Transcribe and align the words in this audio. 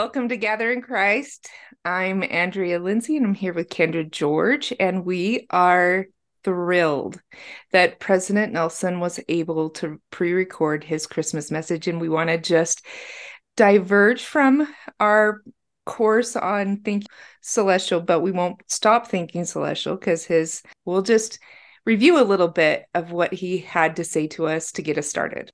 welcome 0.00 0.30
to 0.30 0.36
Gather 0.38 0.72
in 0.72 0.80
Christ. 0.80 1.50
I'm 1.84 2.22
Andrea 2.22 2.78
Lindsay, 2.78 3.18
and 3.18 3.26
I'm 3.26 3.34
here 3.34 3.52
with 3.52 3.68
Kendra 3.68 4.10
George, 4.10 4.72
and 4.80 5.04
we 5.04 5.46
are 5.50 6.06
thrilled 6.42 7.20
that 7.72 8.00
President 8.00 8.50
Nelson 8.50 8.98
was 8.98 9.20
able 9.28 9.68
to 9.68 10.00
pre 10.10 10.32
record 10.32 10.84
his 10.84 11.06
Christmas 11.06 11.50
message. 11.50 11.86
And 11.86 12.00
we 12.00 12.08
want 12.08 12.30
to 12.30 12.38
just 12.38 12.86
diverge 13.58 14.24
from 14.24 14.66
our 14.98 15.42
course 15.84 16.34
on 16.34 16.78
thinking 16.78 17.06
celestial, 17.42 18.00
but 18.00 18.20
we 18.20 18.30
won't 18.30 18.62
stop 18.68 19.06
thinking 19.06 19.44
celestial 19.44 19.96
because 19.96 20.24
his, 20.24 20.62
we'll 20.86 21.02
just 21.02 21.38
review 21.84 22.18
a 22.18 22.24
little 22.24 22.48
bit 22.48 22.86
of 22.94 23.12
what 23.12 23.34
he 23.34 23.58
had 23.58 23.96
to 23.96 24.04
say 24.04 24.28
to 24.28 24.46
us 24.46 24.72
to 24.72 24.80
get 24.80 24.96
us 24.96 25.08
started. 25.08 25.50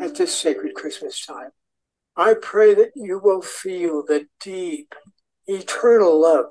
At 0.00 0.14
this 0.14 0.32
sacred 0.32 0.74
Christmas 0.74 1.26
time, 1.26 1.50
I 2.16 2.34
pray 2.34 2.74
that 2.74 2.92
you 2.94 3.18
will 3.18 3.42
feel 3.42 4.04
the 4.04 4.26
deep, 4.40 4.94
eternal 5.48 6.20
love 6.20 6.46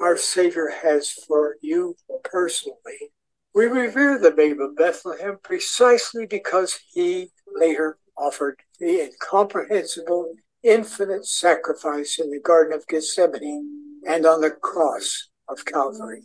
our 0.00 0.16
Savior 0.16 0.68
has 0.82 1.10
for 1.10 1.56
you 1.62 1.94
personally. 2.24 3.12
We 3.54 3.66
revere 3.66 4.18
the 4.18 4.32
babe 4.32 4.60
of 4.60 4.76
Bethlehem 4.76 5.38
precisely 5.44 6.26
because 6.26 6.76
he 6.92 7.30
later 7.54 7.98
offered 8.18 8.58
the 8.80 9.02
incomprehensible, 9.02 10.34
infinite 10.64 11.24
sacrifice 11.24 12.18
in 12.18 12.30
the 12.30 12.40
Garden 12.40 12.72
of 12.72 12.86
Gethsemane 12.88 14.00
and 14.08 14.26
on 14.26 14.40
the 14.40 14.50
cross 14.50 15.28
of 15.48 15.64
Calvary. 15.64 16.24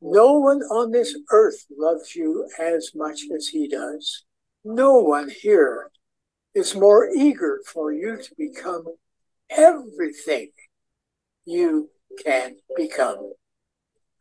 No 0.00 0.32
one 0.32 0.62
on 0.62 0.90
this 0.90 1.16
earth 1.30 1.66
loves 1.76 2.16
you 2.16 2.48
as 2.58 2.90
much 2.96 3.22
as 3.34 3.48
he 3.48 3.68
does. 3.68 4.24
No 4.64 4.98
one 4.98 5.28
here 5.28 5.90
is 6.56 6.74
more 6.74 7.10
eager 7.14 7.60
for 7.66 7.92
you 7.92 8.16
to 8.16 8.34
become 8.38 8.86
everything 9.50 10.48
you 11.44 11.90
can 12.24 12.56
become. 12.74 13.34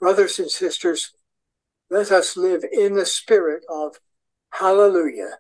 Brothers 0.01 0.37
and 0.37 0.51
sisters, 0.51 1.13
let 1.89 2.11
us 2.11 2.35
live 2.35 2.65
in 2.69 2.93
the 2.93 3.05
spirit 3.05 3.63
of 3.69 3.95
hallelujah, 4.49 5.37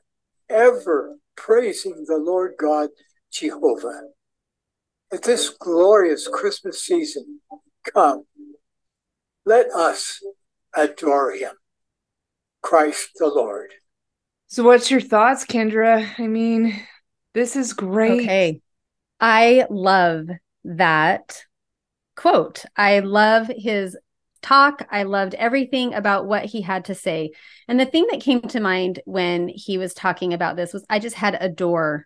ever 0.49 1.17
praising 1.35 2.05
the 2.07 2.17
Lord 2.17 2.53
God 2.57 2.91
Jehovah. 3.29 4.03
At 5.11 5.23
this 5.23 5.49
glorious 5.49 6.29
Christmas 6.29 6.81
season, 6.81 7.41
come, 7.93 8.23
let 9.45 9.67
us 9.71 10.23
adore 10.73 11.33
him, 11.33 11.55
Christ 12.61 13.09
the 13.17 13.27
Lord. 13.27 13.73
So, 14.47 14.63
what's 14.63 14.91
your 14.91 15.01
thoughts, 15.01 15.45
Kendra? 15.45 16.07
I 16.17 16.27
mean, 16.27 16.79
this 17.33 17.55
is 17.55 17.73
great. 17.73 18.21
Okay. 18.21 18.61
I 19.19 19.65
love 19.69 20.27
that 20.63 21.43
quote. 22.15 22.63
I 22.75 22.99
love 22.99 23.51
his 23.55 23.97
talk. 24.41 24.87
I 24.91 25.03
loved 25.03 25.33
everything 25.35 25.93
about 25.93 26.27
what 26.27 26.45
he 26.45 26.61
had 26.61 26.85
to 26.85 26.95
say. 26.95 27.31
And 27.67 27.79
the 27.79 27.85
thing 27.85 28.07
that 28.11 28.21
came 28.21 28.41
to 28.41 28.59
mind 28.59 28.99
when 29.05 29.47
he 29.47 29.77
was 29.77 29.93
talking 29.93 30.33
about 30.33 30.55
this 30.55 30.71
was 30.73 30.85
I 30.89 30.99
just 30.99 31.15
had 31.15 31.37
adore 31.39 32.05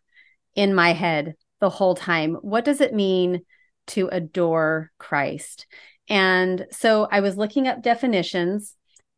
in 0.55 0.73
my 0.73 0.93
head 0.93 1.35
the 1.59 1.69
whole 1.69 1.95
time. 1.95 2.35
What 2.35 2.65
does 2.65 2.81
it 2.81 2.93
mean 2.93 3.41
to 3.87 4.07
adore 4.07 4.91
Christ? 4.97 5.67
And 6.07 6.65
so 6.71 7.07
I 7.11 7.19
was 7.19 7.37
looking 7.37 7.67
up 7.67 7.83
definitions 7.83 8.75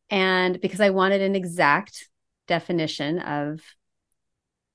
and 0.09 0.59
because 0.59 0.81
I 0.81 0.89
wanted 0.89 1.22
an 1.22 1.36
exact 1.36 2.09
definition 2.52 3.20
of 3.20 3.62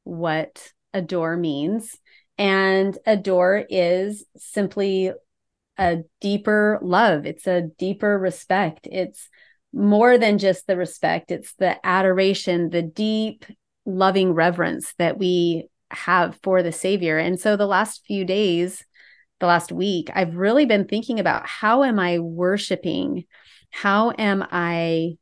what 0.04 0.72
adore 0.94 1.36
means. 1.36 1.94
And 2.38 2.96
adore 3.06 3.64
is 3.68 4.24
simply 4.38 5.12
a 5.78 5.98
deeper 6.22 6.78
love, 6.80 7.26
it's 7.26 7.46
a 7.46 7.68
deeper 7.78 8.18
respect. 8.18 8.88
It's 8.90 9.28
more 9.74 10.16
than 10.16 10.38
just 10.38 10.66
the 10.66 10.76
respect, 10.76 11.30
it's 11.30 11.52
the 11.58 11.76
adoration, 11.86 12.70
the 12.70 12.80
deep, 12.80 13.44
loving 13.84 14.32
reverence 14.32 14.94
that 14.98 15.18
we 15.18 15.68
have 15.90 16.38
for 16.42 16.62
the 16.62 16.72
Savior. 16.72 17.18
And 17.18 17.38
so 17.38 17.56
the 17.56 17.66
last 17.66 18.06
few 18.06 18.24
days, 18.24 18.82
the 19.38 19.46
last 19.46 19.70
week, 19.70 20.10
I've 20.14 20.34
really 20.34 20.64
been 20.64 20.86
thinking 20.86 21.20
about 21.20 21.46
how 21.46 21.84
am 21.84 21.98
I 21.98 22.20
worshiping? 22.20 23.26
How 23.70 24.12
am 24.16 24.46
I 24.50 25.18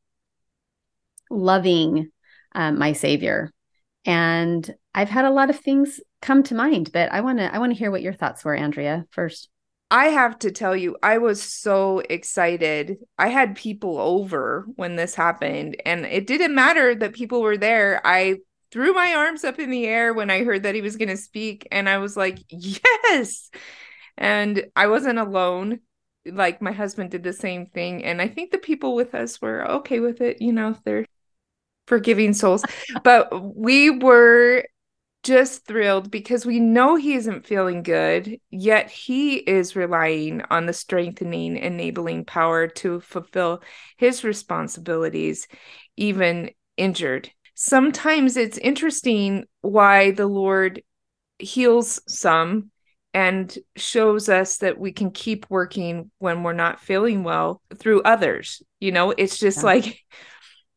loving 1.30 2.12
um, 2.54 2.78
my 2.78 2.92
savior 2.92 3.50
and 4.04 4.74
i've 4.94 5.08
had 5.08 5.24
a 5.24 5.30
lot 5.30 5.50
of 5.50 5.58
things 5.58 6.00
come 6.20 6.42
to 6.42 6.54
mind 6.54 6.90
but 6.92 7.10
i 7.12 7.20
want 7.20 7.38
to 7.38 7.54
i 7.54 7.58
want 7.58 7.72
to 7.72 7.78
hear 7.78 7.90
what 7.90 8.02
your 8.02 8.12
thoughts 8.12 8.44
were 8.44 8.54
andrea 8.54 9.04
first 9.10 9.48
I 9.90 10.06
have 10.06 10.40
to 10.40 10.50
tell 10.50 10.74
you, 10.74 10.96
I 11.04 11.18
was 11.18 11.40
so 11.40 12.00
excited. 12.10 12.96
I 13.16 13.28
had 13.28 13.54
people 13.54 13.98
over 13.98 14.66
when 14.74 14.96
this 14.96 15.14
happened, 15.14 15.76
and 15.86 16.04
it 16.04 16.26
didn't 16.26 16.54
matter 16.54 16.96
that 16.96 17.12
people 17.12 17.42
were 17.42 17.56
there. 17.56 18.00
I 18.04 18.38
threw 18.72 18.92
my 18.92 19.14
arms 19.14 19.44
up 19.44 19.60
in 19.60 19.70
the 19.70 19.86
air 19.86 20.12
when 20.12 20.30
I 20.30 20.42
heard 20.42 20.64
that 20.64 20.74
he 20.74 20.80
was 20.80 20.96
going 20.96 21.10
to 21.10 21.16
speak, 21.16 21.68
and 21.70 21.88
I 21.88 21.98
was 21.98 22.16
like, 22.16 22.38
yes. 22.48 23.50
And 24.16 24.66
I 24.74 24.88
wasn't 24.88 25.20
alone. 25.20 25.78
Like 26.26 26.60
my 26.60 26.72
husband 26.72 27.10
did 27.10 27.22
the 27.22 27.32
same 27.32 27.66
thing. 27.66 28.02
And 28.04 28.20
I 28.20 28.26
think 28.26 28.50
the 28.50 28.58
people 28.58 28.96
with 28.96 29.14
us 29.14 29.40
were 29.40 29.64
okay 29.70 30.00
with 30.00 30.20
it. 30.20 30.40
You 30.40 30.52
know, 30.52 30.76
they're 30.84 31.06
forgiving 31.86 32.32
souls. 32.32 32.64
but 33.02 33.56
we 33.56 33.90
were 33.90 34.64
just 35.24 35.66
thrilled 35.66 36.10
because 36.10 36.44
we 36.44 36.60
know 36.60 36.96
he 36.96 37.14
isn't 37.14 37.46
feeling 37.46 37.82
good, 37.82 38.38
yet 38.50 38.90
he 38.90 39.36
is 39.36 39.74
relying 39.74 40.42
on 40.50 40.66
the 40.66 40.72
strengthening, 40.72 41.56
enabling 41.56 42.26
power 42.26 42.68
to 42.68 43.00
fulfill 43.00 43.62
his 43.96 44.22
responsibilities, 44.22 45.48
even 45.96 46.50
injured. 46.76 47.30
Sometimes 47.54 48.36
it's 48.36 48.58
interesting 48.58 49.44
why 49.62 50.10
the 50.10 50.26
Lord 50.26 50.82
heals 51.38 52.00
some 52.06 52.70
and 53.14 53.56
shows 53.76 54.28
us 54.28 54.58
that 54.58 54.78
we 54.78 54.92
can 54.92 55.10
keep 55.10 55.46
working 55.48 56.10
when 56.18 56.42
we're 56.42 56.52
not 56.52 56.80
feeling 56.80 57.22
well 57.22 57.62
through 57.76 58.02
others. 58.02 58.60
You 58.80 58.92
know, 58.92 59.12
it's 59.12 59.38
just 59.38 59.58
yeah. 59.58 59.64
like 59.64 60.00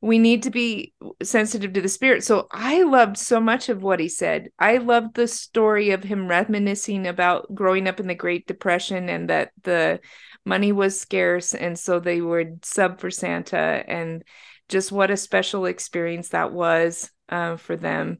we 0.01 0.19
need 0.19 0.43
to 0.43 0.51
be 0.51 0.93
sensitive 1.23 1.73
to 1.73 1.81
the 1.81 1.89
spirit. 1.89 2.23
So 2.23 2.47
I 2.51 2.83
loved 2.83 3.17
so 3.17 3.39
much 3.39 3.69
of 3.69 3.81
what 3.81 3.99
he 3.99 4.09
said. 4.09 4.49
I 4.59 4.77
loved 4.77 5.15
the 5.15 5.27
story 5.27 5.89
of 5.89 6.03
him 6.03 6.27
reminiscing 6.27 7.07
about 7.07 7.53
growing 7.53 7.87
up 7.87 7.99
in 7.99 8.07
the 8.07 8.15
Great 8.15 8.45
Depression 8.45 9.09
and 9.09 9.29
that 9.29 9.51
the 9.63 9.99
money 10.45 10.71
was 10.71 10.99
scarce 10.99 11.55
and 11.55 11.77
so 11.77 11.99
they 11.99 12.21
would 12.21 12.63
sub 12.63 12.99
for 12.99 13.09
Santa 13.09 13.57
and 13.57 14.23
just 14.69 14.91
what 14.91 15.11
a 15.11 15.17
special 15.17 15.65
experience 15.65 16.29
that 16.29 16.53
was 16.53 17.09
uh, 17.29 17.57
for 17.57 17.75
them. 17.75 18.19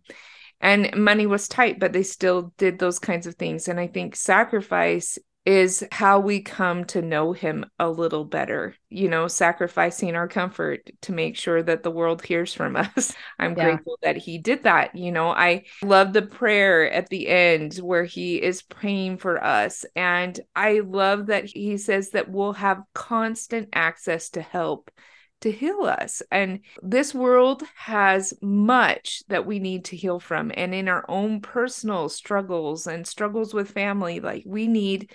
And 0.59 0.95
money 0.95 1.27
was 1.27 1.47
tight, 1.47 1.79
but 1.79 1.93
they 1.93 2.03
still 2.03 2.53
did 2.57 2.79
those 2.79 2.97
kinds 2.97 3.27
of 3.27 3.35
things. 3.35 3.67
And 3.67 3.79
I 3.79 3.85
think 3.85 4.15
sacrifice 4.15 5.19
is 5.47 5.81
how 5.93 6.19
we 6.19 6.41
come 6.41 6.83
to 6.83 7.01
know 7.01 7.31
him 7.31 7.65
a 7.79 7.89
little 7.89 8.25
better, 8.25 8.75
you 8.89 9.07
know, 9.07 9.29
sacrificing 9.29 10.13
our 10.13 10.27
comfort 10.27 10.89
to 11.01 11.13
make 11.13 11.37
sure 11.37 11.63
that 11.63 11.83
the 11.83 11.89
world 11.89 12.21
hears 12.21 12.53
from 12.53 12.75
us. 12.75 13.13
I'm 13.39 13.55
yeah. 13.55 13.63
grateful 13.63 13.97
that 14.03 14.17
he 14.17 14.39
did 14.39 14.63
that. 14.63 14.93
You 14.93 15.13
know, 15.13 15.29
I 15.29 15.63
love 15.81 16.11
the 16.11 16.21
prayer 16.21 16.91
at 16.91 17.07
the 17.07 17.29
end 17.29 17.75
where 17.75 18.03
he 18.03 18.43
is 18.43 18.61
praying 18.61 19.19
for 19.19 19.41
us. 19.41 19.85
And 19.95 20.37
I 20.53 20.79
love 20.79 21.27
that 21.27 21.45
he 21.45 21.77
says 21.77 22.09
that 22.09 22.29
we'll 22.29 22.51
have 22.51 22.83
constant 22.93 23.69
access 23.71 24.31
to 24.31 24.41
help 24.41 24.91
to 25.39 25.51
heal 25.51 25.83
us. 25.83 26.21
And 26.29 26.59
this 26.83 27.15
world 27.15 27.63
has 27.75 28.33
much 28.41 29.23
that 29.29 29.45
we 29.45 29.59
need 29.59 29.85
to 29.85 29.95
heal 29.95 30.19
from. 30.19 30.51
And 30.53 30.75
in 30.75 30.89
our 30.89 31.05
own 31.07 31.39
personal 31.39 32.09
struggles 32.09 32.85
and 32.85 33.07
struggles 33.07 33.53
with 33.53 33.71
family, 33.71 34.19
like 34.19 34.43
we 34.45 34.67
need 34.67 35.09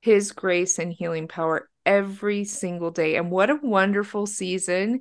his 0.00 0.32
grace 0.32 0.78
and 0.78 0.92
healing 0.92 1.28
power 1.28 1.68
every 1.84 2.44
single 2.44 2.90
day. 2.90 3.16
And 3.16 3.30
what 3.30 3.50
a 3.50 3.58
wonderful 3.62 4.26
season 4.26 5.00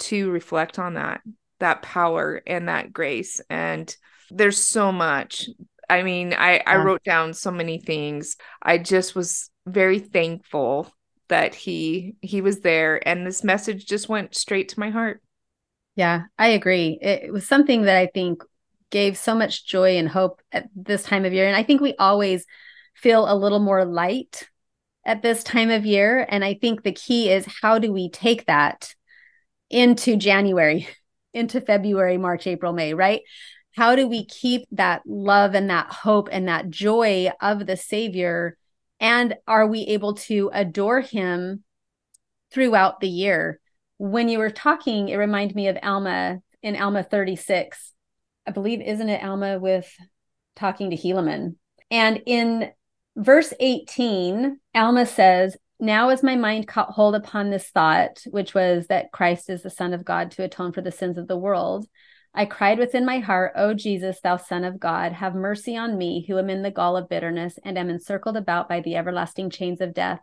to 0.00 0.30
reflect 0.30 0.78
on 0.78 0.94
that, 0.94 1.20
that 1.60 1.82
power 1.82 2.42
and 2.46 2.68
that 2.68 2.92
grace. 2.92 3.40
And 3.50 3.94
there's 4.30 4.58
so 4.58 4.92
much. 4.92 5.48
I 5.88 6.02
mean, 6.02 6.34
I, 6.34 6.56
yeah. 6.56 6.62
I 6.66 6.76
wrote 6.76 7.04
down 7.04 7.34
so 7.34 7.50
many 7.50 7.78
things. 7.78 8.36
I 8.62 8.78
just 8.78 9.14
was 9.14 9.50
very 9.66 9.98
thankful 9.98 10.92
that 11.28 11.54
he 11.54 12.16
he 12.22 12.40
was 12.40 12.60
there 12.60 13.06
and 13.06 13.26
this 13.26 13.44
message 13.44 13.84
just 13.84 14.08
went 14.08 14.34
straight 14.34 14.70
to 14.70 14.80
my 14.80 14.90
heart. 14.90 15.22
Yeah, 15.94 16.22
I 16.38 16.48
agree. 16.48 16.98
It 17.00 17.32
was 17.32 17.46
something 17.46 17.82
that 17.82 17.96
I 17.96 18.06
think 18.06 18.42
gave 18.90 19.18
so 19.18 19.34
much 19.34 19.66
joy 19.66 19.98
and 19.98 20.08
hope 20.08 20.40
at 20.52 20.68
this 20.74 21.02
time 21.02 21.24
of 21.24 21.32
year. 21.32 21.46
And 21.46 21.56
I 21.56 21.62
think 21.62 21.80
we 21.80 21.94
always 21.98 22.46
feel 23.00 23.30
a 23.30 23.36
little 23.36 23.60
more 23.60 23.84
light 23.84 24.48
at 25.04 25.22
this 25.22 25.42
time 25.42 25.70
of 25.70 25.86
year. 25.86 26.26
And 26.28 26.44
I 26.44 26.54
think 26.54 26.82
the 26.82 26.92
key 26.92 27.30
is 27.30 27.46
how 27.62 27.78
do 27.78 27.92
we 27.92 28.10
take 28.10 28.46
that 28.46 28.94
into 29.70 30.16
January, 30.16 30.88
into 31.34 31.60
February, 31.60 32.18
March, 32.18 32.46
April, 32.46 32.72
May, 32.72 32.94
right? 32.94 33.22
how 33.78 33.94
do 33.94 34.08
we 34.08 34.24
keep 34.24 34.66
that 34.72 35.02
love 35.06 35.54
and 35.54 35.70
that 35.70 35.86
hope 35.92 36.28
and 36.32 36.48
that 36.48 36.68
joy 36.68 37.30
of 37.40 37.64
the 37.64 37.76
Savior? 37.76 38.56
And 38.98 39.36
are 39.46 39.68
we 39.68 39.82
able 39.82 40.14
to 40.14 40.50
adore 40.52 41.00
Him 41.00 41.62
throughout 42.50 42.98
the 42.98 43.08
year? 43.08 43.60
When 43.96 44.28
you 44.28 44.40
were 44.40 44.50
talking, 44.50 45.08
it 45.08 45.16
reminded 45.16 45.54
me 45.54 45.68
of 45.68 45.78
Alma 45.80 46.40
in 46.60 46.74
Alma 46.74 47.04
36. 47.04 47.92
I 48.48 48.50
believe, 48.50 48.80
isn't 48.80 49.08
it 49.08 49.22
Alma 49.22 49.60
with 49.60 49.88
talking 50.56 50.90
to 50.90 50.96
Helaman? 50.96 51.54
And 51.88 52.20
in 52.26 52.72
verse 53.18 53.52
18, 53.58 54.58
Alma 54.74 55.04
says, 55.04 55.56
Now 55.80 56.08
as 56.08 56.22
my 56.22 56.36
mind 56.36 56.68
caught 56.68 56.90
hold 56.92 57.14
upon 57.14 57.50
this 57.50 57.68
thought, 57.68 58.22
which 58.30 58.54
was 58.54 58.86
that 58.86 59.12
Christ 59.12 59.50
is 59.50 59.62
the 59.62 59.70
Son 59.70 59.92
of 59.92 60.04
God 60.04 60.30
to 60.32 60.44
atone 60.44 60.72
for 60.72 60.80
the 60.80 60.92
sins 60.92 61.18
of 61.18 61.26
the 61.28 61.36
world, 61.36 61.86
I 62.32 62.44
cried 62.44 62.78
within 62.78 63.04
my 63.04 63.18
heart, 63.18 63.52
O 63.56 63.74
Jesus, 63.74 64.20
thou 64.20 64.36
Son 64.36 64.62
of 64.62 64.78
God, 64.78 65.12
have 65.12 65.34
mercy 65.34 65.76
on 65.76 65.98
me, 65.98 66.24
who 66.26 66.38
am 66.38 66.48
in 66.48 66.62
the 66.62 66.70
gall 66.70 66.96
of 66.96 67.08
bitterness 67.08 67.58
and 67.64 67.76
am 67.76 67.90
encircled 67.90 68.36
about 68.36 68.68
by 68.68 68.80
the 68.80 68.96
everlasting 68.96 69.50
chains 69.50 69.80
of 69.80 69.94
death. 69.94 70.20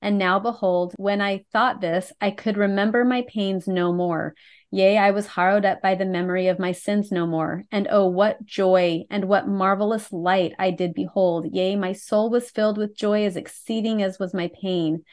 And 0.00 0.18
now, 0.18 0.40
behold, 0.40 0.94
when 0.96 1.20
I 1.20 1.44
thought 1.52 1.80
this, 1.80 2.12
I 2.20 2.32
could 2.32 2.56
remember 2.56 3.04
my 3.04 3.22
pains 3.28 3.68
no 3.68 3.92
more. 3.92 4.34
Yea, 4.74 4.96
I 4.96 5.10
was 5.10 5.26
harrowed 5.26 5.66
up 5.66 5.82
by 5.82 5.94
the 5.94 6.06
memory 6.06 6.48
of 6.48 6.58
my 6.58 6.72
sins 6.72 7.12
no 7.12 7.26
more. 7.26 7.64
And 7.70 7.86
oh, 7.90 8.06
what 8.06 8.42
joy 8.46 9.04
and 9.10 9.26
what 9.26 9.46
marvelous 9.46 10.10
light 10.10 10.54
I 10.58 10.70
did 10.70 10.94
behold. 10.94 11.46
Yea, 11.52 11.76
my 11.76 11.92
soul 11.92 12.30
was 12.30 12.50
filled 12.50 12.78
with 12.78 12.96
joy 12.96 13.26
as 13.26 13.36
exceeding 13.36 14.02
as 14.02 14.18
was 14.18 14.32
my 14.32 14.50
pain. 14.62 15.04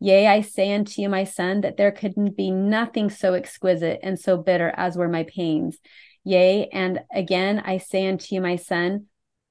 Yea, 0.00 0.26
I 0.28 0.40
say 0.40 0.72
unto 0.72 1.02
you, 1.02 1.10
my 1.10 1.24
son, 1.24 1.60
that 1.60 1.76
there 1.76 1.92
could 1.92 2.14
be 2.34 2.50
nothing 2.50 3.10
so 3.10 3.34
exquisite 3.34 4.00
and 4.02 4.18
so 4.18 4.38
bitter 4.38 4.72
as 4.74 4.96
were 4.96 5.08
my 5.08 5.24
pains. 5.24 5.76
Yea, 6.24 6.68
and 6.68 7.00
again 7.14 7.58
I 7.58 7.78
say 7.78 8.06
unto 8.08 8.34
you, 8.34 8.40
my 8.40 8.56
son, 8.56 9.08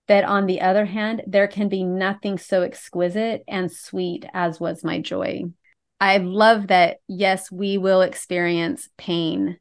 that 0.08 0.24
on 0.24 0.48
the 0.48 0.62
other 0.62 0.86
hand, 0.86 1.22
there 1.28 1.48
can 1.48 1.70
be 1.70 1.84
nothing 1.84 2.40
so 2.40 2.64
exquisite 2.64 3.44
and 3.48 3.72
sweet 3.72 4.26
as 4.34 4.60
was 4.60 4.84
my 4.84 5.00
joy. 5.00 5.44
I 6.02 6.18
love 6.18 6.68
that, 6.68 6.98
yes, 7.08 7.52
we 7.52 7.78
will 7.78 8.02
experience 8.02 8.90
pain, 8.98 9.60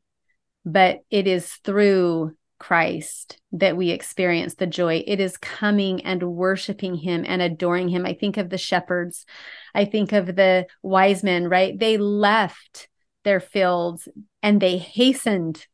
but 0.64 1.00
it 1.10 1.26
is 1.26 1.52
through 1.64 2.32
Christ 2.58 3.38
that 3.52 3.76
we 3.76 3.90
experience 3.90 4.54
the 4.54 4.66
joy. 4.66 5.04
It 5.06 5.20
is 5.20 5.36
coming 5.36 6.02
and 6.06 6.22
worshiping 6.22 6.94
Him 6.94 7.24
and 7.28 7.42
adoring 7.42 7.90
Him. 7.90 8.06
I 8.06 8.14
think 8.14 8.38
of 8.38 8.48
the 8.48 8.56
shepherds, 8.56 9.26
I 9.74 9.84
think 9.84 10.12
of 10.12 10.34
the 10.34 10.66
wise 10.82 11.22
men, 11.22 11.46
right? 11.46 11.78
They 11.78 11.98
left 11.98 12.88
their 13.22 13.40
fields 13.40 14.08
and 14.42 14.62
they 14.62 14.78
hastened 14.78 15.66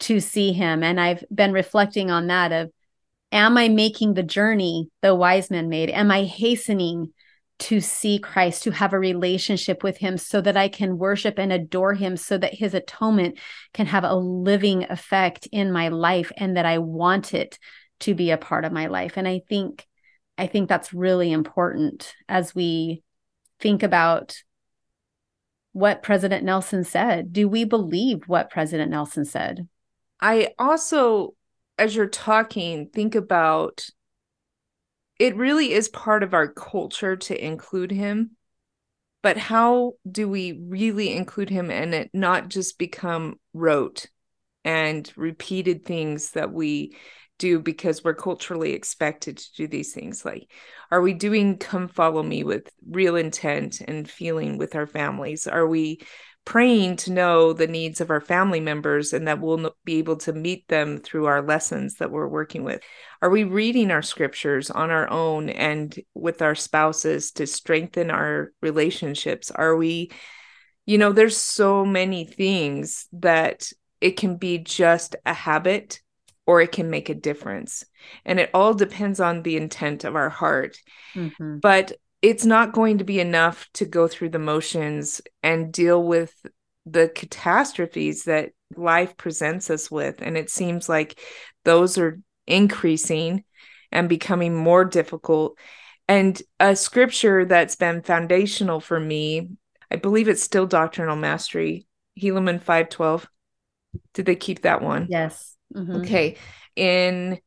to 0.00 0.20
see 0.20 0.54
Him. 0.54 0.82
And 0.82 0.98
I've 0.98 1.22
been 1.32 1.52
reflecting 1.52 2.10
on 2.10 2.28
that 2.28 2.50
of, 2.50 2.70
am 3.30 3.58
I 3.58 3.68
making 3.68 4.14
the 4.14 4.22
journey 4.22 4.88
the 5.02 5.14
wise 5.14 5.50
men 5.50 5.68
made? 5.68 5.90
Am 5.90 6.10
I 6.10 6.24
hastening 6.24 7.12
to 7.58 7.80
see 7.80 8.18
Christ, 8.18 8.62
to 8.62 8.70
have 8.70 8.92
a 8.92 8.98
relationship 8.98 9.82
with 9.82 9.98
Him 9.98 10.16
so 10.16 10.40
that 10.40 10.56
I 10.56 10.68
can 10.68 10.98
worship 10.98 11.38
and 11.38 11.52
adore 11.52 11.94
Him, 11.94 12.16
so 12.16 12.38
that 12.38 12.54
His 12.54 12.74
atonement 12.74 13.38
can 13.74 13.86
have 13.86 14.04
a 14.04 14.14
living 14.14 14.84
effect 14.90 15.48
in 15.50 15.72
my 15.72 15.88
life 15.88 16.30
and 16.36 16.56
that 16.56 16.66
I 16.66 16.78
want 16.78 17.34
it 17.34 17.58
to 18.00 18.14
be 18.14 18.30
a 18.30 18.38
part 18.38 18.64
of 18.64 18.72
my 18.72 18.86
life. 18.86 19.16
And 19.16 19.26
I 19.26 19.40
think, 19.48 19.86
I 20.36 20.46
think 20.46 20.68
that's 20.68 20.94
really 20.94 21.32
important 21.32 22.14
as 22.28 22.54
we 22.54 23.02
think 23.58 23.82
about 23.82 24.36
what 25.72 26.02
President 26.02 26.44
Nelson 26.44 26.84
said. 26.84 27.32
Do 27.32 27.48
we 27.48 27.64
believe 27.64 28.28
what 28.28 28.50
President 28.50 28.90
Nelson 28.90 29.24
said? 29.24 29.68
I 30.20 30.54
also, 30.58 31.34
as 31.76 31.94
you're 31.94 32.06
talking, 32.06 32.88
think 32.88 33.14
about 33.14 33.86
it 35.18 35.36
really 35.36 35.72
is 35.72 35.88
part 35.88 36.22
of 36.22 36.34
our 36.34 36.48
culture 36.48 37.16
to 37.16 37.44
include 37.44 37.90
him 37.90 38.36
but 39.22 39.36
how 39.36 39.94
do 40.10 40.28
we 40.28 40.52
really 40.52 41.12
include 41.12 41.50
him 41.50 41.70
and 41.70 41.94
it 41.94 42.10
not 42.14 42.48
just 42.48 42.78
become 42.78 43.38
rote 43.52 44.06
and 44.64 45.12
repeated 45.16 45.84
things 45.84 46.32
that 46.32 46.52
we 46.52 46.96
do 47.38 47.60
because 47.60 48.02
we're 48.02 48.14
culturally 48.14 48.72
expected 48.72 49.38
to 49.38 49.52
do 49.56 49.66
these 49.66 49.92
things? 49.92 50.24
Like 50.24 50.50
are 50.90 51.00
we 51.00 51.14
doing 51.14 51.58
come 51.58 51.88
follow 51.88 52.22
me 52.22 52.44
with 52.44 52.70
real 52.88 53.16
intent 53.16 53.80
and 53.80 54.08
feeling 54.08 54.56
with 54.56 54.74
our 54.74 54.86
families? 54.86 55.46
Are 55.46 55.66
we 55.66 56.00
praying 56.48 56.96
to 56.96 57.12
know 57.12 57.52
the 57.52 57.66
needs 57.66 58.00
of 58.00 58.08
our 58.08 58.22
family 58.22 58.58
members 58.58 59.12
and 59.12 59.28
that 59.28 59.38
we'll 59.38 59.70
be 59.84 59.98
able 59.98 60.16
to 60.16 60.32
meet 60.32 60.66
them 60.68 60.96
through 60.96 61.26
our 61.26 61.42
lessons 61.42 61.96
that 61.96 62.10
we're 62.10 62.26
working 62.26 62.64
with? 62.64 62.80
Are 63.20 63.28
we 63.28 63.44
reading 63.44 63.90
our 63.90 64.00
scriptures 64.00 64.70
on 64.70 64.90
our 64.90 65.10
own 65.10 65.50
and 65.50 65.94
with 66.14 66.40
our 66.40 66.54
spouses 66.54 67.32
to 67.32 67.46
strengthen 67.46 68.10
our 68.10 68.50
relationships? 68.62 69.50
Are 69.50 69.76
we, 69.76 70.10
you 70.86 70.96
know, 70.96 71.12
there's 71.12 71.36
so 71.36 71.84
many 71.84 72.24
things 72.24 73.08
that 73.12 73.70
it 74.00 74.12
can 74.12 74.38
be 74.38 74.56
just 74.56 75.16
a 75.26 75.34
habit 75.34 76.00
or 76.46 76.62
it 76.62 76.72
can 76.72 76.88
make 76.88 77.10
a 77.10 77.14
difference. 77.14 77.84
And 78.24 78.40
it 78.40 78.48
all 78.54 78.72
depends 78.72 79.20
on 79.20 79.42
the 79.42 79.58
intent 79.58 80.04
of 80.04 80.16
our 80.16 80.30
heart. 80.30 80.78
Mm-hmm. 81.14 81.58
But 81.58 81.92
it's 82.20 82.44
not 82.44 82.72
going 82.72 82.98
to 82.98 83.04
be 83.04 83.20
enough 83.20 83.68
to 83.74 83.84
go 83.84 84.08
through 84.08 84.30
the 84.30 84.38
motions 84.38 85.20
and 85.42 85.72
deal 85.72 86.02
with 86.02 86.34
the 86.84 87.08
catastrophes 87.08 88.24
that 88.24 88.50
life 88.76 89.16
presents 89.16 89.70
us 89.70 89.90
with. 89.90 90.20
And 90.20 90.36
it 90.36 90.50
seems 90.50 90.88
like 90.88 91.20
those 91.64 91.98
are 91.98 92.20
increasing 92.46 93.44
and 93.92 94.08
becoming 94.08 94.54
more 94.54 94.84
difficult. 94.84 95.58
And 96.08 96.40
a 96.58 96.74
scripture 96.74 97.44
that's 97.44 97.76
been 97.76 98.02
foundational 98.02 98.80
for 98.80 98.98
me, 98.98 99.50
I 99.90 99.96
believe 99.96 100.28
it's 100.28 100.42
still 100.42 100.66
doctrinal 100.66 101.16
mastery, 101.16 101.86
Helaman 102.20 102.60
512. 102.60 103.28
Did 104.14 104.26
they 104.26 104.36
keep 104.36 104.62
that 104.62 104.82
one? 104.82 105.06
Yes. 105.08 105.56
Mm-hmm. 105.74 105.96
Okay. 105.96 106.36
In 106.74 107.38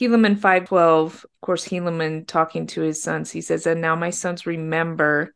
Helaman 0.00 0.38
512, 0.38 1.24
of 1.24 1.40
course, 1.40 1.68
Helaman 1.68 2.26
talking 2.26 2.66
to 2.68 2.80
his 2.80 3.02
sons, 3.02 3.30
he 3.30 3.40
says, 3.40 3.66
And 3.66 3.80
now 3.80 3.94
my 3.94 4.10
sons 4.10 4.44
remember 4.44 5.32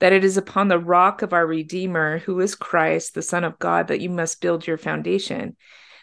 that 0.00 0.12
it 0.12 0.22
is 0.22 0.36
upon 0.36 0.68
the 0.68 0.78
rock 0.78 1.22
of 1.22 1.32
our 1.32 1.46
Redeemer, 1.46 2.18
who 2.18 2.38
is 2.40 2.54
Christ, 2.54 3.14
the 3.14 3.22
Son 3.22 3.44
of 3.44 3.58
God, 3.58 3.88
that 3.88 4.00
you 4.00 4.10
must 4.10 4.42
build 4.42 4.66
your 4.66 4.76
foundation. 4.76 5.56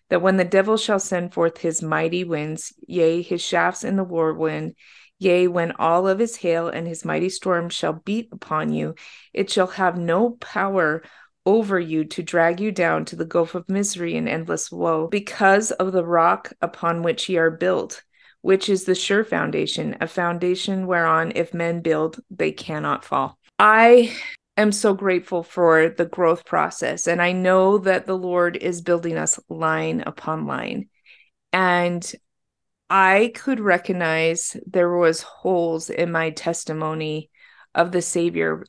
That 0.10 0.24
when 0.24 0.38
the 0.38 0.44
devil 0.44 0.75
shall 0.75 1.00
send 1.00 1.34
forth 1.34 1.60
his 1.60 1.84
mighty 1.84 2.24
winds, 2.24 2.74
yea, 2.88 3.22
his 3.22 3.41
shafts 3.41 3.84
in 3.84 3.96
the 3.96 4.03
whirlwind, 4.03 4.75
yea, 5.20 5.48
when 5.48 5.74
all 5.74 6.08
of 6.08 6.17
his 6.17 6.36
hail 6.36 6.67
and 6.67 6.88
his 6.88 7.06
mighty 7.06 7.29
storm 7.29 7.70
shall 7.70 7.94
beat 7.94 8.29
upon 8.32 8.74
you, 8.74 8.96
it 9.34 9.51
shall 9.51 9.67
have 9.67 9.98
no 9.98 10.32
power 10.32 11.03
over 11.45 11.79
you 11.79 12.05
to 12.05 12.23
drag 12.23 12.59
you 12.59 12.71
down 12.71 13.05
to 13.05 13.15
the 13.15 13.25
gulf 13.25 13.55
of 13.55 13.67
misery 13.69 14.15
and 14.15 14.29
endless 14.29 14.71
woe 14.71 15.07
because 15.07 15.71
of 15.71 15.91
the 15.91 16.05
rock 16.05 16.53
upon 16.62 17.03
which 17.03 17.27
ye 17.27 17.38
are 17.38 17.51
built, 17.51 18.03
which 18.41 18.69
is 18.69 18.85
the 18.85 18.95
sure 18.95 19.23
foundation, 19.23 19.97
a 20.00 20.07
foundation 20.07 20.88
whereon 20.88 21.31
if 21.35 21.53
men 21.53 21.81
build, 21.81 22.19
they 22.29 22.51
cannot 22.51 23.03
fall. 23.03 23.38
I 23.59 24.15
am 24.57 24.71
so 24.71 24.93
grateful 24.93 25.43
for 25.43 25.89
the 25.89 26.05
growth 26.05 26.45
process. 26.45 27.07
And 27.07 27.21
I 27.21 27.31
know 27.31 27.77
that 27.79 28.05
the 28.05 28.17
Lord 28.17 28.57
is 28.57 28.81
building 28.81 29.17
us 29.17 29.39
line 29.50 30.03
upon 30.05 30.45
line. 30.45 30.89
And 31.51 32.09
I 32.89 33.31
could 33.33 33.59
recognize 33.59 34.55
there 34.65 34.95
was 34.95 35.21
holes 35.21 35.89
in 35.89 36.12
my 36.12 36.29
testimony 36.31 37.31
of 37.73 37.91
the 37.91 38.01
Savior 38.01 38.65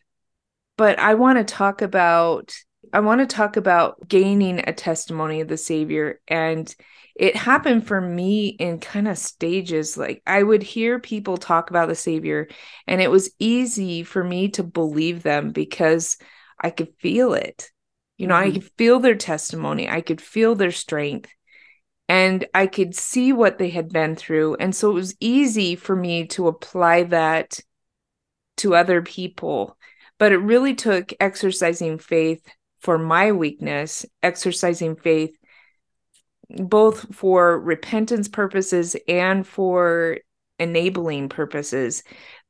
but 0.77 0.99
I 0.99 1.15
want 1.15 1.39
to 1.39 1.45
talk 1.45 1.83
about 1.83 2.55
I 2.93 3.01
want 3.01 3.21
to 3.21 3.27
talk 3.27 3.57
about 3.57 4.09
gaining 4.09 4.61
a 4.61 4.73
testimony 4.73 5.41
of 5.41 5.49
the 5.49 5.57
Savior 5.57 6.21
and 6.29 6.73
it 7.17 7.37
happened 7.37 7.87
for 7.87 8.01
me 8.01 8.49
in 8.49 8.81
kind 8.81 9.09
of 9.09 9.19
stages 9.19 9.97
like 9.97 10.23
I 10.27 10.43
would 10.43 10.63
hear 10.63 10.99
people 10.99 11.37
talk 11.37 11.71
about 11.71 11.89
the 11.89 11.95
Savior 11.95 12.49
and 12.87 13.01
it 13.01 13.11
was 13.11 13.35
easy 13.39 14.03
for 14.03 14.23
me 14.23 14.49
to 14.51 14.63
believe 14.63 15.23
them 15.23 15.51
because 15.51 16.19
I 16.61 16.71
could 16.71 16.93
feel 16.99 17.35
it. 17.35 17.71
You 18.17 18.27
know, 18.27 18.35
mm-hmm. 18.35 18.49
I 18.49 18.53
could 18.53 18.71
feel 18.77 19.01
their 19.01 19.17
testimony, 19.17 19.89
I 19.89 20.01
could 20.01 20.21
feel 20.21 20.55
their 20.55 20.73
strength 20.73 21.31
and 22.09 22.47
I 22.53 22.67
could 22.67 22.95
see 22.95 23.33
what 23.33 23.59
they 23.59 23.71
had 23.71 23.89
been 23.89 24.15
through 24.15 24.57
and 24.57 24.75
so 24.75 24.91
it 24.91 24.95
was 24.95 25.17
easy 25.21 25.75
for 25.75 25.97
me 25.97 26.27
to 26.29 26.49
apply 26.49 27.05
that 27.05 27.61
to 28.59 28.75
other 28.75 29.03
people 29.03 29.77
but 30.25 30.33
it 30.33 30.39
really 30.39 30.75
took 30.75 31.13
exercising 31.21 31.99
faith 31.99 32.49
for 32.81 32.97
my 32.97 33.33
weakness, 33.33 34.07
exercising 34.23 34.97
faith 34.97 35.37
both 36.49 37.15
for 37.15 37.61
repentance 37.61 38.27
purposes 38.27 38.97
and 39.07 39.47
for 39.47 40.17
enabling 40.59 41.29
purposes 41.29 42.03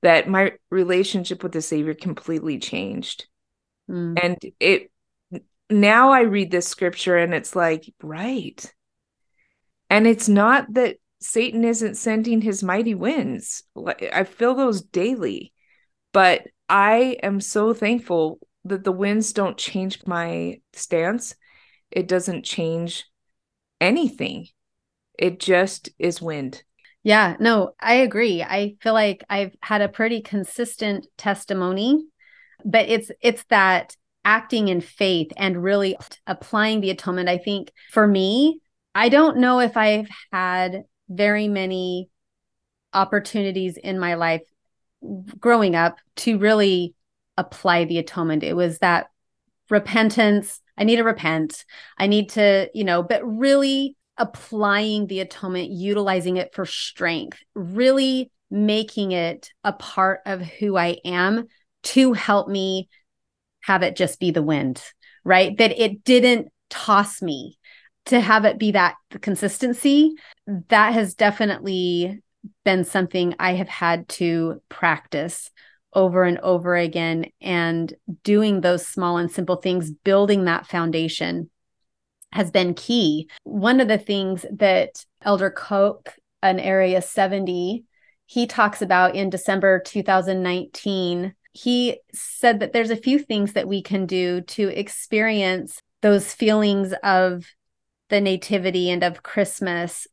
that 0.02 0.28
my 0.28 0.52
relationship 0.70 1.42
with 1.42 1.50
the 1.50 1.60
savior 1.60 1.94
completely 1.94 2.60
changed 2.60 3.26
mm. 3.90 4.16
and 4.22 4.38
it 4.60 4.88
now 5.68 6.12
i 6.12 6.20
read 6.20 6.52
this 6.52 6.68
scripture 6.68 7.16
and 7.16 7.34
it's 7.34 7.56
like 7.56 7.92
right 8.00 8.72
And 9.90 10.06
it's 10.06 10.28
not 10.28 10.72
that 10.74 10.98
Satan 11.20 11.64
isn't 11.64 11.96
sending 11.96 12.40
his 12.40 12.62
mighty 12.62 12.94
winds. 12.94 13.64
I 14.12 14.22
feel 14.22 14.54
those 14.54 14.82
daily. 14.82 15.52
But 16.12 16.46
I 16.68 17.18
am 17.22 17.40
so 17.40 17.74
thankful 17.74 18.38
that 18.64 18.84
the 18.84 18.92
winds 18.92 19.32
don't 19.32 19.58
change 19.58 20.00
my 20.06 20.60
stance. 20.72 21.34
It 21.90 22.08
doesn't 22.08 22.44
change 22.44 23.04
anything. 23.80 24.48
It 25.18 25.38
just 25.38 25.90
is 25.98 26.22
wind. 26.22 26.62
Yeah, 27.02 27.36
no, 27.38 27.72
I 27.78 27.96
agree. 27.96 28.42
I 28.42 28.76
feel 28.80 28.94
like 28.94 29.22
I've 29.28 29.54
had 29.60 29.82
a 29.82 29.88
pretty 29.88 30.22
consistent 30.22 31.06
testimony, 31.18 32.06
but 32.64 32.88
it's 32.88 33.10
it's 33.20 33.44
that 33.50 33.94
acting 34.24 34.68
in 34.68 34.80
faith 34.80 35.30
and 35.36 35.62
really 35.62 35.96
applying 36.26 36.80
the 36.80 36.90
atonement. 36.90 37.28
I 37.28 37.36
think 37.36 37.70
for 37.92 38.06
me, 38.06 38.60
I 38.94 39.10
don't 39.10 39.36
know 39.36 39.60
if 39.60 39.76
I've 39.76 40.08
had 40.32 40.84
very 41.10 41.46
many 41.46 42.08
opportunities 42.94 43.76
in 43.76 43.98
my 43.98 44.14
life 44.14 44.42
growing 45.38 45.74
up 45.74 45.98
to 46.16 46.38
really 46.38 46.94
apply 47.36 47.84
the 47.84 47.98
atonement. 47.98 48.42
It 48.42 48.54
was 48.54 48.78
that 48.78 49.06
repentance. 49.70 50.60
I 50.76 50.84
need 50.84 50.96
to 50.96 51.04
repent. 51.04 51.64
I 51.98 52.06
need 52.06 52.30
to, 52.30 52.68
you 52.74 52.84
know, 52.84 53.02
but 53.02 53.24
really 53.24 53.96
applying 54.16 55.06
the 55.06 55.20
atonement, 55.20 55.70
utilizing 55.70 56.36
it 56.36 56.54
for 56.54 56.66
strength, 56.66 57.38
really 57.54 58.30
making 58.50 59.12
it 59.12 59.50
a 59.64 59.72
part 59.72 60.20
of 60.26 60.40
who 60.40 60.76
I 60.76 60.98
am 61.04 61.48
to 61.82 62.12
help 62.12 62.48
me 62.48 62.88
have 63.62 63.82
it 63.82 63.96
just 63.96 64.20
be 64.20 64.30
the 64.30 64.42
wind, 64.42 64.82
right? 65.24 65.56
That 65.58 65.78
it 65.78 66.04
didn't 66.04 66.48
toss 66.70 67.20
me 67.20 67.58
to 68.06 68.20
have 68.20 68.44
it 68.44 68.58
be 68.58 68.72
that 68.72 68.94
the 69.10 69.18
consistency. 69.18 70.12
That 70.68 70.92
has 70.92 71.14
definitely 71.14 72.22
been 72.64 72.84
something 72.84 73.34
I 73.38 73.54
have 73.54 73.68
had 73.68 74.08
to 74.10 74.60
practice 74.68 75.50
over 75.92 76.24
and 76.24 76.38
over 76.38 76.76
again 76.76 77.26
and 77.40 77.92
doing 78.22 78.60
those 78.60 78.86
small 78.86 79.16
and 79.16 79.30
simple 79.30 79.56
things, 79.56 79.90
building 79.90 80.44
that 80.44 80.66
foundation 80.66 81.50
has 82.32 82.50
been 82.50 82.74
key. 82.74 83.28
One 83.44 83.80
of 83.80 83.88
the 83.88 83.98
things 83.98 84.44
that 84.50 85.04
Elder 85.22 85.50
Koch, 85.50 86.08
an 86.42 86.58
Area 86.58 87.00
70, 87.00 87.84
he 88.26 88.46
talks 88.46 88.82
about 88.82 89.14
in 89.14 89.30
December 89.30 89.80
2019, 89.80 91.34
he 91.52 92.00
said 92.12 92.60
that 92.60 92.72
there's 92.72 92.90
a 92.90 92.96
few 92.96 93.20
things 93.20 93.52
that 93.52 93.68
we 93.68 93.80
can 93.82 94.06
do 94.06 94.40
to 94.40 94.68
experience 94.68 95.78
those 96.02 96.34
feelings 96.34 96.92
of 97.04 97.46
the 98.10 98.20
nativity 98.20 98.90
and 98.90 99.04
of 99.04 99.22
Christmas 99.22 100.06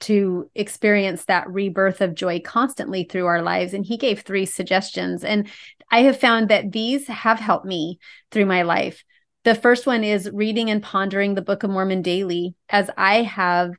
to 0.00 0.50
experience 0.54 1.24
that 1.24 1.48
rebirth 1.48 2.00
of 2.00 2.14
joy 2.14 2.40
constantly 2.40 3.04
through 3.04 3.26
our 3.26 3.42
lives. 3.42 3.74
And 3.74 3.84
he 3.84 3.96
gave 3.96 4.20
three 4.20 4.46
suggestions. 4.46 5.24
And 5.24 5.48
I 5.90 6.02
have 6.02 6.18
found 6.18 6.48
that 6.48 6.72
these 6.72 7.06
have 7.06 7.38
helped 7.38 7.66
me 7.66 7.98
through 8.30 8.46
my 8.46 8.62
life. 8.62 9.04
The 9.44 9.54
first 9.54 9.86
one 9.86 10.04
is 10.04 10.30
reading 10.30 10.70
and 10.70 10.82
pondering 10.82 11.34
the 11.34 11.42
Book 11.42 11.62
of 11.62 11.70
Mormon 11.70 12.02
daily, 12.02 12.54
as 12.68 12.90
I 12.96 13.22
have. 13.22 13.72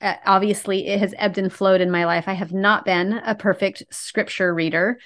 Uh, 0.00 0.14
obviously, 0.26 0.86
it 0.86 0.98
has 0.98 1.14
ebbed 1.16 1.38
and 1.38 1.52
flowed 1.52 1.80
in 1.80 1.90
my 1.90 2.06
life. 2.06 2.26
I 2.26 2.32
have 2.32 2.52
not 2.52 2.84
been 2.84 3.12
a 3.12 3.34
perfect 3.34 3.84
scripture 3.90 4.52
reader, 4.52 4.98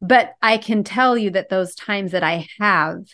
but 0.00 0.34
I 0.40 0.58
can 0.58 0.82
tell 0.82 1.18
you 1.18 1.30
that 1.30 1.48
those 1.48 1.74
times 1.74 2.12
that 2.12 2.22
I 2.22 2.48
have, 2.58 3.04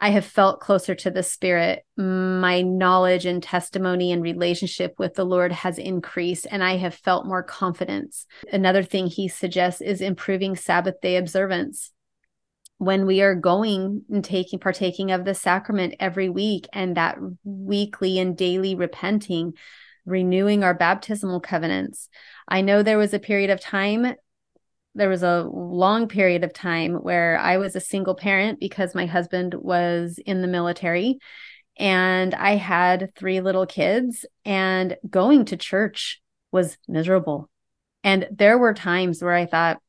I 0.00 0.10
have 0.10 0.24
felt 0.24 0.60
closer 0.60 0.94
to 0.96 1.10
the 1.10 1.22
Spirit. 1.22 1.84
My 1.96 2.60
knowledge 2.60 3.26
and 3.26 3.42
testimony 3.42 4.12
and 4.12 4.22
relationship 4.22 4.94
with 4.98 5.14
the 5.14 5.24
Lord 5.24 5.52
has 5.52 5.78
increased, 5.78 6.46
and 6.50 6.62
I 6.62 6.76
have 6.76 6.94
felt 6.94 7.26
more 7.26 7.42
confidence. 7.42 8.26
Another 8.52 8.82
thing 8.82 9.06
he 9.06 9.28
suggests 9.28 9.80
is 9.80 10.00
improving 10.00 10.56
Sabbath 10.56 11.00
day 11.00 11.16
observance. 11.16 11.90
When 12.78 13.06
we 13.06 13.22
are 13.22 13.34
going 13.34 14.02
and 14.10 14.24
taking, 14.24 14.58
partaking 14.58 15.10
of 15.10 15.24
the 15.24 15.34
sacrament 15.34 15.94
every 16.00 16.28
week, 16.28 16.66
and 16.72 16.96
that 16.96 17.16
weekly 17.44 18.18
and 18.18 18.36
daily 18.36 18.74
repenting, 18.74 19.54
renewing 20.04 20.64
our 20.64 20.74
baptismal 20.74 21.40
covenants. 21.40 22.08
I 22.46 22.60
know 22.60 22.82
there 22.82 22.98
was 22.98 23.14
a 23.14 23.18
period 23.18 23.48
of 23.48 23.60
time 23.60 24.14
there 24.94 25.08
was 25.08 25.22
a 25.22 25.42
long 25.42 26.08
period 26.08 26.44
of 26.44 26.52
time 26.52 26.94
where 26.94 27.38
I 27.38 27.58
was 27.58 27.74
a 27.74 27.80
single 27.80 28.14
parent 28.14 28.60
because 28.60 28.94
my 28.94 29.06
husband 29.06 29.54
was 29.54 30.18
in 30.24 30.40
the 30.40 30.46
military 30.48 31.18
and 31.76 32.34
I 32.34 32.52
had 32.52 33.12
three 33.16 33.40
little 33.40 33.66
kids 33.66 34.24
and 34.44 34.96
going 35.08 35.46
to 35.46 35.56
church 35.56 36.20
was 36.52 36.78
miserable. 36.86 37.50
And 38.04 38.28
there 38.30 38.58
were 38.58 38.74
times 38.74 39.22
where 39.22 39.34
I 39.34 39.46
thought 39.46 39.82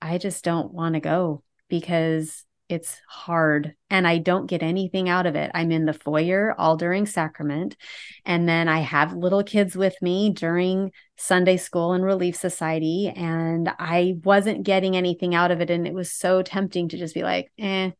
I 0.00 0.18
just 0.18 0.44
don't 0.44 0.72
want 0.72 0.94
to 0.94 1.00
go 1.00 1.42
because 1.68 2.44
it's 2.68 3.00
hard 3.08 3.74
and 3.90 4.06
I 4.06 4.18
don't 4.18 4.46
get 4.46 4.62
anything 4.62 5.08
out 5.08 5.26
of 5.26 5.36
it. 5.36 5.50
I'm 5.54 5.70
in 5.70 5.84
the 5.84 5.92
foyer 5.92 6.54
all 6.56 6.76
during 6.76 7.04
sacrament. 7.06 7.76
And 8.24 8.48
then 8.48 8.68
I 8.68 8.80
have 8.80 9.12
little 9.12 9.42
kids 9.42 9.76
with 9.76 9.94
me 10.00 10.30
during 10.30 10.92
Sunday 11.16 11.58
school 11.58 11.92
and 11.92 12.04
Relief 12.04 12.36
Society. 12.36 13.12
And 13.14 13.70
I 13.78 14.16
wasn't 14.24 14.64
getting 14.64 14.96
anything 14.96 15.34
out 15.34 15.50
of 15.50 15.60
it. 15.60 15.70
And 15.70 15.86
it 15.86 15.94
was 15.94 16.10
so 16.10 16.42
tempting 16.42 16.88
to 16.88 16.96
just 16.96 17.14
be 17.14 17.22
like, 17.22 17.52
eh, 17.58 17.90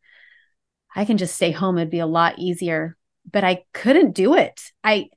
I 0.97 1.05
can 1.05 1.19
just 1.19 1.35
stay 1.35 1.51
home. 1.51 1.77
It'd 1.77 1.91
be 1.91 1.99
a 1.99 2.07
lot 2.07 2.39
easier. 2.39 2.97
But 3.31 3.45
I 3.45 3.65
couldn't 3.73 4.13
do 4.13 4.35
it. 4.35 4.73
I 4.83 5.09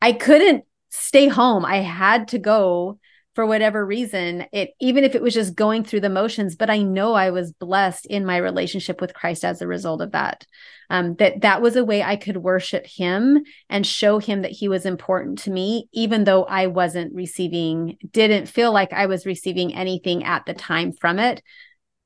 I 0.00 0.12
couldn't 0.12 0.64
stay 0.90 1.28
home. 1.28 1.64
I 1.64 1.78
had 1.78 2.28
to 2.28 2.38
go 2.38 2.98
for 3.36 3.44
whatever 3.44 3.84
reason 3.84 4.46
it 4.50 4.70
even 4.80 5.04
if 5.04 5.14
it 5.14 5.20
was 5.20 5.34
just 5.34 5.54
going 5.54 5.84
through 5.84 6.00
the 6.00 6.08
motions 6.08 6.56
but 6.56 6.70
i 6.70 6.78
know 6.78 7.12
i 7.12 7.30
was 7.30 7.52
blessed 7.52 8.06
in 8.06 8.24
my 8.24 8.38
relationship 8.38 8.98
with 8.98 9.12
christ 9.12 9.44
as 9.44 9.60
a 9.60 9.66
result 9.66 10.00
of 10.00 10.12
that. 10.12 10.46
Um, 10.88 11.16
that 11.16 11.42
that 11.42 11.60
was 11.60 11.76
a 11.76 11.84
way 11.84 12.02
i 12.02 12.16
could 12.16 12.38
worship 12.38 12.86
him 12.86 13.44
and 13.68 13.86
show 13.86 14.18
him 14.18 14.40
that 14.42 14.52
he 14.52 14.68
was 14.68 14.86
important 14.86 15.38
to 15.40 15.50
me 15.50 15.86
even 15.92 16.24
though 16.24 16.44
i 16.44 16.66
wasn't 16.68 17.14
receiving 17.14 17.98
didn't 18.10 18.46
feel 18.46 18.72
like 18.72 18.94
i 18.94 19.04
was 19.04 19.26
receiving 19.26 19.74
anything 19.74 20.24
at 20.24 20.46
the 20.46 20.54
time 20.54 20.92
from 20.92 21.18
it. 21.18 21.42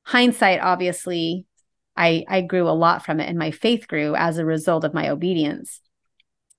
Hindsight 0.03 0.59
obviously 0.59 1.45
i 1.95 2.25
i 2.27 2.41
grew 2.41 2.67
a 2.67 2.71
lot 2.71 3.05
from 3.05 3.21
it 3.21 3.29
and 3.29 3.39
my 3.39 3.51
faith 3.51 3.87
grew 3.87 4.15
as 4.15 4.37
a 4.37 4.45
result 4.45 4.83
of 4.83 4.93
my 4.93 5.07
obedience. 5.07 5.79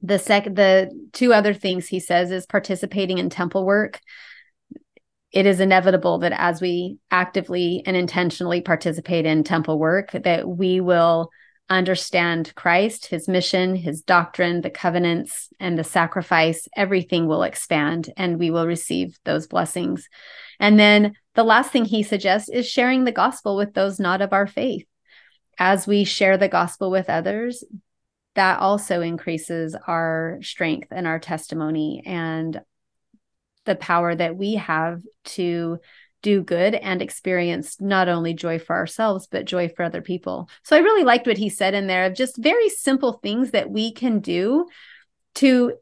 The 0.00 0.18
second 0.18 0.56
the 0.56 0.90
two 1.12 1.34
other 1.34 1.52
things 1.52 1.88
he 1.88 2.00
says 2.00 2.30
is 2.30 2.46
participating 2.46 3.18
in 3.18 3.28
temple 3.28 3.66
work 3.66 4.00
it 5.32 5.46
is 5.46 5.60
inevitable 5.60 6.18
that 6.18 6.32
as 6.32 6.60
we 6.60 6.98
actively 7.10 7.82
and 7.86 7.96
intentionally 7.96 8.60
participate 8.60 9.24
in 9.24 9.44
temple 9.44 9.78
work 9.78 10.12
that 10.12 10.46
we 10.46 10.80
will 10.80 11.30
understand 11.70 12.52
Christ, 12.54 13.06
his 13.06 13.28
mission, 13.28 13.74
his 13.74 14.02
doctrine, 14.02 14.60
the 14.60 14.70
covenants 14.70 15.48
and 15.58 15.78
the 15.78 15.84
sacrifice, 15.84 16.68
everything 16.76 17.26
will 17.26 17.42
expand 17.42 18.10
and 18.16 18.38
we 18.38 18.50
will 18.50 18.66
receive 18.66 19.18
those 19.24 19.46
blessings. 19.46 20.08
And 20.60 20.78
then 20.78 21.14
the 21.34 21.44
last 21.44 21.70
thing 21.70 21.86
he 21.86 22.02
suggests 22.02 22.50
is 22.50 22.68
sharing 22.68 23.04
the 23.04 23.12
gospel 23.12 23.56
with 23.56 23.72
those 23.72 23.98
not 23.98 24.20
of 24.20 24.34
our 24.34 24.46
faith. 24.46 24.86
As 25.58 25.86
we 25.86 26.04
share 26.04 26.36
the 26.36 26.48
gospel 26.48 26.90
with 26.90 27.08
others, 27.08 27.64
that 28.34 28.60
also 28.60 29.00
increases 29.00 29.76
our 29.86 30.38
strength 30.42 30.88
and 30.90 31.06
our 31.06 31.18
testimony 31.18 32.02
and 32.04 32.60
the 33.64 33.74
power 33.76 34.14
that 34.14 34.36
we 34.36 34.54
have 34.54 35.02
to 35.24 35.78
do 36.22 36.42
good 36.42 36.74
and 36.74 37.02
experience 37.02 37.80
not 37.80 38.08
only 38.08 38.32
joy 38.32 38.58
for 38.58 38.76
ourselves 38.76 39.26
but 39.30 39.44
joy 39.44 39.68
for 39.68 39.82
other 39.82 40.02
people. 40.02 40.48
So 40.62 40.76
I 40.76 40.80
really 40.80 41.04
liked 41.04 41.26
what 41.26 41.38
he 41.38 41.48
said 41.48 41.74
in 41.74 41.88
there 41.88 42.04
of 42.04 42.14
just 42.14 42.36
very 42.36 42.68
simple 42.68 43.14
things 43.14 43.50
that 43.50 43.70
we 43.70 43.92
can 43.92 44.20
do 44.20 44.66
to 45.36 45.74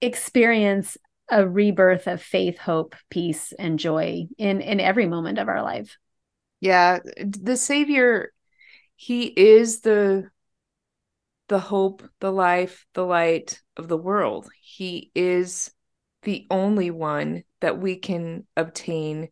experience 0.00 0.96
a 1.30 1.46
rebirth 1.46 2.06
of 2.06 2.22
faith, 2.22 2.58
hope, 2.58 2.96
peace 3.10 3.52
and 3.58 3.78
joy 3.78 4.26
in 4.38 4.60
in 4.60 4.80
every 4.80 5.06
moment 5.06 5.38
of 5.38 5.48
our 5.48 5.62
life. 5.62 5.98
Yeah, 6.60 7.00
the 7.16 7.56
savior 7.56 8.32
he 8.96 9.24
is 9.24 9.80
the 9.80 10.30
the 11.48 11.58
hope, 11.58 12.02
the 12.20 12.30
life, 12.30 12.86
the 12.94 13.04
light 13.04 13.60
of 13.76 13.88
the 13.88 13.96
world. 13.96 14.48
He 14.60 15.10
is 15.14 15.70
the 16.22 16.46
only 16.50 16.90
one 16.90 17.44
that 17.60 17.78
we 17.78 17.96
can 17.96 18.46
obtain 18.56 19.28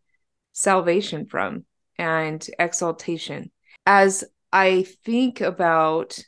salvation 0.52 1.26
from 1.26 1.64
and 1.99 2.47
exaltation. 2.59 3.50
As 3.87 4.25
I 4.52 4.85
think 5.04 5.40
about 5.40 6.18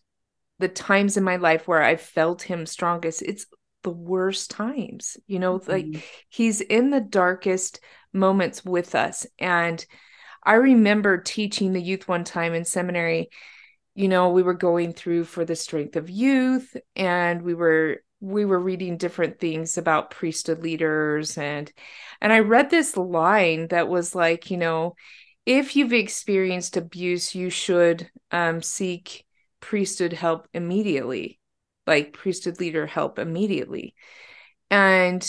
the 0.58 0.68
times 0.68 1.16
in 1.16 1.24
my 1.24 1.36
life 1.36 1.66
where 1.66 1.82
I 1.82 1.96
felt 1.96 2.42
him 2.42 2.66
strongest, 2.66 3.22
it's 3.22 3.46
the 3.82 3.90
worst 3.90 4.50
times. 4.50 5.16
You 5.26 5.38
know, 5.38 5.58
mm-hmm. 5.58 5.70
like 5.70 6.04
he's 6.28 6.60
in 6.60 6.90
the 6.90 7.00
darkest 7.00 7.80
moments 8.12 8.64
with 8.64 8.94
us. 8.94 9.26
And 9.38 9.84
I 10.44 10.54
remember 10.54 11.18
teaching 11.18 11.72
the 11.72 11.82
youth 11.82 12.08
one 12.08 12.24
time 12.24 12.54
in 12.54 12.64
seminary. 12.64 13.30
You 13.94 14.08
know, 14.08 14.30
we 14.30 14.42
were 14.42 14.54
going 14.54 14.92
through 14.92 15.24
for 15.24 15.44
the 15.44 15.56
strength 15.56 15.96
of 15.96 16.08
youth, 16.08 16.76
and 16.96 17.42
we 17.42 17.54
were 17.54 18.02
we 18.22 18.44
were 18.44 18.58
reading 18.58 18.96
different 18.96 19.40
things 19.40 19.76
about 19.76 20.12
priesthood 20.12 20.62
leaders 20.62 21.36
and 21.36 21.72
and 22.20 22.32
I 22.32 22.38
read 22.38 22.70
this 22.70 22.96
line 22.96 23.66
that 23.68 23.88
was 23.88 24.14
like, 24.14 24.48
you 24.48 24.56
know, 24.56 24.94
if 25.44 25.74
you've 25.74 25.92
experienced 25.92 26.76
abuse, 26.76 27.34
you 27.34 27.50
should 27.50 28.08
um, 28.30 28.62
seek 28.62 29.26
priesthood 29.58 30.12
help 30.12 30.46
immediately, 30.54 31.40
like 31.84 32.12
priesthood 32.12 32.60
leader 32.60 32.86
help 32.86 33.18
immediately. 33.18 33.96
And 34.70 35.28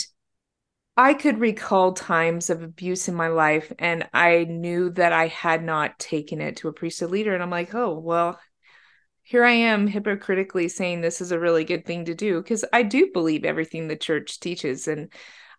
I 0.96 1.14
could 1.14 1.40
recall 1.40 1.92
times 1.94 2.48
of 2.48 2.62
abuse 2.62 3.08
in 3.08 3.16
my 3.16 3.26
life, 3.26 3.72
and 3.80 4.08
I 4.14 4.44
knew 4.44 4.90
that 4.90 5.12
I 5.12 5.26
had 5.26 5.64
not 5.64 5.98
taken 5.98 6.40
it 6.40 6.58
to 6.58 6.68
a 6.68 6.72
priesthood 6.72 7.10
leader. 7.10 7.34
And 7.34 7.42
I'm 7.42 7.50
like, 7.50 7.74
oh, 7.74 7.98
well, 7.98 8.38
here 9.24 9.44
I 9.44 9.52
am 9.52 9.86
hypocritically 9.86 10.68
saying 10.68 11.00
this 11.00 11.20
is 11.20 11.32
a 11.32 11.40
really 11.40 11.64
good 11.64 11.86
thing 11.86 12.04
to 12.04 12.14
do 12.14 12.40
because 12.42 12.64
I 12.72 12.82
do 12.82 13.10
believe 13.12 13.44
everything 13.44 13.88
the 13.88 13.96
church 13.96 14.38
teaches. 14.38 14.86
And 14.86 15.10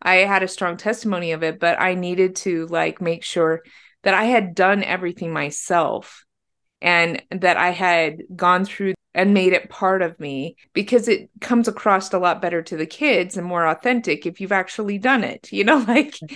I 0.02 0.18
had 0.18 0.44
a 0.44 0.48
strong 0.48 0.78
testimony 0.78 1.32
of 1.32 1.42
it, 1.42 1.60
but 1.60 1.82
I 1.82 1.96
needed 1.96 2.36
to 2.38 2.68
like 2.68 3.02
make 3.02 3.24
sure 3.24 3.64
that 4.04 4.14
I 4.14 4.26
had 4.26 4.54
done 4.54 4.84
everything 4.84 5.34
myself 5.34 6.24
and 6.80 7.24
that 7.32 7.58
I 7.58 7.72
had 7.72 8.22
gone 8.36 8.66
through 8.66 8.94
and 9.16 9.34
made 9.34 9.54
it 9.54 9.70
part 9.70 10.04
of 10.04 10.20
me 10.20 10.58
because 10.74 11.08
it 11.08 11.30
comes 11.42 11.68
across 11.68 12.14
a 12.14 12.20
lot 12.20 12.42
better 12.42 12.62
to 12.62 12.78
the 12.78 12.86
kids 12.86 13.36
and 13.36 13.48
more 13.48 13.66
authentic 13.66 14.28
if 14.28 14.40
you've 14.40 14.52
actually 14.52 15.00
done 15.00 15.24
it. 15.24 15.52
You 15.52 15.64
know, 15.64 15.78
like 15.88 16.12
mm-hmm. 16.12 16.36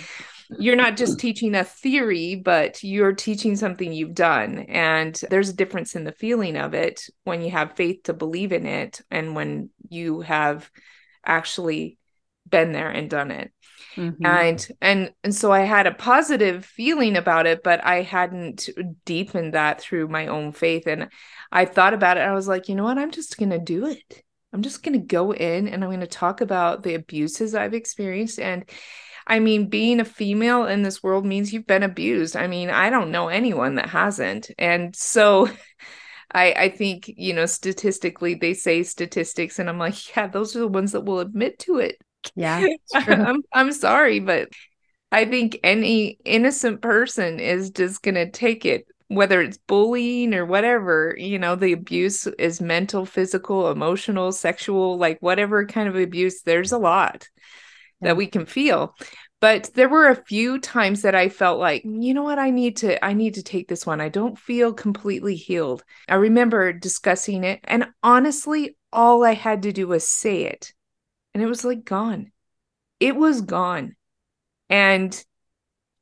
You're 0.58 0.76
not 0.76 0.96
just 0.96 1.18
teaching 1.18 1.54
a 1.54 1.64
theory, 1.64 2.34
but 2.34 2.82
you're 2.82 3.12
teaching 3.12 3.56
something 3.56 3.92
you've 3.92 4.14
done. 4.14 4.60
And 4.60 5.14
there's 5.30 5.48
a 5.48 5.54
difference 5.54 5.94
in 5.94 6.04
the 6.04 6.12
feeling 6.12 6.56
of 6.56 6.74
it 6.74 7.08
when 7.24 7.42
you 7.42 7.50
have 7.50 7.76
faith 7.76 8.04
to 8.04 8.12
believe 8.12 8.52
in 8.52 8.66
it 8.66 9.00
and 9.10 9.34
when 9.34 9.70
you 9.88 10.20
have 10.22 10.70
actually 11.24 11.98
been 12.48 12.72
there 12.72 12.90
and 12.90 13.08
done 13.08 13.30
it. 13.30 13.52
Mm-hmm. 13.96 14.24
And 14.24 14.68
and 14.80 15.12
and 15.24 15.34
so 15.34 15.52
I 15.52 15.60
had 15.60 15.86
a 15.86 15.94
positive 15.94 16.64
feeling 16.64 17.16
about 17.16 17.46
it, 17.46 17.62
but 17.62 17.84
I 17.84 18.02
hadn't 18.02 18.68
deepened 19.04 19.54
that 19.54 19.80
through 19.80 20.08
my 20.08 20.28
own 20.28 20.52
faith. 20.52 20.86
And 20.86 21.08
I 21.50 21.64
thought 21.64 21.94
about 21.94 22.16
it. 22.16 22.20
I 22.20 22.34
was 22.34 22.46
like, 22.46 22.68
you 22.68 22.74
know 22.74 22.84
what? 22.84 22.98
I'm 22.98 23.10
just 23.10 23.36
gonna 23.36 23.58
do 23.58 23.86
it. 23.86 24.22
I'm 24.52 24.62
just 24.62 24.82
gonna 24.82 24.98
go 24.98 25.32
in 25.32 25.68
and 25.68 25.82
I'm 25.82 25.90
gonna 25.90 26.06
talk 26.06 26.40
about 26.40 26.82
the 26.82 26.94
abuses 26.94 27.54
I've 27.54 27.74
experienced. 27.74 28.38
And 28.38 28.64
I 29.30 29.38
mean, 29.38 29.68
being 29.68 30.00
a 30.00 30.04
female 30.04 30.66
in 30.66 30.82
this 30.82 31.04
world 31.04 31.24
means 31.24 31.52
you've 31.52 31.66
been 31.66 31.84
abused. 31.84 32.34
I 32.34 32.48
mean, 32.48 32.68
I 32.68 32.90
don't 32.90 33.12
know 33.12 33.28
anyone 33.28 33.76
that 33.76 33.88
hasn't. 33.88 34.50
And 34.58 34.94
so 34.94 35.48
I, 36.32 36.52
I 36.52 36.68
think, 36.68 37.08
you 37.16 37.32
know, 37.32 37.46
statistically, 37.46 38.34
they 38.34 38.54
say 38.54 38.82
statistics, 38.82 39.60
and 39.60 39.68
I'm 39.68 39.78
like, 39.78 40.16
yeah, 40.16 40.26
those 40.26 40.56
are 40.56 40.58
the 40.58 40.68
ones 40.68 40.92
that 40.92 41.02
will 41.02 41.20
admit 41.20 41.60
to 41.60 41.78
it. 41.78 41.96
Yeah. 42.34 42.66
I'm 42.94 43.42
I'm 43.52 43.72
sorry, 43.72 44.18
but 44.18 44.48
I 45.12 45.24
think 45.24 45.58
any 45.62 46.18
innocent 46.24 46.82
person 46.82 47.38
is 47.38 47.70
just 47.70 48.02
going 48.02 48.16
to 48.16 48.30
take 48.30 48.66
it 48.66 48.86
whether 49.10 49.42
it's 49.42 49.58
bullying 49.66 50.34
or 50.34 50.46
whatever, 50.46 51.16
you 51.18 51.36
know, 51.36 51.56
the 51.56 51.72
abuse 51.72 52.28
is 52.28 52.60
mental, 52.60 53.04
physical, 53.04 53.68
emotional, 53.68 54.30
sexual, 54.30 54.98
like 54.98 55.18
whatever 55.18 55.66
kind 55.66 55.88
of 55.88 55.96
abuse, 55.96 56.42
there's 56.42 56.70
a 56.70 56.78
lot. 56.78 57.28
That 58.00 58.16
we 58.16 58.26
can 58.26 58.46
feel. 58.46 58.94
But 59.40 59.70
there 59.74 59.88
were 59.88 60.08
a 60.08 60.24
few 60.24 60.58
times 60.60 61.02
that 61.02 61.14
I 61.14 61.30
felt 61.30 61.58
like, 61.58 61.82
you 61.84 62.12
know 62.12 62.22
what, 62.22 62.38
I 62.38 62.50
need 62.50 62.76
to 62.78 63.02
I 63.04 63.14
need 63.14 63.34
to 63.34 63.42
take 63.42 63.68
this 63.68 63.86
one. 63.86 64.00
I 64.00 64.08
don't 64.10 64.38
feel 64.38 64.72
completely 64.72 65.34
healed. 65.34 65.82
I 66.08 66.16
remember 66.16 66.72
discussing 66.72 67.44
it 67.44 67.60
and 67.64 67.88
honestly, 68.02 68.76
all 68.92 69.24
I 69.24 69.34
had 69.34 69.62
to 69.62 69.72
do 69.72 69.88
was 69.88 70.06
say 70.06 70.44
it 70.44 70.74
and 71.32 71.42
it 71.42 71.46
was 71.46 71.64
like 71.64 71.84
gone. 71.84 72.32
It 72.98 73.16
was 73.16 73.40
gone. 73.40 73.96
And 74.68 75.24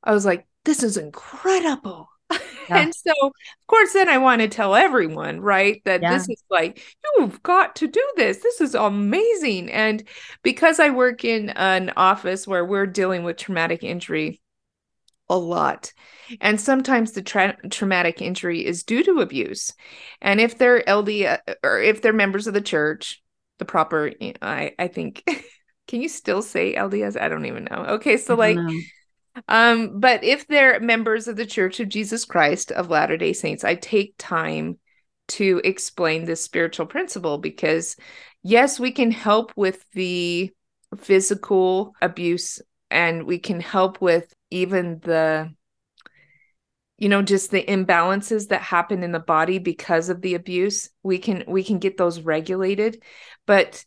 I 0.03 0.13
was 0.13 0.25
like, 0.27 0.47
this 0.65 0.83
is 0.83 0.97
incredible. 0.97 2.09
Yeah. 2.69 2.83
and 2.83 2.95
so, 2.95 3.13
of 3.23 3.67
course, 3.67 3.95
then 3.95 4.11
I 4.11 4.19
want 4.19 4.43
to 4.43 4.49
tell 4.49 4.75
everyone, 4.75 5.41
right, 5.41 5.81
that 5.87 6.03
yeah. 6.03 6.13
this 6.13 6.29
is 6.29 6.43
like, 6.51 6.83
you've 7.17 7.43
got 7.43 7.77
to 7.77 7.89
do 7.89 8.07
this. 8.17 8.41
This 8.41 8.61
is 8.61 8.75
amazing. 8.75 9.73
And 9.73 10.07
because 10.43 10.79
I 10.79 10.91
work 10.91 11.25
in 11.25 11.49
an 11.49 11.95
office 11.97 12.47
where 12.47 12.67
we're 12.67 12.85
dealing 12.85 13.25
with 13.25 13.39
traumatic 13.39 13.83
injury 13.83 14.43
a 15.31 15.39
lot, 15.39 15.95
and 16.43 16.61
sometimes 16.61 17.13
the 17.13 17.23
tra- 17.23 17.57
traumatic 17.71 18.21
injury 18.21 18.67
is 18.67 18.85
due 18.85 19.03
to 19.03 19.21
abuse. 19.21 19.73
And 20.21 20.39
if 20.39 20.59
they're 20.59 20.85
LD 20.87 21.23
uh, 21.23 21.39
or 21.63 21.81
if 21.81 22.03
they're 22.03 22.13
members 22.13 22.47
of 22.47 22.53
the 22.53 22.61
church, 22.61 23.23
the 23.59 23.65
proper 23.65 24.13
i 24.41 24.73
i 24.79 24.89
think 24.89 25.23
can 25.87 26.01
you 26.01 26.09
still 26.09 26.43
say 26.43 26.75
lds 26.75 27.21
i 27.21 27.29
don't 27.29 27.47
even 27.47 27.65
know 27.65 27.85
okay 27.89 28.17
so 28.17 28.35
like 28.35 28.57
know. 28.57 28.81
Um 29.49 30.01
but 30.01 30.23
if 30.25 30.47
they're 30.47 30.81
members 30.81 31.29
of 31.29 31.37
the 31.37 31.47
church 31.47 31.81
of 31.81 31.89
jesus 31.89 32.25
christ 32.25 32.73
of 32.73 32.91
latter 32.91 33.17
day 33.17 33.33
saints 33.33 33.65
i 33.65 33.75
take 33.75 34.15
time 34.19 34.79
to 35.29 35.61
explain 35.65 36.25
this 36.25 36.43
spiritual 36.43 36.87
principle 36.87 37.39
because 37.39 37.97
yes 38.43 38.81
we 38.81 38.91
can 38.91 39.11
help 39.11 39.53
with 39.57 39.85
the 39.93 40.51
physical 40.97 41.95
abuse 42.01 42.61
and 42.91 43.25
we 43.25 43.39
can 43.39 43.61
help 43.61 44.01
with 44.01 44.33
even 44.51 44.99
the 45.01 45.53
you 46.97 47.09
know 47.09 47.23
just 47.23 47.51
the 47.51 47.65
imbalances 47.65 48.49
that 48.49 48.63
happen 48.63 49.03
in 49.03 49.13
the 49.13 49.21
body 49.21 49.59
because 49.59 50.09
of 50.09 50.21
the 50.21 50.35
abuse. 50.35 50.91
We 51.03 51.19
can 51.19 51.45
we 51.47 51.63
can 51.63 51.79
get 51.79 51.97
those 51.97 52.21
regulated 52.21 53.03
but 53.47 53.85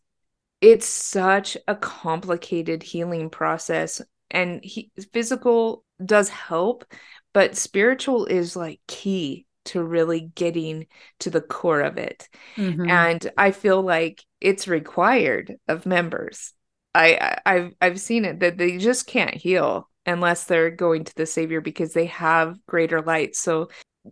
it's 0.62 0.86
such 0.86 1.58
a 1.68 1.76
complicated 1.76 2.84
healing 2.84 3.30
process 3.30 4.02
and 4.32 4.64
he, 4.64 4.92
physical 5.14 5.84
does 6.04 6.30
help 6.30 6.86
but 7.34 7.56
spiritual 7.56 8.26
is 8.26 8.56
like 8.56 8.80
key 8.88 9.46
to 9.64 9.84
really 9.84 10.32
getting 10.34 10.88
to 11.20 11.30
the 11.30 11.42
core 11.42 11.82
of 11.82 11.98
it 11.98 12.28
mm-hmm. 12.56 12.90
and 12.90 13.32
i 13.38 13.52
feel 13.52 13.82
like 13.82 14.24
it's 14.40 14.68
required 14.68 15.56
of 15.68 15.86
members 15.86 16.54
I, 16.94 17.38
I 17.46 17.54
have 17.54 17.74
I've 17.80 18.00
seen 18.00 18.26
it 18.26 18.42
that 18.42 18.58
they 18.58 18.78
just 18.78 19.08
can't 19.08 19.34
heal 19.34 19.90
unless 20.06 20.46
they're 20.46 20.72
going 20.72 21.04
to 21.06 21.16
the 21.16 21.26
savior 21.26 21.62
because 21.62 21.94
they 21.94 22.08
have 22.08 22.58
greater 22.66 23.02
light 23.02 23.36
so 23.36 23.70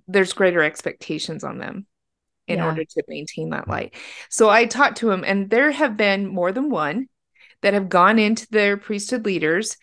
there's 0.08 0.34
greater 0.34 0.62
expectations 0.62 1.44
on 1.44 1.58
them 1.58 1.88
in 2.48 2.60
yeah. 2.60 2.66
order 2.68 2.84
to 2.84 3.04
maintain 3.08 3.50
that 3.50 3.68
light 3.68 3.96
so 4.30 4.50
i 4.50 4.66
talked 4.66 4.98
to 4.98 5.10
him 5.12 5.24
and 5.26 5.50
there 5.50 5.72
have 5.72 5.98
been 5.98 6.28
more 6.28 6.52
than 6.52 6.70
one 6.70 7.08
that 7.62 7.74
have 7.74 7.90
gone 7.90 8.20
into 8.20 8.48
their 8.52 8.78
priesthood 8.78 9.26
leaders 9.26 9.78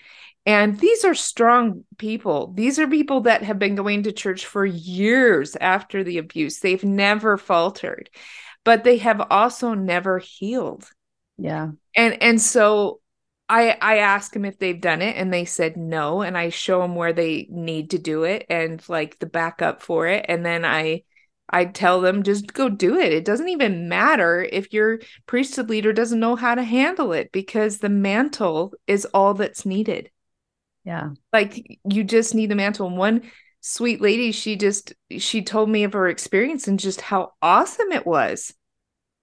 and 0.47 0.79
these 0.79 1.05
are 1.05 1.15
strong 1.15 1.85
people. 1.99 2.53
These 2.55 2.79
are 2.79 2.87
people 2.87 3.23
that 3.23 3.43
have 3.43 3.59
been 3.59 3.75
going 3.75 4.05
to 4.05 4.13
church 4.13 4.47
for 4.47 4.65
years 4.65 5.57
after 5.57 6.05
the 6.05 6.19
abuse. 6.19 6.61
They've 6.61 6.85
never 6.85 7.37
faltered, 7.37 8.09
but 8.65 8.85
they 8.85 8.99
have 8.99 9.21
also 9.29 9.75
never 9.75 10.21
healed. 10.21 10.89
Yeah. 11.37 11.73
And 11.97 12.23
and 12.23 12.41
so 12.41 13.01
I 13.49 13.77
I 13.83 13.99
ask 13.99 14.33
them 14.33 14.45
if 14.45 14.57
they've 14.59 14.81
done 14.81 15.03
it 15.03 15.17
and 15.17 15.33
they 15.33 15.47
said 15.47 15.77
no 15.77 16.23
and 16.23 16.39
I 16.39 16.51
show 16.51 16.81
them 16.81 16.95
where 16.95 17.13
they 17.13 17.49
need 17.51 17.91
to 17.91 17.99
do 17.99 18.23
it 18.23 18.47
and 18.49 18.81
like 18.89 19.19
the 19.19 19.27
backup 19.27 19.83
for 19.83 20.07
it 20.07 20.27
and 20.29 20.47
then 20.47 20.65
I 20.65 21.03
I 21.49 21.65
tell 21.65 22.01
them 22.01 22.23
just 22.23 22.53
go 22.53 22.69
do 22.69 22.99
it. 22.99 23.13
It 23.13 23.25
doesn't 23.25 23.49
even 23.49 23.89
matter 23.89 24.43
if 24.43 24.73
your 24.73 25.01
priesthood 25.27 25.71
leader 25.71 25.93
doesn't 25.93 26.19
know 26.19 26.37
how 26.37 26.55
to 26.55 26.63
handle 26.63 27.13
it 27.13 27.31
because 27.33 27.79
the 27.79 27.89
mantle 27.89 28.73
is 28.87 29.05
all 29.07 29.35
that's 29.35 29.65
needed. 29.65 30.11
Yeah. 30.85 31.11
Like 31.33 31.81
you 31.89 32.05
just 32.05 32.35
need 32.35 32.51
the 32.51 32.57
mantle. 32.57 32.89
And 32.89 32.97
one 32.97 33.23
sweet 33.61 34.01
lady, 34.01 34.33
she 34.33 34.57
just 34.57 34.93
she 35.19 35.43
told 35.43 35.69
me 35.69 35.85
of 35.85 35.93
her 35.93 36.09
experience 36.09 36.67
and 36.69 36.79
just 36.79 37.01
how 37.01 37.33
awesome 37.41 37.93
it 37.93 38.07
was 38.07 38.55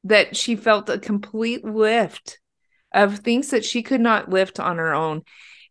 that 0.03 0.36
she 0.36 0.55
felt 0.55 0.89
a 0.89 0.99
complete 0.99 1.63
lift 1.63 2.39
of 2.93 3.19
things 3.19 3.49
that 3.49 3.65
she 3.65 3.81
could 3.81 4.01
not 4.01 4.29
lift 4.29 4.59
on 4.59 4.77
her 4.77 4.93
own 4.93 5.23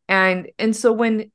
and 0.08 0.50
and 0.58 0.74
so 0.74 0.92
when 0.92 1.30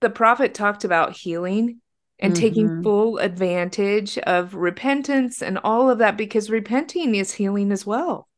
the 0.00 0.10
prophet 0.10 0.54
talked 0.54 0.84
about 0.84 1.16
healing 1.16 1.80
and 2.18 2.32
mm-hmm. 2.32 2.40
taking 2.40 2.82
full 2.82 3.18
advantage 3.18 4.18
of 4.18 4.54
repentance 4.54 5.42
and 5.42 5.58
all 5.58 5.90
of 5.90 5.98
that 5.98 6.16
because 6.16 6.50
repenting 6.50 7.14
is 7.14 7.32
healing 7.32 7.72
as 7.72 7.84
well 7.84 8.28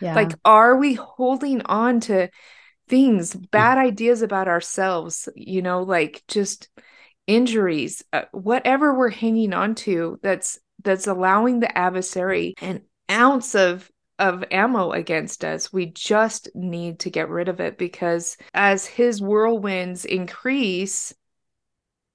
yeah. 0.00 0.14
like 0.14 0.32
are 0.44 0.76
we 0.76 0.94
holding 0.94 1.62
on 1.62 2.00
to 2.00 2.28
things 2.88 3.34
bad 3.34 3.78
ideas 3.78 4.22
about 4.22 4.48
ourselves 4.48 5.28
you 5.34 5.62
know 5.62 5.82
like 5.82 6.22
just 6.28 6.68
injuries 7.26 8.02
uh, 8.12 8.22
whatever 8.32 8.98
we're 8.98 9.08
hanging 9.08 9.52
on 9.52 9.74
to 9.74 10.18
that's 10.22 10.58
that's 10.82 11.06
allowing 11.06 11.60
the 11.60 11.78
adversary 11.78 12.54
an 12.60 12.82
ounce 13.10 13.54
of 13.54 13.88
of 14.22 14.44
ammo 14.52 14.92
against 14.92 15.44
us. 15.44 15.72
We 15.72 15.86
just 15.86 16.48
need 16.54 17.00
to 17.00 17.10
get 17.10 17.28
rid 17.28 17.48
of 17.48 17.60
it 17.60 17.76
because 17.76 18.36
as 18.54 18.86
his 18.86 19.20
whirlwinds 19.20 20.04
increase, 20.04 21.12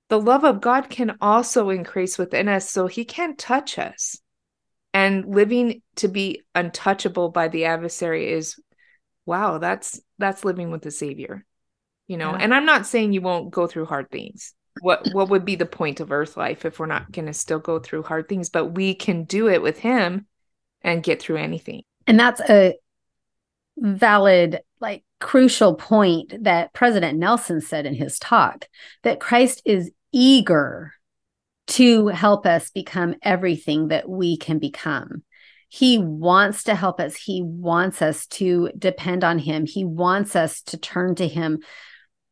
the 0.10 0.20
love 0.20 0.44
of 0.44 0.62
God 0.62 0.90
can 0.90 1.18
also 1.22 1.70
increase 1.70 2.18
within 2.18 2.48
us 2.48 2.70
so 2.70 2.88
he 2.88 3.06
can't 3.06 3.38
touch 3.38 3.78
us. 3.78 4.20
And 4.94 5.26
living 5.36 5.82
to 5.98 6.08
be 6.08 6.44
untouchable 6.56 7.30
by 7.30 7.50
the 7.50 7.66
adversary 7.66 8.32
is 8.32 8.60
wow, 9.26 9.58
that's 9.58 10.00
that's 10.18 10.46
living 10.46 10.72
with 10.72 10.82
the 10.82 10.92
savior. 10.92 11.46
You 12.08 12.18
know, 12.18 12.32
yeah. 12.32 12.38
and 12.40 12.54
I'm 12.54 12.66
not 12.66 12.88
saying 12.88 13.14
you 13.14 13.22
won't 13.22 13.52
go 13.52 13.68
through 13.68 13.86
hard 13.86 14.10
things. 14.10 14.54
What 14.82 15.08
what 15.12 15.30
would 15.30 15.46
be 15.46 15.56
the 15.56 15.66
point 15.66 16.00
of 16.00 16.12
earth 16.12 16.38
life 16.38 16.66
if 16.66 16.80
we're 16.80 16.86
not 16.86 17.12
going 17.12 17.26
to 17.26 17.34
still 17.34 17.60
go 17.60 17.80
through 17.80 18.04
hard 18.04 18.30
things, 18.30 18.50
but 18.50 18.68
we 18.68 18.96
can 18.96 19.26
do 19.26 19.50
it 19.50 19.62
with 19.62 19.78
him 19.78 20.26
and 20.82 21.04
get 21.04 21.22
through 21.22 21.38
anything. 21.38 21.84
And 22.08 22.20
that's 22.20 22.40
a 22.42 22.76
valid 23.78 24.62
like 24.80 25.04
crucial 25.20 25.76
point 25.76 26.34
that 26.44 26.74
President 26.74 27.18
Nelson 27.18 27.62
said 27.62 27.86
in 27.86 27.94
his 27.94 28.20
talk 28.20 28.68
that 29.04 29.20
Christ 29.20 29.62
is 29.66 29.92
eager 30.12 30.94
to 31.68 32.08
help 32.08 32.46
us 32.46 32.70
become 32.70 33.16
everything 33.22 33.90
that 33.90 34.08
we 34.08 34.38
can 34.38 34.60
become. 34.60 35.24
He 35.70 35.98
wants 35.98 36.64
to 36.64 36.76
help 36.76 37.00
us. 37.00 37.16
He 37.16 37.42
wants 37.44 38.02
us 38.02 38.26
to 38.28 38.72
depend 38.78 39.24
on 39.24 39.38
him. 39.38 39.66
He 39.66 39.84
wants 39.84 40.36
us 40.36 40.62
to 40.64 40.78
turn 40.78 41.16
to 41.16 41.28
him. 41.28 41.60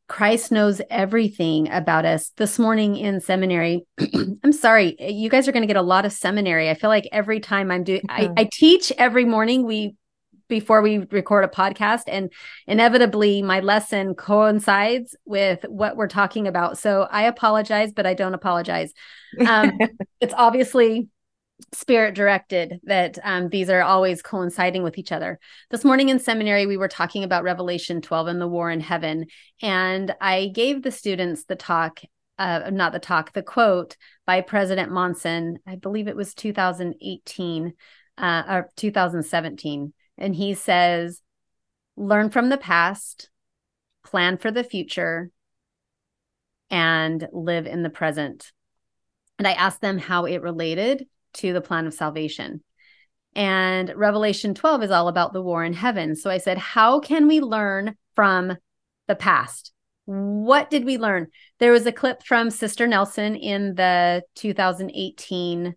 Christ 0.07 0.51
knows 0.51 0.81
everything 0.89 1.69
about 1.69 2.05
us. 2.05 2.31
This 2.37 2.59
morning 2.59 2.95
in 2.95 3.19
seminary, 3.19 3.85
I'm 4.43 4.53
sorry, 4.53 4.95
you 4.99 5.29
guys 5.29 5.47
are 5.47 5.51
going 5.51 5.63
to 5.63 5.67
get 5.67 5.75
a 5.75 5.81
lot 5.81 6.05
of 6.05 6.13
seminary. 6.13 6.69
I 6.69 6.75
feel 6.75 6.89
like 6.89 7.09
every 7.11 7.39
time 7.39 7.71
I'm 7.71 7.83
doing, 7.83 8.03
I, 8.07 8.29
I 8.37 8.49
teach 8.51 8.91
every 8.97 9.25
morning. 9.25 9.65
We 9.65 9.95
before 10.47 10.81
we 10.81 10.99
record 11.11 11.43
a 11.43 11.47
podcast 11.47 12.03
and 12.07 12.31
inevitably 12.67 13.41
my 13.41 13.59
lesson 13.59 14.15
coincides 14.15 15.15
with 15.25 15.63
what 15.67 15.97
we're 15.97 16.07
talking 16.07 16.47
about. 16.47 16.77
So 16.77 17.07
i 17.11 17.23
apologize 17.23 17.91
but 17.93 18.05
i 18.05 18.13
don't 18.13 18.33
apologize. 18.33 18.93
Um, 19.45 19.77
it's 20.21 20.33
obviously 20.35 21.09
spirit 21.73 22.15
directed 22.15 22.79
that 22.83 23.17
um, 23.23 23.47
these 23.47 23.69
are 23.69 23.81
always 23.81 24.21
coinciding 24.21 24.83
with 24.83 24.97
each 24.97 25.11
other. 25.11 25.39
This 25.71 25.85
morning 25.85 26.09
in 26.09 26.19
seminary 26.19 26.65
we 26.65 26.77
were 26.77 26.87
talking 26.87 27.23
about 27.23 27.43
revelation 27.43 28.01
12 28.01 28.27
and 28.27 28.41
the 28.41 28.47
war 28.47 28.69
in 28.69 28.81
heaven 28.81 29.25
and 29.61 30.13
i 30.19 30.47
gave 30.53 30.81
the 30.81 30.91
students 30.91 31.45
the 31.45 31.55
talk 31.55 32.01
uh, 32.37 32.69
not 32.71 32.91
the 32.91 32.99
talk 32.99 33.31
the 33.31 33.41
quote 33.41 33.95
by 34.25 34.41
president 34.41 34.91
monson 34.91 35.57
i 35.65 35.75
believe 35.75 36.07
it 36.07 36.15
was 36.15 36.33
2018 36.33 37.73
uh, 38.17 38.43
or 38.49 38.69
2017 38.75 39.93
and 40.17 40.35
he 40.35 40.53
says, 40.53 41.21
learn 41.95 42.29
from 42.29 42.49
the 42.49 42.57
past, 42.57 43.29
plan 44.03 44.37
for 44.37 44.51
the 44.51 44.63
future, 44.63 45.31
and 46.69 47.27
live 47.31 47.65
in 47.65 47.83
the 47.83 47.89
present. 47.89 48.51
And 49.37 49.47
I 49.47 49.53
asked 49.53 49.81
them 49.81 49.97
how 49.97 50.25
it 50.25 50.41
related 50.41 51.07
to 51.35 51.53
the 51.53 51.61
plan 51.61 51.87
of 51.87 51.93
salvation. 51.93 52.63
And 53.35 53.91
Revelation 53.95 54.53
12 54.53 54.83
is 54.83 54.91
all 54.91 55.09
about 55.09 55.33
the 55.33 55.41
war 55.41 55.63
in 55.63 55.73
heaven. 55.73 56.15
So 56.15 56.29
I 56.29 56.37
said, 56.37 56.57
How 56.57 56.99
can 56.99 57.27
we 57.27 57.41
learn 57.41 57.95
from 58.15 58.55
the 59.07 59.15
past? 59.15 59.73
What 60.05 60.69
did 60.69 60.85
we 60.85 60.97
learn? 60.97 61.27
There 61.59 61.71
was 61.71 61.85
a 61.85 61.91
clip 61.91 62.23
from 62.23 62.49
Sister 62.49 62.87
Nelson 62.87 63.35
in 63.35 63.75
the 63.75 64.23
2018 64.35 65.75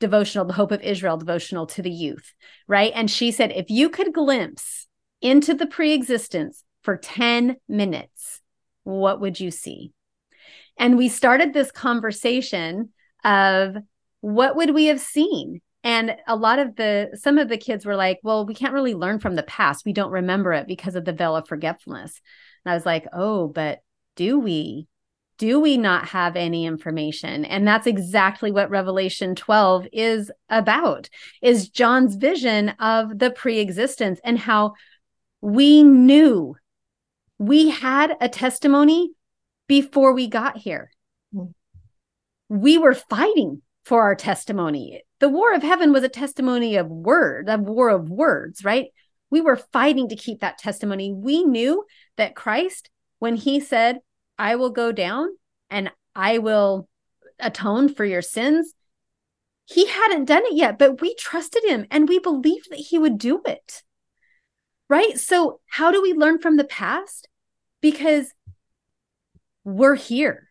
devotional, 0.00 0.44
the 0.44 0.54
Hope 0.54 0.72
of 0.72 0.82
Israel 0.82 1.16
devotional 1.16 1.66
to 1.68 1.82
the 1.82 1.90
youth, 1.90 2.34
right? 2.66 2.92
And 2.94 3.10
she 3.10 3.30
said, 3.30 3.52
if 3.52 3.70
you 3.70 3.88
could 3.88 4.12
glimpse 4.12 4.88
into 5.20 5.54
the 5.54 5.66
pre 5.66 5.92
existence 5.92 6.64
for 6.82 6.96
10 6.96 7.56
minutes, 7.68 8.40
what 8.82 9.20
would 9.20 9.38
you 9.38 9.50
see? 9.50 9.92
And 10.78 10.96
we 10.96 11.08
started 11.08 11.52
this 11.52 11.70
conversation 11.70 12.90
of 13.22 13.76
what 14.22 14.56
would 14.56 14.74
we 14.74 14.86
have 14.86 15.00
seen? 15.00 15.60
And 15.82 16.16
a 16.26 16.36
lot 16.36 16.58
of 16.58 16.76
the, 16.76 17.10
some 17.14 17.38
of 17.38 17.48
the 17.48 17.56
kids 17.56 17.86
were 17.86 17.96
like, 17.96 18.18
well, 18.22 18.44
we 18.44 18.54
can't 18.54 18.74
really 18.74 18.94
learn 18.94 19.18
from 19.18 19.34
the 19.34 19.42
past. 19.42 19.84
We 19.86 19.92
don't 19.92 20.10
remember 20.10 20.52
it 20.52 20.66
because 20.66 20.94
of 20.94 21.04
the 21.04 21.12
veil 21.12 21.36
of 21.36 21.48
forgetfulness. 21.48 22.20
And 22.64 22.72
I 22.72 22.74
was 22.74 22.84
like, 22.84 23.06
oh, 23.12 23.48
but 23.48 23.80
do 24.16 24.38
we? 24.38 24.86
Do 25.40 25.58
we 25.58 25.78
not 25.78 26.06
have 26.08 26.36
any 26.36 26.66
information? 26.66 27.46
And 27.46 27.66
that's 27.66 27.86
exactly 27.86 28.52
what 28.52 28.68
revelation 28.68 29.34
12 29.34 29.86
is 29.90 30.30
about 30.50 31.08
is 31.40 31.70
john's 31.70 32.14
vision 32.14 32.68
of 32.78 33.18
the 33.18 33.30
pre-existence 33.30 34.20
and 34.22 34.38
how 34.38 34.74
we 35.40 35.82
knew 35.82 36.56
we 37.38 37.70
had 37.70 38.18
a 38.20 38.28
testimony 38.28 39.12
before 39.66 40.12
we 40.12 40.28
got 40.28 40.58
here. 40.58 40.90
Mm. 41.34 41.54
we 42.50 42.76
were 42.76 42.92
fighting 42.92 43.62
for 43.86 44.02
our 44.02 44.14
testimony. 44.14 45.00
The 45.20 45.30
war 45.30 45.54
of 45.54 45.62
heaven 45.62 45.90
was 45.90 46.04
a 46.04 46.10
testimony 46.10 46.76
of 46.76 46.88
word 46.88 47.48
a 47.48 47.56
war 47.56 47.88
of 47.88 48.10
words 48.10 48.62
right? 48.62 48.88
We 49.30 49.40
were 49.40 49.56
fighting 49.56 50.10
to 50.10 50.16
keep 50.16 50.40
that 50.40 50.58
testimony. 50.58 51.14
We 51.14 51.44
knew 51.44 51.84
that 52.18 52.36
christ 52.36 52.90
when 53.20 53.36
he 53.36 53.58
said 53.58 54.00
I 54.40 54.56
will 54.56 54.70
go 54.70 54.90
down 54.90 55.28
and 55.68 55.90
I 56.16 56.38
will 56.38 56.88
atone 57.38 57.92
for 57.92 58.06
your 58.06 58.22
sins. 58.22 58.72
He 59.66 59.86
hadn't 59.86 60.24
done 60.24 60.44
it 60.46 60.54
yet, 60.54 60.78
but 60.78 61.02
we 61.02 61.14
trusted 61.14 61.62
him 61.62 61.84
and 61.90 62.08
we 62.08 62.18
believed 62.18 62.70
that 62.70 62.78
he 62.78 62.98
would 62.98 63.18
do 63.18 63.42
it. 63.44 63.82
Right? 64.88 65.18
So, 65.18 65.60
how 65.68 65.92
do 65.92 66.00
we 66.00 66.14
learn 66.14 66.38
from 66.38 66.56
the 66.56 66.64
past? 66.64 67.28
Because 67.82 68.32
we're 69.62 69.94
here. 69.94 70.48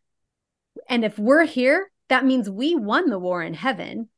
And 0.87 1.03
if 1.03 1.17
we're 1.17 1.45
here, 1.45 1.91
that 2.09 2.25
means 2.25 2.47
we 2.47 2.75
won 2.75 3.09
the 3.09 3.19
war 3.19 3.41
in 3.41 3.55
heaven. 3.55 4.09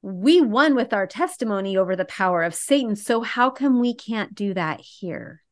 We 0.00 0.40
won 0.40 0.74
with 0.74 0.94
our 0.94 1.06
testimony 1.06 1.76
over 1.76 1.94
the 1.94 2.06
power 2.06 2.42
of 2.42 2.54
Satan. 2.54 2.96
So, 2.96 3.20
how 3.20 3.50
come 3.50 3.80
we 3.80 3.94
can't 3.94 4.34
do 4.34 4.54
that 4.54 4.80
here? 4.80 5.42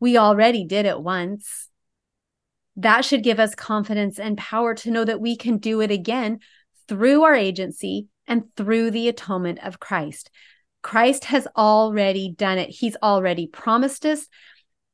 We 0.00 0.18
already 0.18 0.66
did 0.66 0.84
it 0.84 1.00
once 1.00 1.70
that 2.76 3.04
should 3.04 3.22
give 3.22 3.38
us 3.38 3.54
confidence 3.54 4.18
and 4.18 4.36
power 4.36 4.74
to 4.74 4.90
know 4.90 5.04
that 5.04 5.20
we 5.20 5.36
can 5.36 5.58
do 5.58 5.80
it 5.80 5.90
again 5.90 6.40
through 6.88 7.22
our 7.22 7.34
agency 7.34 8.08
and 8.26 8.44
through 8.56 8.90
the 8.90 9.08
atonement 9.08 9.60
of 9.62 9.80
Christ. 9.80 10.30
Christ 10.82 11.26
has 11.26 11.46
already 11.56 12.30
done 12.30 12.58
it, 12.58 12.70
He's 12.70 12.96
already 13.02 13.46
promised 13.46 14.04
us. 14.04 14.26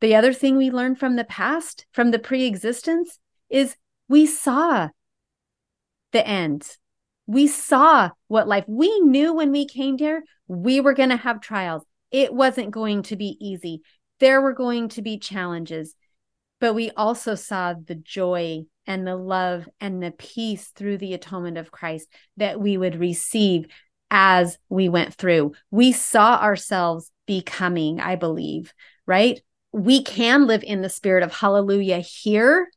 The 0.01 0.15
other 0.15 0.33
thing 0.33 0.57
we 0.57 0.71
learned 0.71 0.99
from 0.99 1.17
the 1.17 1.25
past, 1.25 1.87
from 1.93 2.11
the 2.11 2.19
pre 2.19 2.47
existence, 2.47 3.19
is 3.49 3.77
we 4.09 4.27
saw 4.27 4.89
the 6.13 6.27
end. 6.27 6.69
We 7.27 7.47
saw 7.47 8.11
what 8.29 8.49
life, 8.49 8.65
we 8.67 9.01
knew 9.01 9.33
when 9.33 9.53
we 9.53 9.67
came 9.67 9.99
here, 9.99 10.25
we 10.49 10.81
were 10.81 10.95
going 10.95 11.11
to 11.11 11.17
have 11.17 11.41
trials. 11.41 11.85
It 12.11 12.35
wasn't 12.35 12.73
going 12.73 13.03
to 13.05 13.17
be 13.17 13.37
easy. 13.41 13.83
There 14.19 14.41
were 14.41 14.53
going 14.53 14.89
to 14.91 15.03
be 15.03 15.19
challenges 15.19 15.95
but 16.61 16.75
we 16.75 16.91
also 16.91 17.35
saw 17.35 17.75
the 17.75 17.95
joy 17.95 18.65
and 18.87 19.07
the 19.07 19.17
love 19.17 19.69
and 19.81 20.03
the 20.03 20.11
peace 20.11 20.69
through 20.69 20.99
the 20.99 21.15
atonement 21.15 21.59
of 21.59 21.71
Christ 21.71 22.09
that 22.37 22.61
we 22.61 22.77
would 22.77 22.99
receive 22.99 23.67
as 24.11 24.59
we 24.69 24.89
went 24.89 25.15
through. 25.15 25.53
We 25.71 25.93
saw 25.93 26.39
ourselves 26.41 27.11
becoming, 27.27 28.01
I 28.01 28.17
believe, 28.17 28.75
right? 29.07 29.41
We 29.73 30.03
can 30.03 30.47
live 30.47 30.65
in 30.65 30.83
the 30.83 30.89
spirit 30.89 31.23
of 31.23 31.33
hallelujah 31.33 31.99
here 31.99 32.69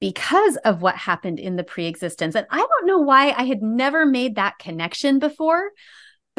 because 0.00 0.56
of 0.56 0.82
what 0.82 0.96
happened 0.96 1.38
in 1.38 1.56
the 1.56 1.64
pre 1.64 1.86
existence. 1.86 2.34
And 2.34 2.46
I 2.50 2.58
don't 2.58 2.86
know 2.86 2.98
why 2.98 3.30
I 3.30 3.44
had 3.44 3.62
never 3.62 4.04
made 4.04 4.34
that 4.34 4.58
connection 4.58 5.18
before, 5.18 5.70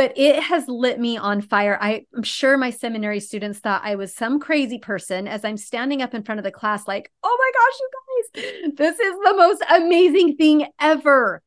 but 0.02 0.18
it 0.18 0.42
has 0.42 0.68
lit 0.68 1.00
me 1.00 1.16
on 1.16 1.42
fire. 1.42 1.78
I, 1.80 2.08
am 2.18 2.24
sure 2.24 2.58
my 2.58 2.72
seminary 2.72 3.20
students 3.20 3.60
thought 3.60 3.84
I 3.86 3.94
was 3.94 4.16
some 4.16 4.40
crazy 4.40 4.80
person 4.80 5.28
as 5.28 5.46
I'm 5.46 5.58
standing 5.58 6.02
up 6.02 6.16
in 6.16 6.24
front 6.24 6.40
of 6.40 6.44
the 6.44 6.50
class, 6.50 6.88
like, 6.88 7.12
oh 7.22 7.38
my 7.40 8.42
gosh, 8.42 8.44
you 8.64 8.66
guys, 8.66 8.74
this 8.78 9.00
is 9.00 9.16
the 9.24 9.36
most 9.38 9.64
amazing 9.70 10.38
thing 10.38 10.66
ever. 10.80 11.44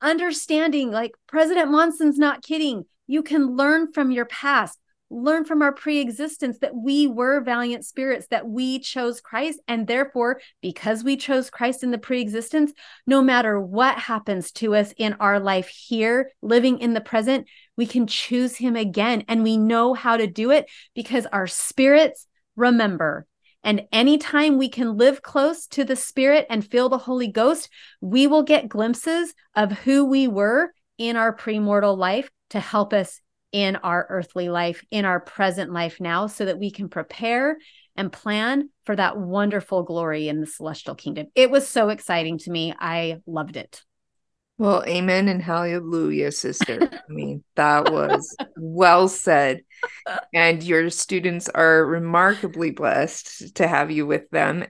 Understanding, 0.00 0.92
like, 0.92 1.14
President 1.26 1.72
Monson's 1.72 2.16
not 2.16 2.44
kidding. 2.44 2.84
You 3.08 3.24
can 3.24 3.56
learn 3.56 3.92
from 3.92 4.12
your 4.12 4.26
past 4.26 4.78
learn 5.10 5.44
from 5.44 5.60
our 5.60 5.72
pre-existence 5.72 6.58
that 6.60 6.74
we 6.74 7.08
were 7.08 7.40
valiant 7.40 7.84
spirits 7.84 8.28
that 8.28 8.46
we 8.46 8.78
chose 8.78 9.20
christ 9.20 9.58
and 9.66 9.86
therefore 9.86 10.40
because 10.62 11.02
we 11.02 11.16
chose 11.16 11.50
christ 11.50 11.82
in 11.82 11.90
the 11.90 11.98
pre-existence 11.98 12.72
no 13.06 13.20
matter 13.20 13.60
what 13.60 13.98
happens 13.98 14.52
to 14.52 14.74
us 14.74 14.94
in 14.96 15.14
our 15.14 15.40
life 15.40 15.68
here 15.68 16.30
living 16.42 16.78
in 16.78 16.94
the 16.94 17.00
present 17.00 17.46
we 17.76 17.86
can 17.86 18.06
choose 18.06 18.56
him 18.56 18.76
again 18.76 19.24
and 19.28 19.42
we 19.42 19.56
know 19.56 19.94
how 19.94 20.16
to 20.16 20.26
do 20.26 20.50
it 20.50 20.68
because 20.94 21.26
our 21.26 21.46
spirits 21.46 22.26
remember 22.56 23.26
and 23.62 23.82
anytime 23.92 24.56
we 24.56 24.68
can 24.68 24.96
live 24.96 25.22
close 25.22 25.66
to 25.68 25.84
the 25.84 25.96
Spirit 25.96 26.46
and 26.48 26.66
feel 26.66 26.88
the 26.88 26.98
Holy 26.98 27.28
Ghost, 27.28 27.68
we 28.00 28.26
will 28.26 28.42
get 28.42 28.68
glimpses 28.68 29.34
of 29.54 29.72
who 29.72 30.06
we 30.06 30.28
were 30.28 30.72
in 30.96 31.16
our 31.16 31.34
premortal 31.34 31.96
life 31.96 32.30
to 32.50 32.60
help 32.60 32.92
us 32.92 33.20
in 33.52 33.76
our 33.76 34.06
earthly 34.08 34.48
life, 34.48 34.84
in 34.90 35.04
our 35.04 35.20
present 35.20 35.72
life 35.72 35.98
now, 36.00 36.26
so 36.26 36.44
that 36.44 36.58
we 36.58 36.70
can 36.70 36.88
prepare 36.88 37.58
and 37.96 38.12
plan 38.12 38.70
for 38.86 38.96
that 38.96 39.18
wonderful 39.18 39.82
glory 39.82 40.28
in 40.28 40.40
the 40.40 40.46
celestial 40.46 40.94
kingdom. 40.94 41.26
It 41.34 41.50
was 41.50 41.68
so 41.68 41.90
exciting 41.90 42.38
to 42.38 42.50
me. 42.50 42.72
I 42.78 43.18
loved 43.26 43.56
it. 43.56 43.82
Well, 44.60 44.84
amen 44.86 45.28
and 45.28 45.40
hallelujah, 45.40 46.32
sister. 46.32 46.90
I 46.92 47.10
mean, 47.10 47.42
that 47.56 47.90
was 47.90 48.36
well 48.58 49.08
said. 49.08 49.62
and 50.34 50.62
your 50.62 50.90
students 50.90 51.48
are 51.48 51.82
remarkably 51.86 52.70
blessed 52.70 53.56
to 53.56 53.66
have 53.66 53.90
you 53.90 54.04
with 54.04 54.28
them. 54.28 54.66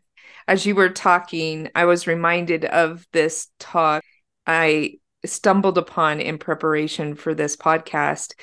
As 0.47 0.65
you 0.65 0.77
were 0.77 0.91
talking, 0.91 1.71
I 1.75 1.87
was 1.87 2.07
reminded 2.07 2.65
of 2.67 3.05
this 3.13 3.49
talk 3.59 4.05
I 4.47 4.99
stumbled 5.25 5.77
upon 5.77 6.21
in 6.21 6.39
preparation 6.39 7.17
for 7.17 7.35
this 7.35 7.57
podcast 7.57 8.35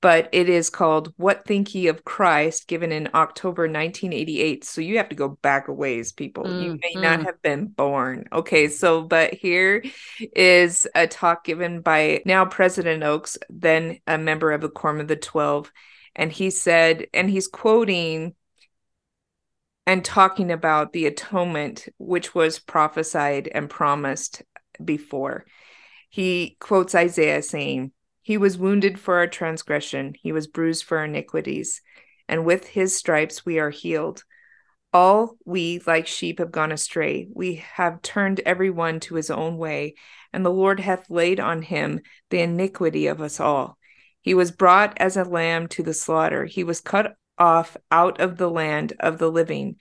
but 0.00 0.28
it 0.32 0.48
is 0.48 0.70
called 0.70 1.12
What 1.16 1.46
Think 1.46 1.74
Ye 1.74 1.88
of 1.88 2.04
Christ, 2.04 2.68
given 2.68 2.92
in 2.92 3.08
October 3.14 3.62
1988. 3.62 4.64
So 4.64 4.80
you 4.80 4.98
have 4.98 5.08
to 5.08 5.16
go 5.16 5.28
back 5.28 5.68
a 5.68 5.72
ways, 5.72 6.12
people. 6.12 6.44
Mm, 6.44 6.62
you 6.62 6.78
may 6.82 6.94
mm. 6.94 7.02
not 7.02 7.24
have 7.24 7.40
been 7.42 7.66
born. 7.66 8.28
Okay, 8.32 8.68
so, 8.68 9.02
but 9.02 9.34
here 9.34 9.82
is 10.34 10.86
a 10.94 11.06
talk 11.06 11.44
given 11.44 11.80
by 11.80 12.22
now 12.26 12.44
President 12.44 13.02
Oaks, 13.02 13.38
then 13.48 13.98
a 14.06 14.18
member 14.18 14.52
of 14.52 14.60
the 14.60 14.68
Quorum 14.68 15.00
of 15.00 15.08
the 15.08 15.16
Twelve. 15.16 15.72
And 16.14 16.30
he 16.30 16.50
said, 16.50 17.06
and 17.12 17.28
he's 17.30 17.48
quoting 17.48 18.34
and 19.86 20.04
talking 20.04 20.50
about 20.50 20.92
the 20.92 21.06
atonement 21.06 21.88
which 21.98 22.34
was 22.34 22.58
prophesied 22.58 23.48
and 23.52 23.70
promised 23.70 24.42
before. 24.82 25.46
He 26.10 26.56
quotes 26.60 26.94
Isaiah 26.94 27.42
saying, 27.42 27.92
he 28.26 28.36
was 28.36 28.58
wounded 28.58 28.98
for 28.98 29.18
our 29.18 29.28
transgression, 29.28 30.12
he 30.20 30.32
was 30.32 30.48
bruised 30.48 30.82
for 30.82 30.98
our 30.98 31.04
iniquities, 31.04 31.80
and 32.28 32.44
with 32.44 32.66
his 32.66 32.92
stripes 32.92 33.46
we 33.46 33.60
are 33.60 33.70
healed. 33.70 34.24
All 34.92 35.36
we, 35.44 35.80
like 35.86 36.08
sheep, 36.08 36.40
have 36.40 36.50
gone 36.50 36.72
astray. 36.72 37.28
We 37.32 37.62
have 37.74 38.02
turned 38.02 38.40
every 38.40 38.68
one 38.68 38.98
to 38.98 39.14
his 39.14 39.30
own 39.30 39.58
way, 39.58 39.94
and 40.32 40.44
the 40.44 40.50
Lord 40.50 40.80
hath 40.80 41.08
laid 41.08 41.38
on 41.38 41.62
him 41.62 42.00
the 42.30 42.40
iniquity 42.40 43.06
of 43.06 43.20
us 43.20 43.38
all. 43.38 43.78
He 44.22 44.34
was 44.34 44.50
brought 44.50 44.98
as 44.98 45.16
a 45.16 45.22
lamb 45.22 45.68
to 45.68 45.84
the 45.84 45.94
slaughter. 45.94 46.46
He 46.46 46.64
was 46.64 46.80
cut 46.80 47.14
off 47.38 47.76
out 47.92 48.20
of 48.20 48.38
the 48.38 48.50
land 48.50 48.92
of 48.98 49.18
the 49.18 49.30
living. 49.30 49.76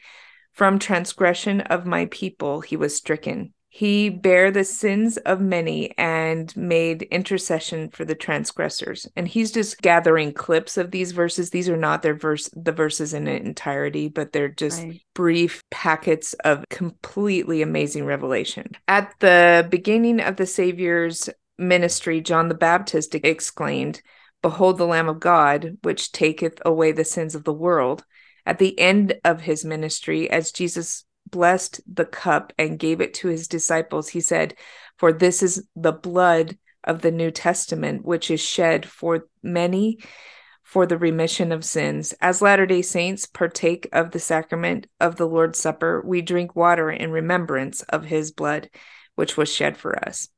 From 0.54 0.78
transgression 0.78 1.62
of 1.62 1.88
my 1.88 2.06
people 2.12 2.62
he 2.62 2.78
was 2.78 2.96
stricken. 2.96 3.55
He 3.76 4.10
bare 4.10 4.52
the 4.52 4.64
sins 4.64 5.18
of 5.18 5.42
many 5.42 5.94
and 5.98 6.56
made 6.56 7.02
intercession 7.02 7.90
for 7.90 8.06
the 8.06 8.16
transgressors. 8.16 9.06
And 9.18 9.28
he's 9.28 9.52
just 9.52 9.82
gathering 9.82 10.32
clips 10.32 10.78
of 10.78 10.92
these 10.92 11.12
verses. 11.12 11.50
These 11.50 11.68
are 11.68 11.76
not 11.76 12.02
their 12.02 12.14
verse 12.14 12.50
the 12.56 12.72
verses 12.72 13.14
in 13.14 13.28
entirety, 13.28 14.08
but 14.08 14.32
they're 14.32 14.48
just 14.48 14.82
right. 14.82 15.02
brief 15.14 15.62
packets 15.72 16.32
of 16.46 16.64
completely 16.70 17.62
amazing 17.62 18.06
revelation. 18.06 18.78
At 18.88 19.14
the 19.20 19.68
beginning 19.70 20.22
of 20.22 20.38
the 20.38 20.46
Savior's 20.46 21.30
ministry, 21.58 22.22
John 22.22 22.48
the 22.48 22.56
Baptist 22.56 23.14
exclaimed, 23.14 24.02
Behold 24.42 24.78
the 24.78 24.88
Lamb 24.88 25.10
of 25.10 25.20
God, 25.20 25.80
which 25.82 26.14
taketh 26.14 26.62
away 26.66 26.94
the 26.94 27.04
sins 27.04 27.36
of 27.36 27.44
the 27.44 27.52
world. 27.52 28.06
At 28.46 28.58
the 28.58 28.80
end 28.80 29.16
of 29.26 29.42
his 29.42 29.66
ministry, 29.66 30.30
as 30.30 30.54
Jesus 30.54 31.04
blessed 31.36 31.82
the 31.86 32.06
cup 32.06 32.54
and 32.58 32.80
gave 32.80 33.02
it 33.02 33.14
to 33.14 33.28
his 33.28 33.50
disciples, 33.50 34.08
he 34.08 34.22
said, 34.22 34.56
For 34.98 35.12
this 35.12 35.44
is 35.44 35.68
the 35.76 35.92
blood 35.92 36.58
of 36.86 37.02
the 37.02 37.12
New 37.12 37.30
Testament, 37.30 38.06
which 38.06 38.32
is 38.32 38.40
shed 38.40 38.86
for 38.86 39.28
many 39.44 40.00
for 40.64 40.86
the 40.86 40.98
remission 40.98 41.52
of 41.52 41.66
sins. 41.66 42.14
As 42.22 42.42
Latter 42.42 42.66
day 42.66 42.82
Saints 42.82 43.26
partake 43.26 43.90
of 43.92 44.12
the 44.12 44.20
sacrament 44.20 44.88
of 45.02 45.18
the 45.18 45.28
Lord's 45.28 45.60
Supper, 45.60 46.02
we 46.06 46.22
drink 46.22 46.56
water 46.56 46.90
in 46.90 47.12
remembrance 47.12 47.82
of 47.84 48.06
his 48.06 48.32
blood, 48.32 48.70
which 49.16 49.36
was 49.36 49.54
shed 49.54 49.76
for 49.76 50.08
us. 50.08 50.30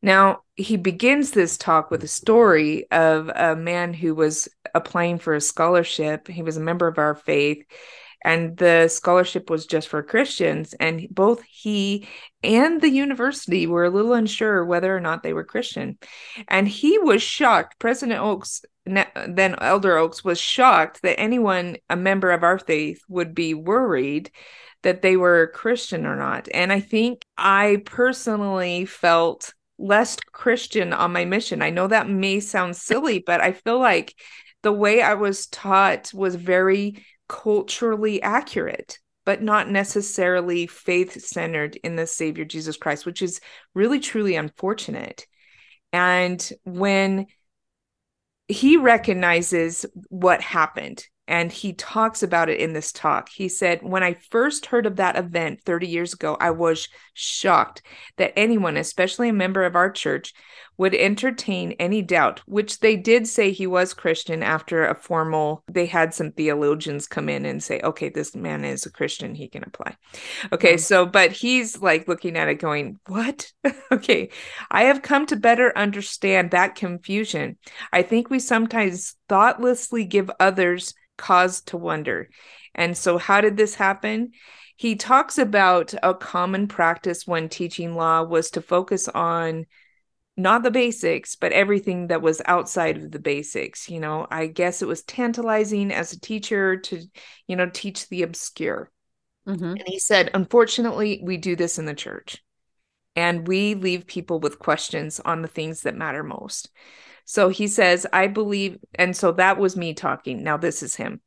Now, 0.00 0.44
he 0.56 0.78
begins 0.78 1.32
this 1.32 1.58
talk 1.58 1.90
with 1.90 2.02
a 2.04 2.08
story 2.08 2.90
of 2.90 3.28
a 3.28 3.54
man 3.54 3.92
who 3.92 4.14
was 4.14 4.48
applying 4.74 5.18
for 5.18 5.34
a 5.34 5.42
scholarship. 5.42 6.26
He 6.26 6.42
was 6.42 6.56
a 6.56 6.60
member 6.60 6.88
of 6.88 6.96
our 6.96 7.14
faith 7.14 7.66
and 8.24 8.56
the 8.56 8.88
scholarship 8.88 9.50
was 9.50 9.66
just 9.66 9.88
for 9.88 10.02
Christians. 10.02 10.74
And 10.74 11.06
both 11.10 11.42
he 11.42 12.08
and 12.42 12.80
the 12.80 12.90
university 12.90 13.66
were 13.66 13.84
a 13.84 13.90
little 13.90 14.12
unsure 14.12 14.64
whether 14.64 14.96
or 14.96 15.00
not 15.00 15.22
they 15.22 15.32
were 15.32 15.44
Christian. 15.44 15.98
And 16.48 16.68
he 16.68 16.98
was 16.98 17.22
shocked. 17.22 17.78
President 17.78 18.20
Oaks, 18.20 18.64
then 18.84 19.56
Elder 19.60 19.96
Oaks, 19.96 20.24
was 20.24 20.40
shocked 20.40 21.02
that 21.02 21.18
anyone, 21.18 21.76
a 21.90 21.96
member 21.96 22.30
of 22.30 22.42
our 22.42 22.58
faith, 22.58 23.02
would 23.08 23.34
be 23.34 23.54
worried 23.54 24.30
that 24.82 25.02
they 25.02 25.16
were 25.16 25.52
Christian 25.54 26.06
or 26.06 26.16
not. 26.16 26.48
And 26.52 26.72
I 26.72 26.80
think 26.80 27.24
I 27.38 27.82
personally 27.84 28.84
felt 28.84 29.54
less 29.78 30.16
Christian 30.32 30.92
on 30.92 31.12
my 31.12 31.24
mission. 31.24 31.62
I 31.62 31.70
know 31.70 31.88
that 31.88 32.08
may 32.08 32.40
sound 32.40 32.76
silly, 32.76 33.18
but 33.18 33.40
I 33.40 33.52
feel 33.52 33.78
like 33.78 34.14
the 34.62 34.72
way 34.72 35.02
I 35.02 35.14
was 35.14 35.46
taught 35.46 36.12
was 36.14 36.36
very 36.36 37.04
culturally 37.28 38.20
accurate 38.22 38.98
but 39.24 39.42
not 39.42 39.70
necessarily 39.70 40.66
faith 40.66 41.24
centered 41.24 41.76
in 41.76 41.96
the 41.96 42.06
Savior 42.06 42.44
Jesus 42.44 42.76
Christ, 42.76 43.06
which 43.06 43.22
is 43.22 43.40
really 43.74 44.00
truly 44.00 44.34
unfortunate. 44.34 45.26
And 45.92 46.46
when 46.64 47.26
he 48.48 48.76
recognizes 48.76 49.86
what 50.08 50.40
happened 50.40 51.06
and 51.32 51.50
he 51.50 51.72
talks 51.72 52.22
about 52.22 52.50
it 52.50 52.60
in 52.60 52.74
this 52.74 52.92
talk. 52.92 53.30
He 53.30 53.48
said, 53.48 53.82
When 53.82 54.02
I 54.02 54.18
first 54.30 54.66
heard 54.66 54.84
of 54.84 54.96
that 54.96 55.16
event 55.16 55.62
30 55.64 55.88
years 55.88 56.12
ago, 56.12 56.36
I 56.38 56.50
was 56.50 56.90
shocked 57.14 57.80
that 58.18 58.34
anyone, 58.36 58.76
especially 58.76 59.30
a 59.30 59.32
member 59.32 59.64
of 59.64 59.74
our 59.74 59.90
church, 59.90 60.34
would 60.76 60.94
entertain 60.94 61.72
any 61.78 62.02
doubt, 62.02 62.42
which 62.44 62.80
they 62.80 62.96
did 62.96 63.26
say 63.26 63.50
he 63.50 63.66
was 63.66 63.94
Christian 63.94 64.42
after 64.42 64.84
a 64.84 64.94
formal, 64.94 65.64
they 65.72 65.86
had 65.86 66.12
some 66.12 66.32
theologians 66.32 67.06
come 67.06 67.30
in 67.30 67.46
and 67.46 67.62
say, 67.62 67.80
okay, 67.80 68.10
this 68.10 68.34
man 68.34 68.62
is 68.64 68.84
a 68.84 68.92
Christian, 68.92 69.34
he 69.34 69.48
can 69.48 69.64
apply. 69.64 69.96
Okay, 70.52 70.74
mm. 70.74 70.80
so, 70.80 71.06
but 71.06 71.32
he's 71.32 71.80
like 71.80 72.08
looking 72.08 72.36
at 72.36 72.48
it 72.48 72.56
going, 72.56 72.98
what? 73.06 73.50
okay, 73.92 74.28
I 74.70 74.84
have 74.84 75.00
come 75.00 75.24
to 75.26 75.36
better 75.36 75.72
understand 75.78 76.50
that 76.50 76.74
confusion. 76.74 77.56
I 77.90 78.02
think 78.02 78.28
we 78.28 78.38
sometimes 78.38 79.14
thoughtlessly 79.28 80.04
give 80.04 80.30
others 80.38 80.92
cause 81.16 81.60
to 81.62 81.76
wonder. 81.76 82.30
And 82.74 82.96
so, 82.96 83.18
how 83.18 83.40
did 83.40 83.56
this 83.56 83.74
happen? 83.74 84.32
He 84.76 84.96
talks 84.96 85.38
about 85.38 85.94
a 86.02 86.14
common 86.14 86.66
practice 86.66 87.26
when 87.26 87.48
teaching 87.48 87.94
law 87.94 88.22
was 88.22 88.50
to 88.52 88.62
focus 88.62 89.08
on 89.08 89.66
not 90.36 90.62
the 90.62 90.70
basics, 90.70 91.36
but 91.36 91.52
everything 91.52 92.06
that 92.08 92.22
was 92.22 92.40
outside 92.46 92.96
of 92.96 93.10
the 93.10 93.18
basics. 93.18 93.88
You 93.88 94.00
know, 94.00 94.26
I 94.30 94.46
guess 94.46 94.82
it 94.82 94.88
was 94.88 95.02
tantalizing 95.02 95.92
as 95.92 96.12
a 96.12 96.20
teacher 96.20 96.78
to, 96.78 97.02
you 97.46 97.56
know, 97.56 97.68
teach 97.68 98.08
the 98.08 98.22
obscure. 98.22 98.90
Mm-hmm. 99.46 99.64
And 99.64 99.84
he 99.86 99.98
said, 99.98 100.30
unfortunately, 100.34 101.20
we 101.22 101.36
do 101.36 101.54
this 101.56 101.78
in 101.78 101.84
the 101.84 101.94
church 101.94 102.42
and 103.14 103.46
we 103.46 103.74
leave 103.74 104.06
people 104.06 104.40
with 104.40 104.58
questions 104.58 105.20
on 105.20 105.42
the 105.42 105.48
things 105.48 105.82
that 105.82 105.96
matter 105.96 106.22
most. 106.22 106.70
So 107.24 107.48
he 107.48 107.68
says, 107.68 108.06
I 108.12 108.26
believe, 108.26 108.78
and 108.94 109.16
so 109.16 109.32
that 109.32 109.58
was 109.58 109.76
me 109.76 109.94
talking. 109.94 110.42
Now 110.42 110.56
this 110.56 110.82
is 110.82 110.96
him. 110.96 111.20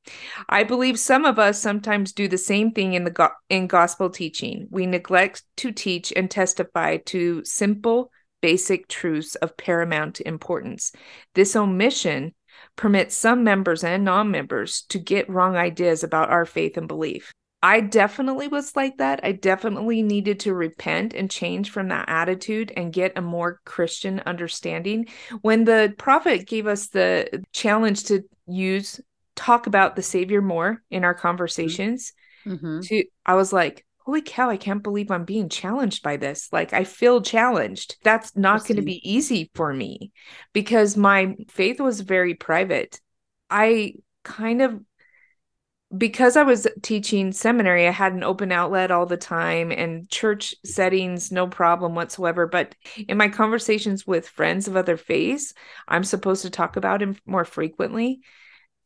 I 0.49 0.63
believe 0.63 0.99
some 0.99 1.25
of 1.25 1.39
us 1.39 1.61
sometimes 1.61 2.13
do 2.13 2.27
the 2.27 2.37
same 2.37 2.71
thing 2.71 2.93
in 2.93 3.03
the 3.03 3.11
go- 3.11 3.29
in 3.49 3.67
gospel 3.67 4.09
teaching. 4.09 4.67
We 4.69 4.85
neglect 4.85 5.43
to 5.57 5.71
teach 5.71 6.11
and 6.15 6.29
testify 6.29 6.97
to 7.05 7.43
simple 7.45 8.11
basic 8.41 8.87
truths 8.87 9.35
of 9.35 9.57
paramount 9.57 10.21
importance. 10.21 10.91
This 11.33 11.55
omission 11.55 12.35
permits 12.75 13.15
some 13.15 13.43
members 13.43 13.83
and 13.83 14.03
non 14.03 14.31
members 14.31 14.83
to 14.89 14.99
get 14.99 15.29
wrong 15.29 15.55
ideas 15.55 16.03
about 16.03 16.29
our 16.29 16.45
faith 16.45 16.77
and 16.77 16.87
belief. 16.87 17.33
I 17.65 17.79
definitely 17.79 18.47
was 18.47 18.75
like 18.75 18.97
that. 18.97 19.21
I 19.23 19.31
definitely 19.31 20.03
needed 20.03 20.41
to 20.41 20.53
repent 20.53 21.15
and 21.15 21.31
change 21.31 21.71
from 21.71 21.87
that 21.87 22.07
attitude 22.07 22.71
and 22.77 22.93
get 22.93 23.17
a 23.17 23.23
more 23.23 23.59
Christian 23.65 24.21
understanding. 24.27 25.07
When 25.41 25.63
the 25.63 25.95
prophet 25.97 26.45
gave 26.45 26.67
us 26.67 26.89
the 26.89 27.43
challenge 27.53 28.03
to 28.05 28.21
use 28.45 29.01
talk 29.35 29.65
about 29.65 29.95
the 29.95 30.03
savior 30.03 30.43
more 30.43 30.83
in 30.91 31.03
our 31.03 31.15
conversations, 31.15 32.13
mm-hmm. 32.45 32.81
to 32.81 33.03
I 33.25 33.33
was 33.33 33.51
like, 33.51 33.83
holy 33.97 34.21
cow, 34.21 34.51
I 34.51 34.57
can't 34.57 34.83
believe 34.83 35.09
I'm 35.09 35.25
being 35.25 35.49
challenged 35.49 36.03
by 36.03 36.17
this. 36.17 36.49
Like, 36.51 36.71
I 36.71 36.83
feel 36.83 37.19
challenged. 37.23 37.97
That's 38.03 38.37
not 38.37 38.67
going 38.67 38.75
to 38.75 38.83
be 38.83 39.01
easy 39.03 39.49
for 39.55 39.73
me 39.73 40.11
because 40.53 40.95
my 40.95 41.33
faith 41.49 41.79
was 41.79 42.01
very 42.01 42.35
private. 42.35 43.01
I 43.49 43.95
kind 44.23 44.61
of, 44.61 44.79
because 45.95 46.35
I 46.35 46.43
was 46.43 46.67
teaching 46.81 47.31
seminary, 47.31 47.87
I 47.87 47.91
had 47.91 48.13
an 48.13 48.23
open 48.23 48.51
outlet 48.51 48.91
all 48.91 49.05
the 49.05 49.17
time 49.17 49.71
and 49.71 50.09
church 50.09 50.55
settings, 50.65 51.31
no 51.31 51.47
problem 51.47 51.95
whatsoever. 51.95 52.47
But 52.47 52.75
in 53.07 53.17
my 53.17 53.29
conversations 53.29 54.05
with 54.05 54.27
friends 54.27 54.67
of 54.67 54.75
other 54.75 54.97
faiths, 54.97 55.53
I'm 55.87 56.03
supposed 56.03 56.41
to 56.41 56.49
talk 56.49 56.75
about 56.75 57.01
him 57.01 57.17
more 57.25 57.45
frequently. 57.45 58.21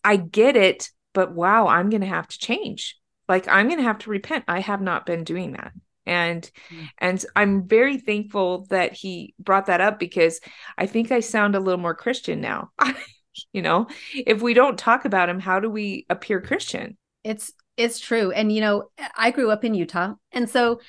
I 0.04 0.18
get 0.18 0.56
it, 0.56 0.90
but 1.14 1.34
wow, 1.34 1.68
I'm 1.68 1.90
going 1.90 2.02
to 2.02 2.08
have 2.08 2.28
to 2.28 2.38
change 2.38 3.00
like 3.30 3.48
i'm 3.48 3.68
going 3.68 3.78
to 3.78 3.84
have 3.84 4.00
to 4.00 4.10
repent 4.10 4.44
i 4.50 4.60
have 4.60 4.82
not 4.82 5.06
been 5.06 5.24
doing 5.24 5.54
that 5.54 5.72
and 6.06 6.52
mm. 6.70 6.90
and 6.98 7.24
i'm 7.36 7.66
very 7.66 7.98
thankful 7.98 8.66
that 8.70 8.92
he 8.92 9.34
brought 9.40 9.68
that 9.68 9.80
up 9.80 10.00
because 10.00 10.42
i 10.78 10.86
think 10.86 11.12
i 11.12 11.22
sound 11.22 11.56
a 11.56 11.60
little 11.60 11.80
more 11.80 11.96
christian 11.96 12.42
now 12.42 12.72
you 13.54 13.62
know? 13.62 13.88
If 14.14 14.42
we 14.42 14.54
don't 14.54 14.78
talk 14.78 15.06
about 15.06 15.30
him 15.30 15.40
how 15.40 15.60
do 15.60 15.70
we 15.70 16.06
appear 16.10 16.42
christian? 16.42 16.98
It's 17.24 17.52
it's 17.78 18.00
true. 18.00 18.32
And 18.32 18.52
you 18.52 18.62
know 18.62 18.90
i 19.16 19.32
grew 19.32 19.52
up 19.52 19.64
in 19.64 19.74
utah 19.74 20.14
and 20.32 20.50
so 20.50 20.80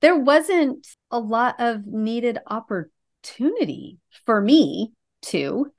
there 0.00 0.16
wasn't 0.16 0.86
a 1.10 1.18
lot 1.18 1.56
of 1.60 1.86
needed 1.86 2.38
opportunity 2.46 3.98
for 4.24 4.40
me 4.40 4.92
to 5.22 5.70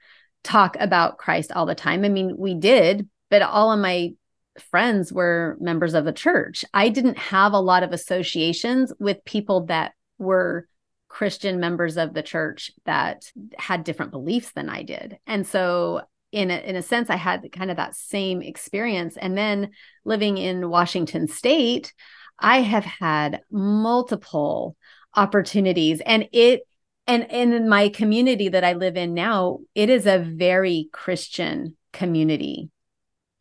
talk 0.44 0.76
about 0.80 1.18
christ 1.18 1.52
all 1.52 1.66
the 1.66 1.76
time. 1.76 2.06
I 2.06 2.10
mean 2.10 2.36
we 2.38 2.56
did 2.56 3.10
but 3.30 3.42
all 3.42 3.72
of 3.72 3.80
my 3.80 4.12
friends 4.60 5.12
were 5.14 5.58
members 5.60 5.94
of 5.94 6.06
the 6.06 6.12
church. 6.12 6.66
I 6.74 6.90
didn't 6.90 7.18
have 7.18 7.54
a 7.54 7.60
lot 7.60 7.84
of 7.84 7.94
associations 7.94 8.92
with 9.00 9.24
people 9.26 9.66
that 9.68 9.94
were 10.18 10.68
Christian 11.08 11.60
members 11.60 11.98
of 11.98 12.14
the 12.14 12.24
church 12.24 12.72
that 12.86 13.32
had 13.58 13.84
different 13.84 14.12
beliefs 14.12 14.52
than 14.54 14.70
I 14.70 14.84
did. 14.84 15.18
And 15.28 15.46
so 15.46 16.02
in 16.32 16.50
a, 16.52 16.58
in 16.58 16.76
a 16.76 16.82
sense 16.82 17.10
I 17.10 17.16
had 17.16 17.50
kind 17.52 17.72
of 17.72 17.78
that 17.78 17.96
same 17.96 18.42
experience. 18.42 19.18
And 19.18 19.38
then 19.38 19.72
living 20.06 20.38
in 20.38 20.70
Washington 20.70 21.28
state 21.28 21.94
I 22.42 22.62
have 22.62 22.86
had 22.86 23.42
multiple 23.52 24.76
opportunities. 25.16 26.02
And 26.02 26.28
it 26.32 26.62
and, 27.08 27.30
and 27.32 27.54
in 27.54 27.68
my 27.68 27.90
community 27.90 28.50
that 28.50 28.64
I 28.64 28.74
live 28.74 28.96
in 28.98 29.14
now 29.14 29.60
it 29.76 29.90
is 29.90 30.06
a 30.06 30.20
very 30.20 30.90
Christian 30.92 31.76
community. 31.94 32.70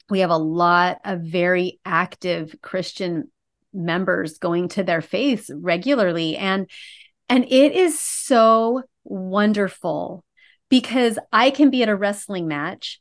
We 0.08 0.20
have 0.20 0.30
a 0.30 0.36
lot 0.36 1.00
of 1.04 1.20
very 1.20 1.78
active 1.84 2.54
Christian 2.62 3.30
members 3.72 4.38
going 4.38 4.68
to 4.70 4.82
their 4.82 5.00
faiths 5.00 5.50
regularly. 5.54 6.36
And 6.36 6.68
and 7.28 7.44
it 7.44 7.72
is 7.72 8.00
so 8.00 8.82
wonderful 9.04 10.24
because 10.70 11.18
I 11.32 11.50
can 11.50 11.68
be 11.68 11.82
at 11.82 11.88
a 11.90 11.96
wrestling 11.96 12.48
match 12.48 13.00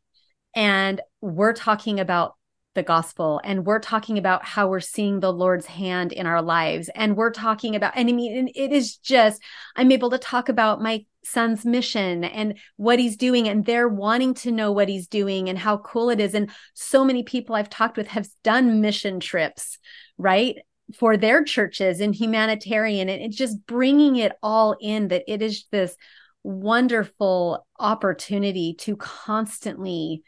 and 0.55 0.99
we're 1.21 1.53
talking 1.53 1.99
about 1.99 2.35
the 2.75 2.83
gospel 2.83 3.41
and 3.43 3.65
we're 3.65 3.79
talking 3.79 4.17
about 4.17 4.45
how 4.45 4.67
we're 4.67 4.79
seeing 4.79 5.19
the 5.19 5.33
Lord's 5.33 5.65
hand 5.65 6.11
in 6.11 6.25
our 6.25 6.41
lives. 6.41 6.89
And 6.93 7.15
we're 7.15 7.31
talking 7.31 7.75
about, 7.75 7.93
and 7.95 8.09
I 8.09 8.11
mean, 8.11 8.49
it 8.53 8.71
is 8.71 8.97
just, 8.97 9.41
I'm 9.75 9.91
able 9.91 10.09
to 10.11 10.17
talk 10.17 10.49
about 10.49 10.81
my 10.81 11.05
son's 11.23 11.65
mission 11.65 12.23
and 12.23 12.57
what 12.77 12.99
he's 12.99 13.17
doing. 13.17 13.47
And 13.47 13.65
they're 13.65 13.89
wanting 13.89 14.33
to 14.35 14.51
know 14.51 14.71
what 14.71 14.89
he's 14.89 15.07
doing 15.07 15.49
and 15.49 15.57
how 15.57 15.77
cool 15.77 16.09
it 16.09 16.19
is. 16.19 16.33
And 16.33 16.49
so 16.73 17.03
many 17.03 17.23
people 17.23 17.55
I've 17.55 17.69
talked 17.69 17.97
with 17.97 18.07
have 18.07 18.27
done 18.43 18.81
mission 18.81 19.19
trips, 19.19 19.77
right? 20.17 20.57
for 20.97 21.17
their 21.17 21.43
churches 21.43 22.01
and 22.01 22.15
humanitarian 22.15 23.09
and 23.09 23.21
it's 23.21 23.35
just 23.35 23.63
bringing 23.67 24.15
it 24.15 24.31
all 24.41 24.75
in 24.81 25.09
that 25.09 25.23
it 25.27 25.39
is 25.39 25.65
this 25.71 25.95
wonderful 26.43 27.65
opportunity 27.77 28.75
to 28.79 28.95
constantly 28.95 30.23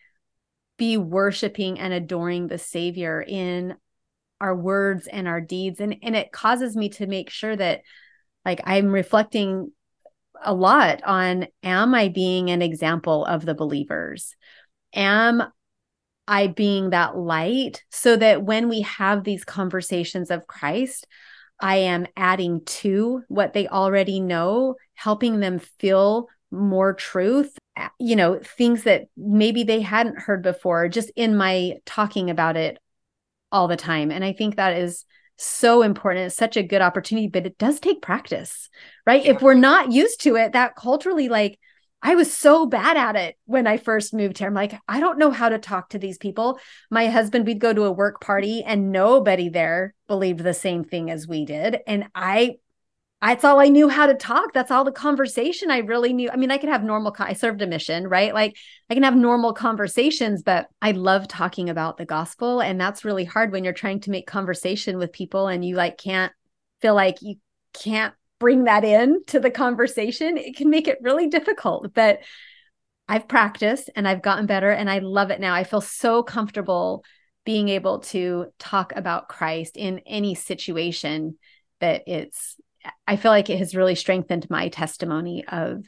be 0.78 0.98
worshiping 0.98 1.80
and 1.80 1.94
adoring 1.94 2.48
the 2.48 2.58
savior 2.58 3.24
in 3.26 3.76
our 4.40 4.56
words 4.56 5.08
and 5.08 5.28
our 5.28 5.40
deeds. 5.40 5.80
And 5.80 5.98
and 6.02 6.16
it 6.16 6.32
causes 6.32 6.76
me 6.76 6.90
to 6.90 7.08
make 7.08 7.30
sure 7.30 7.56
that 7.56 7.82
like 8.44 8.62
i'm 8.66 8.88
reflecting 8.88 9.72
a 10.44 10.54
lot 10.54 11.04
on 11.04 11.46
am 11.62 11.94
i 11.94 12.10
being 12.10 12.50
an 12.50 12.62
example 12.62 13.26
of 13.26 13.46
the 13.46 13.54
believers? 13.54 14.36
Am 14.94 15.44
I 16.28 16.48
being 16.48 16.92
that 16.92 17.18
light 17.18 17.84
so 17.90 18.16
that 18.16 18.44
when 18.44 18.70
we 18.70 18.82
have 18.82 19.24
these 19.24 19.44
conversations 19.44 20.32
of 20.32 20.48
Christ, 20.48 21.06
I 21.62 21.78
am 21.78 22.08
adding 22.18 22.66
to 22.66 23.24
what 23.28 23.54
they 23.54 23.68
already 23.68 24.20
know, 24.20 24.76
helping 24.96 25.40
them 25.40 25.60
feel 25.60 26.28
more 26.52 26.94
truth, 26.94 27.58
you 28.00 28.16
know, 28.16 28.40
things 28.40 28.84
that 28.84 29.06
maybe 29.16 29.64
they 29.64 29.82
hadn't 29.82 30.20
heard 30.20 30.42
before, 30.42 30.90
just 30.90 31.12
in 31.16 31.38
my 31.38 31.76
talking 31.86 32.30
about 32.30 32.58
it 32.58 32.78
all 33.52 33.68
the 33.68 33.78
time. 33.78 34.12
And 34.12 34.24
I 34.26 34.34
think 34.34 34.56
that 34.56 34.78
is 34.78 35.06
so 35.38 35.82
important. 35.82 36.28
It's 36.28 36.36
such 36.36 36.58
a 36.58 36.64
good 36.64 36.82
opportunity, 36.82 37.28
but 37.28 37.46
it 37.46 37.58
does 37.58 37.80
take 37.80 38.02
practice, 38.02 38.70
right? 39.08 39.24
Yeah. 39.24 39.32
If 39.32 39.42
we're 39.42 39.54
not 39.54 39.92
used 39.92 40.22
to 40.22 40.36
it, 40.36 40.54
that 40.54 40.76
culturally, 40.76 41.30
like, 41.30 41.60
I 42.04 42.16
was 42.16 42.36
so 42.36 42.66
bad 42.66 42.98
at 42.98 43.16
it 43.16 43.38
when 43.46 43.68
I 43.68 43.78
first 43.78 44.14
moved 44.14 44.40
here. 44.40 44.48
I'm 44.48 44.54
like, 44.54 44.74
I 44.88 45.00
don't 45.00 45.20
know 45.20 45.30
how 45.30 45.50
to 45.50 45.60
talk 45.60 45.90
to 45.90 46.00
these 46.00 46.18
people. 46.18 46.60
My 46.90 47.08
husband, 47.08 47.46
we'd 47.46 47.60
go 47.60 47.74
to 47.74 47.84
a 47.84 47.92
work 47.92 48.22
party 48.22 48.64
and 48.64 48.92
nobody 48.92 49.50
there 49.50 49.94
believed 50.08 50.40
the 50.40 50.54
same 50.54 50.84
thing 50.84 51.12
as 51.12 51.28
we 51.28 51.46
did. 51.46 51.80
And 51.86 52.08
I, 52.16 52.56
that's 53.22 53.44
all 53.44 53.60
I 53.60 53.68
knew 53.68 53.88
how 53.88 54.08
to 54.08 54.16
talk. 54.16 54.52
That's 54.52 54.72
all 54.72 54.84
the 54.84 54.92
conversation 54.92 55.70
I 55.70 55.80
really 55.80 56.12
knew. 56.12 56.32
I 56.32 56.38
mean, 56.38 56.50
I 56.50 56.58
could 56.58 56.70
have 56.70 56.84
normal, 56.84 57.16
I 57.20 57.34
served 57.34 57.62
a 57.62 57.68
mission, 57.68 58.08
right? 58.08 58.34
Like 58.34 58.58
I 58.90 58.96
can 58.96 59.04
have 59.04 59.16
normal 59.16 59.54
conversations, 59.54 60.42
but 60.42 60.68
I 60.82 60.92
love 60.92 61.28
talking 61.28 61.70
about 61.70 61.98
the 61.98 62.06
gospel. 62.06 62.62
And 62.62 62.82
that's 62.82 63.06
really 63.06 63.26
hard 63.26 63.52
when 63.52 63.64
you're 63.64 63.74
trying 63.74 64.00
to 64.02 64.12
make 64.12 64.26
conversation 64.26 64.98
with 64.98 65.14
people 65.14 65.48
and 65.48 65.64
you 65.64 65.76
like 65.76 66.00
can't 66.00 66.34
feel 66.82 66.96
like 66.96 67.22
you 67.22 67.36
can't 67.74 68.16
bring 68.42 68.64
that 68.64 68.84
in 68.84 69.24
to 69.28 69.40
the 69.40 69.52
conversation, 69.52 70.36
it 70.36 70.58
can 70.58 70.72
make 70.72 70.88
it 70.88 70.98
really 71.00 71.28
difficult. 71.28 71.94
But 71.94 72.22
I've 73.08 73.28
practiced 73.28 73.92
and 73.96 74.08
I've 74.08 74.24
gotten 74.24 74.48
better 74.48 74.72
and 74.72 74.90
I 74.90 74.98
love 74.98 75.30
it 75.30 75.40
now. 75.40 75.54
I 75.54 75.64
feel 75.64 75.80
so 75.80 76.24
comfortable 76.24 77.06
being 77.46 77.70
able 77.70 78.00
to 78.00 78.48
talk 78.58 78.94
about 78.96 79.30
Christ 79.30 79.78
in 79.78 80.00
any 80.08 80.34
situation 80.34 81.38
that 81.82 82.02
it's 82.08 82.58
I 83.06 83.16
feel 83.16 83.30
like 83.30 83.52
it 83.52 83.60
has 83.60 83.76
really 83.76 83.94
strengthened 83.94 84.50
my 84.50 84.70
testimony 84.70 85.46
of 85.48 85.86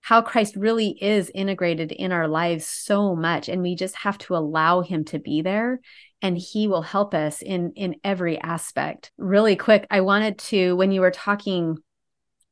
how 0.00 0.22
Christ 0.22 0.56
really 0.56 0.96
is 1.00 1.30
integrated 1.34 1.92
in 1.92 2.12
our 2.12 2.26
lives 2.26 2.66
so 2.66 3.14
much 3.14 3.48
and 3.48 3.62
we 3.62 3.74
just 3.76 3.96
have 3.96 4.18
to 4.18 4.34
allow 4.34 4.80
him 4.80 5.04
to 5.06 5.18
be 5.18 5.42
there 5.42 5.80
and 6.22 6.36
he 6.36 6.68
will 6.68 6.82
help 6.82 7.14
us 7.14 7.42
in 7.42 7.72
in 7.76 7.96
every 8.04 8.38
aspect. 8.40 9.12
Really 9.18 9.56
quick 9.56 9.86
i 9.90 10.00
wanted 10.00 10.38
to 10.38 10.74
when 10.76 10.92
you 10.92 11.00
were 11.00 11.10
talking 11.10 11.76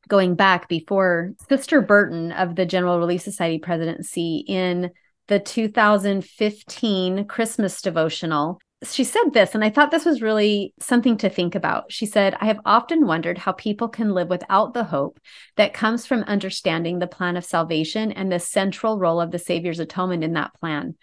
going 0.09 0.35
back 0.35 0.69
before 0.69 1.33
sister 1.49 1.81
burton 1.81 2.33
of 2.33 2.57
the 2.57 2.65
general 2.65 2.99
relief 2.99 3.21
society 3.21 3.59
presidency 3.59 4.45
in 4.49 4.91
the 5.27 5.39
2015 5.39 7.27
christmas 7.27 7.83
devotional 7.83 8.59
she 8.85 9.03
said 9.03 9.33
this, 9.33 9.55
and 9.55 9.65
I 9.65 9.71
thought 9.71 9.91
this 9.91 10.05
was 10.05 10.23
really 10.23 10.73
something 10.79 11.17
to 11.19 11.29
think 11.29 11.57
about. 11.57 11.91
She 11.91 12.07
said, 12.07 12.37
I 12.41 12.47
have 12.47 12.61
often 12.65 13.07
wondered 13.07 13.39
how 13.39 13.53
people 13.53 13.89
can 13.89 14.15
live 14.15 14.29
without 14.29 14.73
the 14.73 14.85
hope 14.85 15.19
that 15.57 15.75
comes 15.75 16.07
from 16.07 16.23
understanding 16.23 16.99
the 16.99 17.09
plan 17.09 17.37
of 17.37 17.45
salvation 17.45 18.13
and 18.13 18.31
the 18.31 18.39
central 18.39 18.99
role 18.99 19.21
of 19.21 19.33
the 19.33 19.39
Savior's 19.39 19.81
atonement 19.81 20.23
in 20.23 20.35
that 20.35 20.55
plan. 20.55 20.95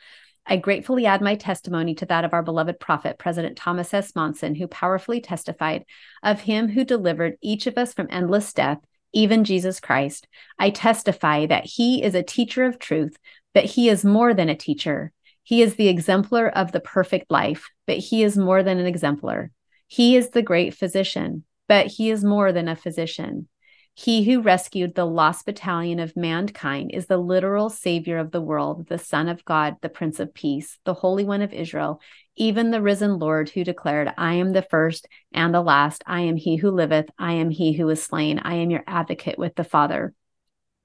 I 0.45 0.57
gratefully 0.57 1.05
add 1.05 1.21
my 1.21 1.35
testimony 1.35 1.95
to 1.95 2.05
that 2.05 2.23
of 2.23 2.33
our 2.33 2.43
beloved 2.43 2.79
prophet, 2.79 3.17
President 3.17 3.57
Thomas 3.57 3.93
S. 3.93 4.15
Monson, 4.15 4.55
who 4.55 4.67
powerfully 4.67 5.19
testified 5.19 5.83
of 6.23 6.41
him 6.41 6.69
who 6.69 6.85
delivered 6.85 7.37
each 7.41 7.67
of 7.67 7.77
us 7.77 7.93
from 7.93 8.07
endless 8.09 8.53
death, 8.53 8.79
even 9.11 9.43
Jesus 9.43 9.79
Christ. 9.79 10.27
I 10.57 10.69
testify 10.69 11.47
that 11.47 11.65
he 11.65 12.03
is 12.03 12.15
a 12.15 12.23
teacher 12.23 12.63
of 12.63 12.79
truth, 12.79 13.17
but 13.53 13.65
he 13.65 13.89
is 13.89 14.05
more 14.05 14.33
than 14.33 14.47
a 14.47 14.55
teacher. 14.55 15.11
He 15.45 15.61
is 15.61 15.75
the 15.75 15.89
exemplar 15.89 16.49
of 16.49 16.71
the 16.71 16.79
perfect 16.79 17.29
life, 17.29 17.69
but 17.85 17.97
he 17.97 18.23
is 18.23 18.35
more 18.35 18.63
than 18.63 18.79
an 18.79 18.87
exemplar. 18.87 19.51
He 19.85 20.17
is 20.17 20.31
the 20.31 20.41
great 20.41 20.73
physician, 20.73 21.43
but 21.67 21.85
he 21.85 22.09
is 22.09 22.23
more 22.23 22.51
than 22.51 22.67
a 22.67 22.75
physician. 22.75 23.47
He 23.93 24.23
who 24.23 24.41
rescued 24.41 24.95
the 24.95 25.05
lost 25.05 25.45
battalion 25.45 25.99
of 25.99 26.17
mankind 26.17 26.89
is 26.95 27.05
the 27.05 27.17
literal 27.17 27.69
Savior 27.69 28.17
of 28.17 28.31
the 28.31 28.41
world, 28.41 28.87
the 28.87 28.97
Son 28.97 29.29
of 29.29 29.45
God, 29.45 29.75
the 29.81 29.87
Prince 29.87 30.19
of 30.19 30.33
Peace, 30.33 30.79
the 30.83 30.95
Holy 30.95 31.23
One 31.23 31.43
of 31.43 31.53
Israel, 31.53 32.01
even 32.35 32.71
the 32.71 32.81
risen 32.81 33.19
Lord 33.19 33.49
who 33.49 33.63
declared, 33.63 34.11
I 34.17 34.33
am 34.33 34.51
the 34.51 34.63
first 34.63 35.07
and 35.31 35.53
the 35.53 35.61
last. 35.61 36.03
I 36.07 36.21
am 36.21 36.37
he 36.37 36.55
who 36.55 36.71
liveth. 36.71 37.05
I 37.19 37.33
am 37.33 37.51
he 37.51 37.73
who 37.73 37.87
is 37.89 38.01
slain. 38.01 38.39
I 38.39 38.55
am 38.55 38.71
your 38.71 38.83
advocate 38.87 39.37
with 39.37 39.53
the 39.53 39.63
Father. 39.63 40.11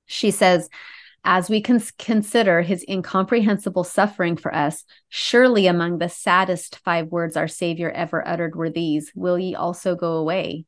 She 0.04 0.30
says, 0.30 0.68
as 1.24 1.50
we 1.50 1.60
cons- 1.60 1.92
consider 1.92 2.62
his 2.62 2.84
incomprehensible 2.88 3.84
suffering 3.84 4.36
for 4.36 4.54
us, 4.54 4.84
surely 5.08 5.66
among 5.66 5.98
the 5.98 6.08
saddest 6.08 6.78
five 6.78 7.08
words 7.08 7.36
our 7.36 7.48
Savior 7.48 7.90
ever 7.90 8.26
uttered 8.26 8.56
were 8.56 8.70
these 8.70 9.12
Will 9.14 9.38
ye 9.38 9.54
also 9.54 9.94
go 9.94 10.14
away? 10.14 10.64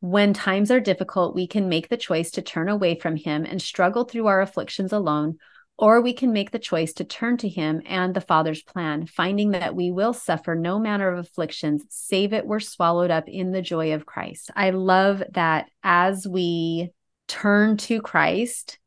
When 0.00 0.34
times 0.34 0.70
are 0.70 0.80
difficult, 0.80 1.34
we 1.34 1.46
can 1.46 1.68
make 1.68 1.88
the 1.88 1.96
choice 1.96 2.32
to 2.32 2.42
turn 2.42 2.68
away 2.68 2.98
from 2.98 3.16
Him 3.16 3.46
and 3.46 3.62
struggle 3.62 4.04
through 4.04 4.26
our 4.26 4.42
afflictions 4.42 4.92
alone, 4.92 5.38
or 5.78 6.00
we 6.00 6.12
can 6.12 6.32
make 6.32 6.50
the 6.50 6.58
choice 6.58 6.92
to 6.94 7.04
turn 7.04 7.36
to 7.38 7.48
Him 7.48 7.80
and 7.86 8.12
the 8.12 8.20
Father's 8.20 8.62
plan, 8.62 9.06
finding 9.06 9.52
that 9.52 9.74
we 9.74 9.90
will 9.90 10.12
suffer 10.12 10.54
no 10.54 10.78
manner 10.78 11.08
of 11.08 11.20
afflictions, 11.20 11.84
save 11.88 12.32
it 12.32 12.46
were 12.46 12.60
swallowed 12.60 13.10
up 13.10 13.28
in 13.28 13.52
the 13.52 13.62
joy 13.62 13.94
of 13.94 14.04
Christ. 14.04 14.50
I 14.54 14.70
love 14.70 15.22
that 15.32 15.70
as 15.82 16.28
we 16.28 16.90
turn 17.26 17.78
to 17.78 18.02
Christ, 18.02 18.78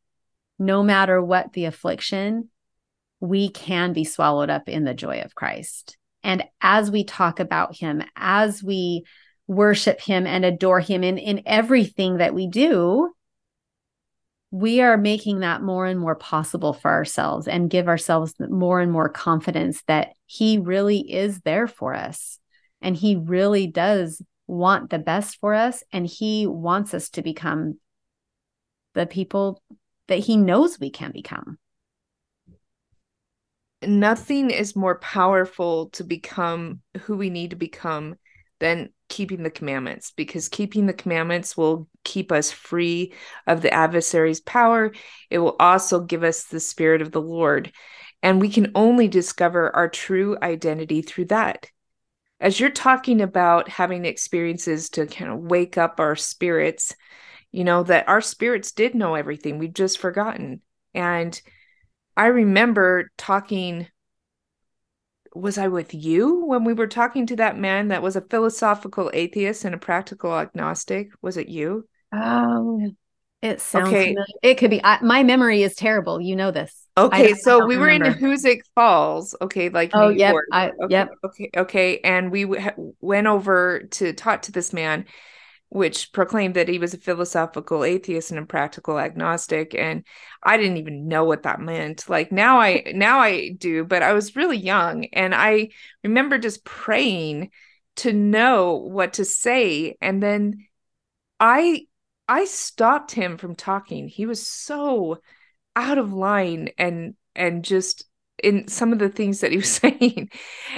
no 0.59 0.83
matter 0.83 1.21
what 1.23 1.53
the 1.53 1.65
affliction, 1.65 2.49
we 3.19 3.49
can 3.49 3.93
be 3.93 4.03
swallowed 4.03 4.49
up 4.49 4.69
in 4.69 4.83
the 4.83 4.93
joy 4.93 5.21
of 5.21 5.35
Christ. 5.35 5.97
And 6.23 6.43
as 6.61 6.91
we 6.91 7.03
talk 7.03 7.39
about 7.39 7.75
Him, 7.75 8.03
as 8.15 8.63
we 8.63 9.05
worship 9.47 10.01
him 10.01 10.27
and 10.27 10.43
adore 10.45 10.81
him 10.81 11.03
in, 11.03 11.17
in 11.17 11.41
everything 11.45 12.17
that 12.17 12.33
we 12.33 12.47
do, 12.47 13.11
we 14.51 14.81
are 14.81 14.97
making 14.97 15.39
that 15.39 15.61
more 15.61 15.85
and 15.85 15.99
more 15.99 16.15
possible 16.15 16.73
for 16.73 16.91
ourselves 16.91 17.47
and 17.47 17.69
give 17.69 17.87
ourselves 17.87 18.33
more 18.39 18.79
and 18.79 18.91
more 18.91 19.09
confidence 19.09 19.81
that 19.87 20.09
he 20.25 20.57
really 20.57 20.99
is 21.11 21.39
there 21.41 21.67
for 21.67 21.93
us 21.93 22.39
and 22.81 22.95
he 22.95 23.15
really 23.15 23.67
does 23.67 24.21
want 24.47 24.89
the 24.89 24.99
best 24.99 25.37
for 25.39 25.53
us 25.53 25.83
and 25.91 26.07
he 26.07 26.47
wants 26.47 26.93
us 26.93 27.09
to 27.09 27.21
become 27.21 27.77
the 28.93 29.05
people 29.05 29.61
that 30.07 30.19
he 30.19 30.37
knows 30.37 30.79
we 30.79 30.89
can 30.89 31.11
become 31.11 31.57
nothing 33.85 34.49
is 34.49 34.75
more 34.75 34.97
powerful 34.99 35.89
to 35.89 36.03
become 36.03 36.81
who 37.01 37.17
we 37.17 37.29
need 37.29 37.51
to 37.51 37.55
become 37.55 38.15
than 38.59 38.89
keeping 39.09 39.43
the 39.43 39.51
commandments 39.51 40.11
because 40.11 40.49
keeping 40.49 40.87
the 40.87 40.93
commandments 40.93 41.55
will 41.55 41.87
keep 42.03 42.31
us 42.31 42.51
free 42.51 43.13
of 43.45 43.61
the 43.61 43.71
adversary's 43.71 44.41
power. 44.41 44.91
It 45.29 45.39
will 45.39 45.55
also 45.59 46.01
give 46.01 46.23
us 46.23 46.45
the 46.45 46.59
spirit 46.59 47.01
of 47.01 47.11
the 47.11 47.21
Lord. 47.21 47.71
And 48.23 48.41
we 48.41 48.49
can 48.49 48.71
only 48.73 49.07
discover 49.07 49.73
our 49.75 49.87
true 49.87 50.37
identity 50.41 51.03
through 51.03 51.25
that. 51.25 51.69
As 52.39 52.59
you're 52.59 52.69
talking 52.69 53.21
about 53.21 53.69
having 53.69 54.05
experiences 54.05 54.89
to 54.91 55.05
kind 55.05 55.31
of 55.31 55.39
wake 55.39 55.77
up 55.77 55.99
our 55.99 56.15
spirits, 56.15 56.95
you 57.51 57.63
know, 57.63 57.83
that 57.83 58.07
our 58.07 58.21
spirits 58.21 58.71
did 58.71 58.95
know 58.95 59.15
everything, 59.15 59.57
we've 59.57 59.73
just 59.73 59.99
forgotten. 59.99 60.61
And 60.93 61.39
I 62.15 62.27
remember 62.27 63.11
talking 63.17 63.87
was 65.33 65.57
I 65.57 65.67
with 65.67 65.93
you 65.93 66.45
when 66.45 66.63
we 66.63 66.73
were 66.73 66.87
talking 66.87 67.27
to 67.27 67.35
that 67.35 67.57
man 67.57 67.89
that 67.89 68.01
was 68.01 68.15
a 68.15 68.21
philosophical 68.21 69.11
atheist 69.13 69.65
and 69.65 69.75
a 69.75 69.77
practical 69.77 70.33
agnostic? 70.35 71.09
Was 71.21 71.37
it 71.37 71.47
you? 71.47 71.87
Oh, 72.11 72.91
it 73.41 73.61
sounds 73.61 73.89
okay. 73.89 74.05
Familiar. 74.07 74.25
It 74.41 74.55
could 74.55 74.71
be. 74.71 74.81
I, 74.83 74.99
my 75.03 75.23
memory 75.23 75.61
is 75.61 75.75
terrible. 75.75 76.19
You 76.19 76.35
know 76.35 76.51
this. 76.51 76.73
Okay, 76.97 77.35
so 77.35 77.65
we 77.67 77.77
remember. 77.77 78.05
were 78.05 78.09
in 78.09 78.13
Hoosick 78.15 78.61
Falls. 78.73 79.35
Okay, 79.41 79.69
like 79.69 79.93
oh 79.93 80.09
New 80.09 80.17
yep, 80.17 80.31
York. 80.31 80.45
I, 80.51 80.69
okay, 80.69 80.87
yep. 80.89 81.09
Okay, 81.23 81.49
okay, 81.55 81.99
and 81.99 82.31
we 82.31 82.43
w- 82.43 82.93
went 83.01 83.27
over 83.27 83.81
to 83.91 84.13
talk 84.13 84.43
to 84.43 84.51
this 84.51 84.73
man, 84.73 85.05
which 85.69 86.11
proclaimed 86.13 86.55
that 86.55 86.69
he 86.69 86.79
was 86.79 86.93
a 86.93 86.97
philosophical 86.97 87.83
atheist 87.83 88.31
and 88.31 88.39
a 88.39 88.45
practical 88.45 88.97
agnostic 88.99 89.75
and 89.75 90.05
i 90.43 90.57
didn't 90.57 90.77
even 90.77 91.07
know 91.07 91.25
what 91.25 91.43
that 91.43 91.59
meant. 91.59 92.09
Like 92.09 92.31
now 92.31 92.59
i 92.59 92.91
now 92.95 93.19
i 93.19 93.49
do 93.49 93.83
but 93.83 94.03
i 94.03 94.13
was 94.13 94.35
really 94.35 94.57
young 94.57 95.05
and 95.05 95.35
i 95.35 95.69
remember 96.03 96.37
just 96.37 96.63
praying 96.63 97.51
to 97.97 98.13
know 98.13 98.75
what 98.75 99.13
to 99.13 99.25
say 99.25 99.97
and 100.01 100.21
then 100.21 100.65
i 101.39 101.85
i 102.27 102.45
stopped 102.45 103.11
him 103.11 103.37
from 103.37 103.55
talking. 103.55 104.07
He 104.07 104.25
was 104.25 104.45
so 104.45 105.19
out 105.75 105.97
of 105.97 106.13
line 106.13 106.69
and 106.77 107.15
and 107.35 107.63
just 107.63 108.05
in 108.43 108.67
some 108.67 108.93
of 108.93 108.99
the 108.99 109.09
things 109.09 109.41
that 109.41 109.51
he 109.51 109.57
was 109.57 109.71
saying 109.71 110.29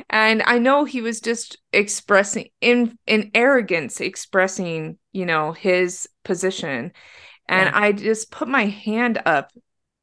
and 0.10 0.42
i 0.46 0.58
know 0.58 0.86
he 0.86 1.02
was 1.02 1.20
just 1.20 1.58
expressing 1.74 2.48
in 2.62 2.98
in 3.06 3.32
arrogance 3.34 4.02
expressing 4.02 4.98
you 5.12 5.26
know 5.26 5.52
his 5.52 6.08
position 6.24 6.92
and 7.48 7.68
yeah. 7.68 7.72
i 7.80 7.92
just 7.92 8.32
put 8.32 8.48
my 8.48 8.66
hand 8.66 9.22
up 9.26 9.52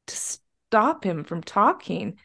to 0.05 0.15
stop 0.15 1.03
him 1.03 1.23
from 1.23 1.41
talking 1.41 2.17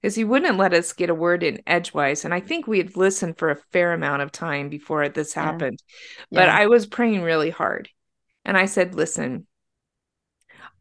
because 0.00 0.14
he 0.14 0.24
wouldn't 0.24 0.56
let 0.56 0.72
us 0.72 0.92
get 0.92 1.10
a 1.10 1.14
word 1.14 1.42
in 1.42 1.62
edgewise 1.66 2.24
and 2.24 2.34
i 2.34 2.40
think 2.40 2.66
we 2.66 2.78
had 2.78 2.96
listened 2.96 3.36
for 3.38 3.50
a 3.50 3.60
fair 3.72 3.92
amount 3.92 4.22
of 4.22 4.32
time 4.32 4.68
before 4.68 5.08
this 5.08 5.36
yeah. 5.36 5.44
happened 5.44 5.82
but 6.30 6.46
yeah. 6.46 6.56
i 6.56 6.66
was 6.66 6.86
praying 6.86 7.22
really 7.22 7.50
hard 7.50 7.88
and 8.44 8.56
i 8.56 8.64
said 8.64 8.94
listen 8.94 9.46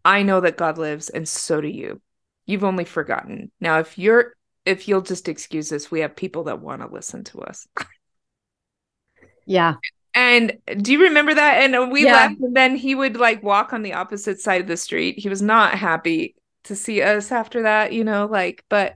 i 0.03 0.23
know 0.23 0.39
that 0.39 0.57
god 0.57 0.77
lives 0.77 1.09
and 1.09 1.27
so 1.27 1.61
do 1.61 1.67
you 1.67 2.01
You've 2.49 2.63
only 2.63 2.83
forgotten. 2.83 3.51
Now, 3.61 3.77
if 3.77 3.99
you're 3.99 4.33
if 4.65 4.87
you'll 4.87 5.01
just 5.01 5.29
excuse 5.29 5.71
us, 5.71 5.91
we 5.91 5.99
have 5.99 6.15
people 6.15 6.45
that 6.45 6.61
want 6.61 6.81
to 6.81 6.87
listen 6.87 7.23
to 7.25 7.41
us. 7.41 7.67
yeah. 9.45 9.75
And 10.15 10.57
do 10.81 10.91
you 10.91 11.03
remember 11.03 11.35
that? 11.35 11.57
And 11.61 11.91
we 11.91 12.05
yeah. 12.05 12.13
left, 12.13 12.39
and 12.41 12.55
then 12.55 12.75
he 12.75 12.95
would 12.95 13.17
like 13.17 13.43
walk 13.43 13.71
on 13.71 13.83
the 13.83 13.93
opposite 13.93 14.39
side 14.39 14.61
of 14.61 14.67
the 14.67 14.77
street. 14.77 15.19
He 15.19 15.29
was 15.29 15.43
not 15.43 15.75
happy 15.75 16.35
to 16.63 16.75
see 16.75 17.03
us 17.03 17.31
after 17.31 17.61
that, 17.63 17.93
you 17.93 18.03
know, 18.03 18.25
like, 18.25 18.65
but 18.67 18.95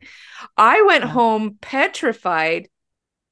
I 0.57 0.81
went 0.81 1.03
yeah. 1.03 1.11
home 1.11 1.57
petrified 1.61 2.69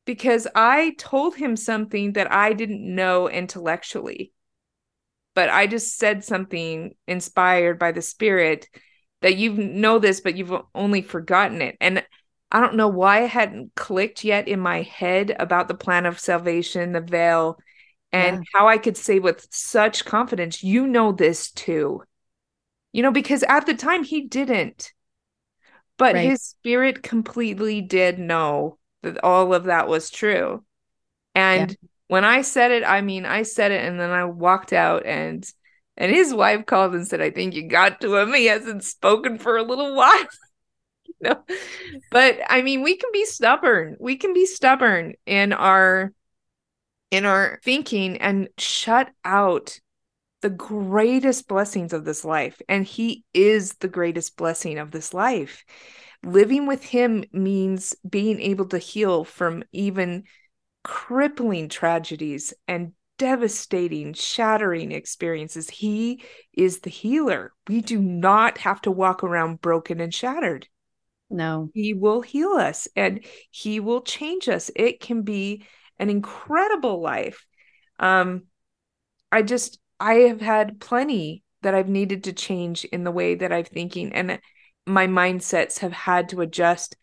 because 0.06 0.48
I 0.54 0.94
told 1.00 1.36
him 1.36 1.56
something 1.56 2.14
that 2.14 2.32
I 2.32 2.54
didn't 2.54 2.84
know 2.84 3.28
intellectually. 3.28 4.34
But 5.34 5.50
I 5.50 5.66
just 5.66 5.98
said 5.98 6.24
something 6.24 6.94
inspired 7.08 7.80
by 7.80 7.92
the 7.92 8.04
spirit 8.04 8.68
that 9.22 9.38
you 9.38 9.54
know 9.54 10.00
this, 10.00 10.20
but 10.20 10.36
you've 10.36 10.54
only 10.76 11.02
forgotten 11.02 11.62
it. 11.62 11.78
And 11.80 12.04
I 12.52 12.60
don't 12.60 12.76
know 12.76 12.88
why 12.88 13.24
it 13.24 13.30
hadn't 13.30 13.76
clicked 13.76 14.24
yet 14.24 14.48
in 14.48 14.60
my 14.60 14.82
head 14.82 15.36
about 15.40 15.68
the 15.68 15.74
plan 15.74 16.06
of 16.06 16.20
salvation, 16.20 16.92
the 16.92 17.02
veil, 17.02 17.58
and 18.12 18.38
yeah. 18.38 18.44
how 18.54 18.68
I 18.68 18.78
could 18.78 18.98
say 18.98 19.20
with 19.20 19.48
such 19.52 20.06
confidence, 20.06 20.64
you 20.64 20.88
know 20.88 21.12
this 21.12 21.52
too. 21.52 22.04
You 22.92 23.04
know, 23.04 23.12
because 23.12 23.44
at 23.44 23.66
the 23.66 23.74
time 23.74 24.04
he 24.04 24.28
didn't. 24.28 24.92
But 25.98 26.16
right. 26.16 26.30
his 26.30 26.42
spirit 26.42 27.04
completely 27.04 27.82
did 27.82 28.20
know 28.20 28.80
that 29.04 29.24
all 29.24 29.54
of 29.54 29.66
that 29.66 29.88
was 29.88 30.10
true. 30.10 30.66
And 31.36 31.72
yeah. 31.72 31.90
when 32.08 32.26
I 32.26 32.42
said 32.42 32.72
it, 32.72 32.84
I 32.84 33.02
mean, 33.02 33.26
I 33.26 33.44
said 33.44 33.72
it 33.72 33.86
and 33.86 34.00
then 34.00 34.10
I 34.10 34.26
walked 34.26 34.74
out 34.74 35.06
and 35.06 35.48
and 35.98 36.12
his 36.12 36.34
wife 36.34 36.66
called 36.66 36.96
and 36.96 37.08
said, 37.08 37.22
I 37.22 37.32
think 37.32 37.54
you 37.54 37.68
got 37.68 38.02
to 38.02 38.16
him. 38.16 38.34
He 38.34 38.46
hasn't 38.46 38.84
spoken 38.84 39.38
for 39.38 39.58
a 39.58 39.64
little 39.64 39.96
while. 39.96 40.26
no. 41.22 41.44
But 42.10 42.40
I 42.48 42.62
mean, 42.62 42.82
we 42.82 42.98
can 42.98 43.10
be 43.12 43.26
stubborn. 43.26 43.98
We 44.00 44.16
can 44.16 44.34
be 44.34 44.46
stubborn 44.46 45.14
in 45.26 45.54
our 45.54 46.14
in 47.12 47.26
our 47.26 47.60
thinking 47.64 48.18
and 48.18 48.48
shut 48.58 49.10
out 49.26 49.80
the 50.42 50.50
greatest 50.50 51.48
blessings 51.48 51.94
of 51.94 52.06
this 52.06 52.26
life. 52.26 52.62
And 52.68 52.86
he 52.86 53.24
is 53.34 53.74
the 53.76 53.88
greatest 53.88 54.38
blessing 54.38 54.80
of 54.80 54.92
this 54.92 55.14
life. 55.14 55.64
Living 56.24 56.68
with 56.68 56.84
him 56.84 57.24
means 57.32 57.96
being 58.08 58.40
able 58.40 58.66
to 58.68 58.78
heal 58.78 59.24
from 59.24 59.64
even 59.72 60.24
crippling 60.84 61.70
tragedies 61.70 62.54
and 62.68 62.94
devastating, 63.22 64.14
shattering 64.14 64.92
experiences. 64.92 65.70
He 65.70 66.24
is 66.54 66.80
the 66.80 66.90
healer. 66.90 67.54
We 67.68 67.82
do 67.82 68.00
not 68.00 68.58
have 68.58 68.82
to 68.82 68.90
walk 68.90 69.24
around 69.24 69.62
broken 69.62 70.00
and 70.00 70.12
shattered. 70.12 70.68
No. 71.30 71.70
He 71.76 71.94
will 71.94 72.22
heal 72.22 72.54
us 72.54 72.88
and 72.96 73.24
he 73.52 73.80
will 73.80 74.02
change 74.02 74.50
us. 74.50 74.72
It 74.76 75.02
can 75.02 75.22
be 75.22 75.68
an 76.00 76.10
incredible 76.10 77.00
life. 77.00 77.46
Um 78.00 78.46
I 79.32 79.44
just 79.44 79.80
I 80.00 80.14
have 80.14 80.42
had 80.42 80.80
plenty 80.80 81.44
that 81.62 81.76
I've 81.76 81.90
needed 81.90 82.24
to 82.24 82.34
change 82.34 82.86
in 82.86 83.04
the 83.04 83.12
way 83.12 83.36
that 83.36 83.54
I'm 83.54 83.66
thinking 83.66 84.14
and 84.14 84.40
my 84.88 85.06
mindsets 85.06 85.78
have 85.78 85.94
had 85.94 86.30
to 86.30 86.42
adjust. 86.42 86.98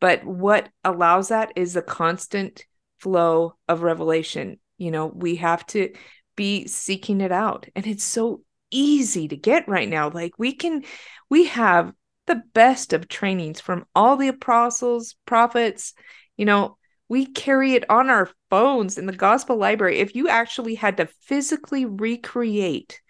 But 0.00 0.24
what 0.24 0.70
allows 0.82 1.28
that 1.28 1.52
is 1.54 1.72
the 1.72 1.82
constant 1.82 2.66
flow 2.98 3.54
of 3.68 3.82
revelation 3.82 4.58
you 4.82 4.90
know 4.90 5.06
we 5.06 5.36
have 5.36 5.66
to 5.68 5.92
be 6.36 6.66
seeking 6.66 7.20
it 7.20 7.32
out. 7.32 7.66
And 7.76 7.86
it's 7.86 8.04
so 8.04 8.42
easy 8.70 9.28
to 9.28 9.36
get 9.36 9.68
right 9.68 9.88
now. 9.88 10.10
Like 10.10 10.32
we 10.38 10.54
can 10.54 10.84
we 11.30 11.46
have 11.46 11.92
the 12.26 12.42
best 12.54 12.92
of 12.92 13.08
trainings 13.08 13.60
from 13.60 13.84
all 13.94 14.16
the 14.16 14.28
apostles 14.28 15.16
prophets. 15.26 15.94
You 16.36 16.46
know 16.46 16.76
we 17.08 17.26
carry 17.26 17.74
it 17.74 17.88
on 17.90 18.08
our 18.10 18.30
phones 18.50 18.96
in 18.98 19.06
the 19.06 19.12
gospel 19.12 19.56
library. 19.56 19.98
If 19.98 20.14
you 20.14 20.28
actually 20.28 20.74
had 20.76 20.96
to 20.98 21.06
physically 21.22 21.84
recreate 21.84 23.00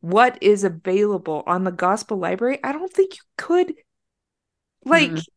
what 0.00 0.38
is 0.42 0.64
available 0.64 1.42
on 1.46 1.64
the 1.64 1.70
gospel 1.72 2.18
library 2.18 2.58
i 2.64 2.72
don't 2.72 2.92
think 2.92 3.14
you 3.14 3.20
could 3.36 3.72
like 4.84 5.12
mm-hmm 5.12 5.32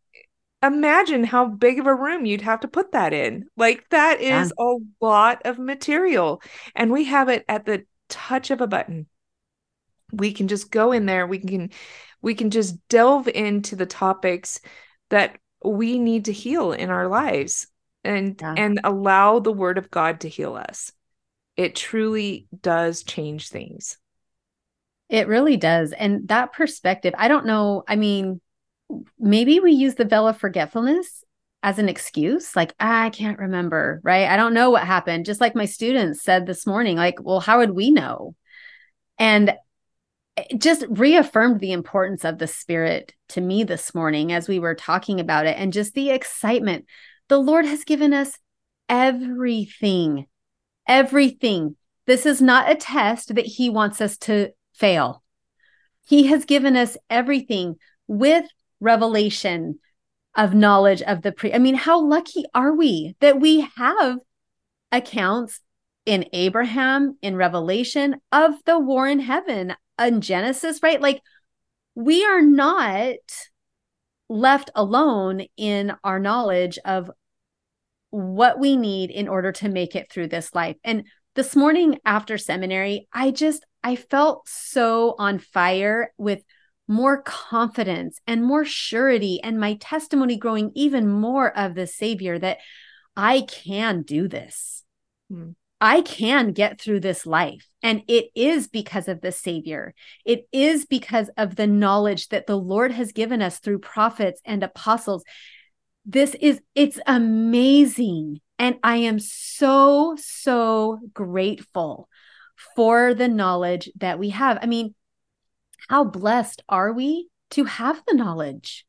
imagine 0.66 1.24
how 1.24 1.45
big 1.45 1.80
of 1.80 1.88
a 1.88 1.95
room 1.95 2.26
you'd 2.26 2.41
have 2.41 2.61
to 2.61 2.68
put 2.68 2.91
that 2.91 3.13
in. 3.13 3.45
Like 3.57 3.88
that 3.89 4.22
is 4.22 4.53
yeah. 4.57 4.66
a 4.66 4.78
lot 5.01 5.41
of 5.45 5.59
material 5.59 6.41
and 6.76 6.91
we 6.91 7.05
have 7.05 7.30
it 7.30 7.45
at 7.47 7.66
the 7.66 7.86
touch 8.09 8.51
of 8.51 8.61
a 8.61 8.68
button. 8.68 9.07
We 10.11 10.34
can 10.34 10.47
just 10.47 10.72
go 10.72 10.91
in 10.91 11.05
there, 11.05 11.28
we 11.28 11.39
can 11.39 11.72
we 12.22 12.36
can 12.36 12.49
just 12.49 12.76
delve 12.89 13.28
into 13.28 13.76
the 13.76 13.86
topics 13.86 14.61
that 15.09 15.38
we 15.63 15.99
need 15.99 16.26
to 16.26 16.34
heal 16.34 16.72
in 16.72 16.89
our 16.89 17.07
lives 17.07 17.68
and 18.03 18.39
yeah. 18.39 18.53
and 18.57 18.80
allow 18.84 19.39
the 19.39 19.53
word 19.53 19.78
of 19.78 19.91
God 19.91 20.22
to 20.22 20.30
heal 20.30 20.55
us. 20.55 20.91
It 21.57 21.76
truly 21.76 22.47
does 22.61 23.03
change 23.03 23.49
things. 23.49 23.97
It 25.09 25.28
really 25.28 25.57
does. 25.57 25.91
And 25.91 26.28
that 26.30 26.53
perspective, 26.53 27.13
I 27.18 27.28
don't 27.28 27.45
know, 27.45 27.84
I 27.88 27.95
mean, 27.95 28.41
maybe 29.20 29.60
we 29.60 29.72
use 29.72 29.96
the 29.96 30.06
veil 30.06 30.28
of 30.28 30.38
forgetfulness 30.38 31.24
as 31.64 31.80
an 31.80 31.90
excuse 31.90 32.56
like 32.56 32.74
i 32.80 33.10
can't 33.10 33.40
remember 33.40 34.00
right 34.04 34.28
i 34.28 34.38
don't 34.38 34.54
know 34.54 34.70
what 34.70 34.84
happened 34.84 35.26
just 35.26 35.42
like 35.42 35.56
my 35.56 35.66
students 35.66 36.22
said 36.22 36.46
this 36.46 36.68
morning 36.68 36.96
like 36.96 37.16
well 37.22 37.40
how 37.40 37.58
would 37.58 37.72
we 37.72 37.90
know 37.90 38.36
and 39.18 39.56
it 40.38 40.60
just 40.60 40.86
reaffirmed 40.90 41.60
the 41.60 41.72
importance 41.72 42.26
of 42.26 42.38
the 42.38 42.48
spirit 42.48 43.14
to 43.30 43.42
me 43.42 43.64
this 43.64 43.96
morning 43.96 44.32
as 44.32 44.48
we 44.48 44.60
were 44.60 44.76
talking 44.76 45.20
about 45.20 45.46
it 45.46 45.58
and 45.58 45.72
just 45.72 45.94
the 45.94 46.10
excitement. 46.10 46.86
The 47.30 47.38
Lord 47.38 47.66
has 47.66 47.86
given 47.86 48.14
us 48.14 48.38
everything, 48.90 50.28
everything. 50.88 51.78
This 52.06 52.26
is 52.26 52.42
not 52.42 52.70
a 52.70 52.76
test 52.76 53.34
that 53.36 53.46
He 53.46 53.70
wants 53.70 54.02
us 54.02 54.18
to 54.20 54.52
fail. 54.74 55.24
He 56.06 56.28
has 56.28 56.46
given 56.46 56.76
us 56.76 56.98
everything 57.10 57.76
with 58.08 58.46
revelation 58.80 59.80
of 60.36 60.53
knowledge 60.53 61.01
of 61.01 61.21
the 61.21 61.32
pre. 61.32 61.53
I 61.53 61.59
mean, 61.59 61.76
how 61.76 62.01
lucky 62.01 62.43
are 62.53 62.73
we 62.73 63.15
that 63.21 63.39
we 63.39 63.67
have 63.78 64.19
accounts 64.91 65.61
in 66.05 66.26
Abraham, 66.34 67.17
in 67.21 67.36
Revelation, 67.36 68.17
of 68.32 68.53
the 68.65 68.78
war 68.78 69.07
in 69.07 69.19
heaven, 69.19 69.76
in 69.99 70.21
Genesis, 70.21 70.80
right? 70.84 71.01
Like 71.01 71.21
we 71.95 72.26
are 72.26 72.41
not 72.41 73.15
left 74.30 74.69
alone 74.76 75.45
in 75.57 75.93
our 76.03 76.19
knowledge 76.19 76.78
of 76.84 77.09
what 78.09 78.59
we 78.59 78.76
need 78.78 79.11
in 79.11 79.28
order 79.28 79.51
to 79.51 79.69
make 79.69 79.95
it 79.95 80.11
through 80.11 80.28
this 80.28 80.53
life. 80.53 80.78
And 80.84 81.05
this 81.36 81.55
morning 81.55 81.99
after 82.05 82.38
seminary, 82.38 83.07
I 83.13 83.32
just 83.32 83.65
I 83.84 83.95
felt 83.95 84.47
so 84.47 85.15
on 85.19 85.39
fire 85.39 86.11
with 86.17 86.41
more 86.88 87.22
confidence 87.22 88.20
and 88.28 88.44
more 88.44 88.66
surety 88.66 89.42
and 89.42 89.60
my 89.60 89.76
testimony 89.76 90.38
growing 90.38 90.72
even 90.76 91.08
more 91.08 91.56
of 91.58 91.76
the 91.76 91.88
savior 91.88 92.38
that 92.40 92.60
I 93.16 93.42
can 93.42 94.04
do 94.04 94.28
this. 94.28 94.84
Hmm. 95.30 95.52
I 95.82 96.02
can 96.02 96.54
get 96.54 96.80
through 96.80 97.02
this 97.02 97.26
life. 97.26 97.68
And 97.84 98.04
it 98.08 98.30
is 98.34 98.68
because 98.68 99.08
of 99.08 99.22
the 99.22 99.32
Savior. 99.32 99.94
It 100.26 100.48
is 100.52 100.86
because 100.86 101.30
of 101.38 101.56
the 101.56 101.68
knowledge 101.68 102.30
that 102.30 102.48
the 102.48 102.58
Lord 102.58 102.92
has 102.92 103.12
given 103.12 103.42
us 103.42 103.60
through 103.60 103.80
prophets 103.80 104.42
and 104.46 104.64
apostles. 104.64 105.24
This 106.06 106.34
is, 106.36 106.62
it's 106.74 107.00
amazing. 107.06 108.40
And 108.58 108.78
I 108.84 108.98
am 108.98 109.20
so, 109.20 110.16
so 110.18 111.00
grateful 111.14 112.10
for 112.76 113.14
the 113.14 113.28
knowledge 113.28 113.90
that 113.98 114.18
we 114.18 114.30
have. 114.30 114.58
I 114.62 114.66
mean, 114.66 114.96
how 115.88 116.03
blessed 116.03 116.63
are 116.69 116.91
we 116.93 117.30
to 117.51 117.65
have 117.65 118.01
the 118.07 118.15
knowledge? 118.15 118.86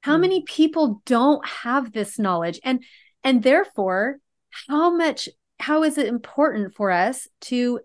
How 0.00 0.16
mm. 0.16 0.22
many 0.22 0.42
people 0.42 1.02
don't 1.06 1.46
have 1.46 1.92
this 1.92 2.18
knowledge? 2.18 2.60
And 2.64 2.84
and 3.22 3.42
therefore, 3.42 4.18
how 4.68 4.94
much 4.94 5.28
how 5.58 5.82
is 5.84 5.98
it 5.98 6.06
important 6.06 6.74
for 6.74 6.90
us 6.90 7.28
to 7.42 7.80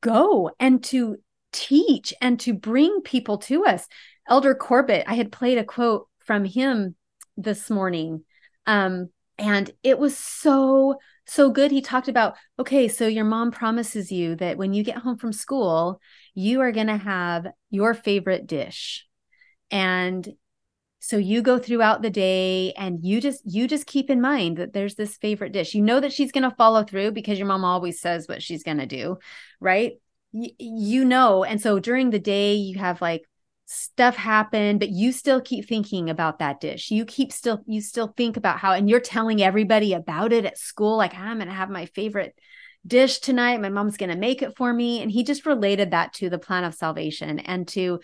go 0.00 0.50
and 0.58 0.82
to 0.84 1.16
teach 1.52 2.14
and 2.20 2.38
to 2.40 2.54
bring 2.54 3.00
people 3.02 3.38
to 3.38 3.64
us? 3.64 3.86
Elder 4.28 4.54
Corbett, 4.54 5.04
I 5.06 5.14
had 5.14 5.32
played 5.32 5.58
a 5.58 5.64
quote 5.64 6.08
from 6.20 6.44
him 6.44 6.94
this 7.36 7.68
morning. 7.70 8.24
Um, 8.66 9.10
and 9.38 9.70
it 9.82 9.98
was 9.98 10.16
so, 10.16 10.96
so 11.26 11.50
good. 11.50 11.70
He 11.70 11.82
talked 11.82 12.08
about, 12.08 12.36
okay, 12.58 12.86
so 12.88 13.06
your 13.06 13.24
mom 13.24 13.50
promises 13.50 14.12
you 14.12 14.36
that 14.36 14.56
when 14.56 14.72
you 14.72 14.84
get 14.84 14.98
home 14.98 15.18
from 15.18 15.32
school, 15.32 16.00
you 16.34 16.60
are 16.60 16.72
going 16.72 16.86
to 16.86 16.96
have 16.96 17.46
your 17.70 17.94
favorite 17.94 18.46
dish. 18.46 19.06
And 19.70 20.28
so 21.00 21.16
you 21.16 21.42
go 21.42 21.58
throughout 21.58 22.00
the 22.00 22.10
day 22.10 22.72
and 22.74 23.04
you 23.04 23.20
just 23.20 23.42
you 23.44 23.66
just 23.66 23.86
keep 23.86 24.08
in 24.08 24.20
mind 24.20 24.58
that 24.58 24.72
there's 24.72 24.94
this 24.94 25.16
favorite 25.16 25.52
dish. 25.52 25.74
You 25.74 25.82
know 25.82 25.98
that 25.98 26.12
she's 26.12 26.30
going 26.30 26.48
to 26.48 26.54
follow 26.56 26.84
through 26.84 27.10
because 27.10 27.38
your 27.38 27.48
mom 27.48 27.64
always 27.64 28.00
says 28.00 28.28
what 28.28 28.42
she's 28.42 28.62
going 28.62 28.78
to 28.78 28.86
do 28.86 29.18
right? 29.60 29.94
Y- 30.32 30.50
you 30.58 31.04
know 31.04 31.44
and 31.44 31.60
so 31.60 31.78
during 31.78 32.10
the 32.10 32.18
day 32.18 32.54
you 32.54 32.78
have 32.78 33.02
like 33.02 33.22
stuff 33.66 34.16
happen 34.16 34.78
but 34.78 34.90
you 34.90 35.12
still 35.12 35.40
keep 35.40 35.68
thinking 35.68 36.08
about 36.08 36.38
that 36.38 36.60
dish. 36.60 36.90
You 36.90 37.04
keep 37.04 37.32
still 37.32 37.62
you 37.66 37.80
still 37.80 38.14
think 38.16 38.36
about 38.36 38.58
how 38.58 38.72
and 38.72 38.88
you're 38.88 39.00
telling 39.00 39.42
everybody 39.42 39.94
about 39.94 40.32
it 40.32 40.44
at 40.44 40.56
school 40.56 40.96
like 40.96 41.12
ah, 41.14 41.22
i'm 41.22 41.38
going 41.38 41.48
to 41.48 41.54
have 41.54 41.68
my 41.70 41.86
favorite 41.86 42.34
dish 42.86 43.18
tonight 43.18 43.60
my 43.60 43.68
mom's 43.68 43.96
going 43.96 44.10
to 44.10 44.16
make 44.16 44.42
it 44.42 44.56
for 44.56 44.72
me 44.72 45.02
and 45.02 45.10
he 45.10 45.22
just 45.22 45.46
related 45.46 45.92
that 45.92 46.12
to 46.12 46.28
the 46.28 46.38
plan 46.38 46.64
of 46.64 46.74
salvation 46.74 47.38
and 47.38 47.68
to 47.68 48.00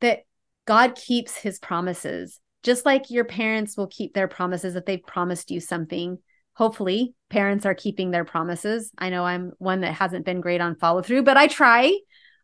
that 0.00 0.20
God 0.66 0.96
keeps 0.96 1.36
his 1.36 1.58
promises, 1.58 2.40
just 2.62 2.84
like 2.84 3.10
your 3.10 3.24
parents 3.24 3.76
will 3.76 3.86
keep 3.86 4.12
their 4.14 4.28
promises 4.28 4.74
if 4.74 4.84
they've 4.84 5.02
promised 5.02 5.50
you 5.50 5.60
something. 5.60 6.18
Hopefully, 6.54 7.14
parents 7.30 7.64
are 7.64 7.74
keeping 7.74 8.10
their 8.10 8.24
promises. 8.24 8.90
I 8.98 9.10
know 9.10 9.24
I'm 9.24 9.52
one 9.58 9.82
that 9.82 9.94
hasn't 9.94 10.26
been 10.26 10.40
great 10.40 10.60
on 10.60 10.76
follow 10.76 11.02
through, 11.02 11.22
but 11.22 11.36
I 11.36 11.46
try. 11.46 11.96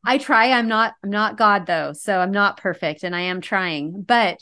I 0.05 0.19
try. 0.19 0.53
I'm 0.53 0.69
not 0.69 0.95
I'm 1.03 1.11
not 1.11 1.37
God 1.37 1.67
though, 1.67 1.93
so 1.93 2.19
I'm 2.19 2.33
not 2.33 2.59
perfect 2.59 3.03
and 3.03 3.15
I 3.15 3.23
am 3.23 3.41
trying. 3.41 4.03
But 4.03 4.39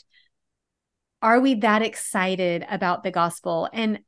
are 1.21 1.39
we 1.39 1.55
that 1.55 1.81
excited 1.81 2.65
about 2.69 3.03
the 3.03 3.11
gospel? 3.11 3.69
And 3.71 3.99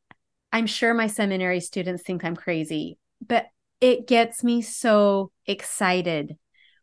I'm 0.52 0.68
sure 0.68 0.94
my 0.94 1.08
seminary 1.08 1.60
students 1.60 2.04
think 2.04 2.24
I'm 2.24 2.36
crazy, 2.36 2.98
but 3.28 3.48
it 3.82 4.08
gets 4.08 4.44
me 4.44 4.62
so 4.62 5.32
excited 5.46 6.38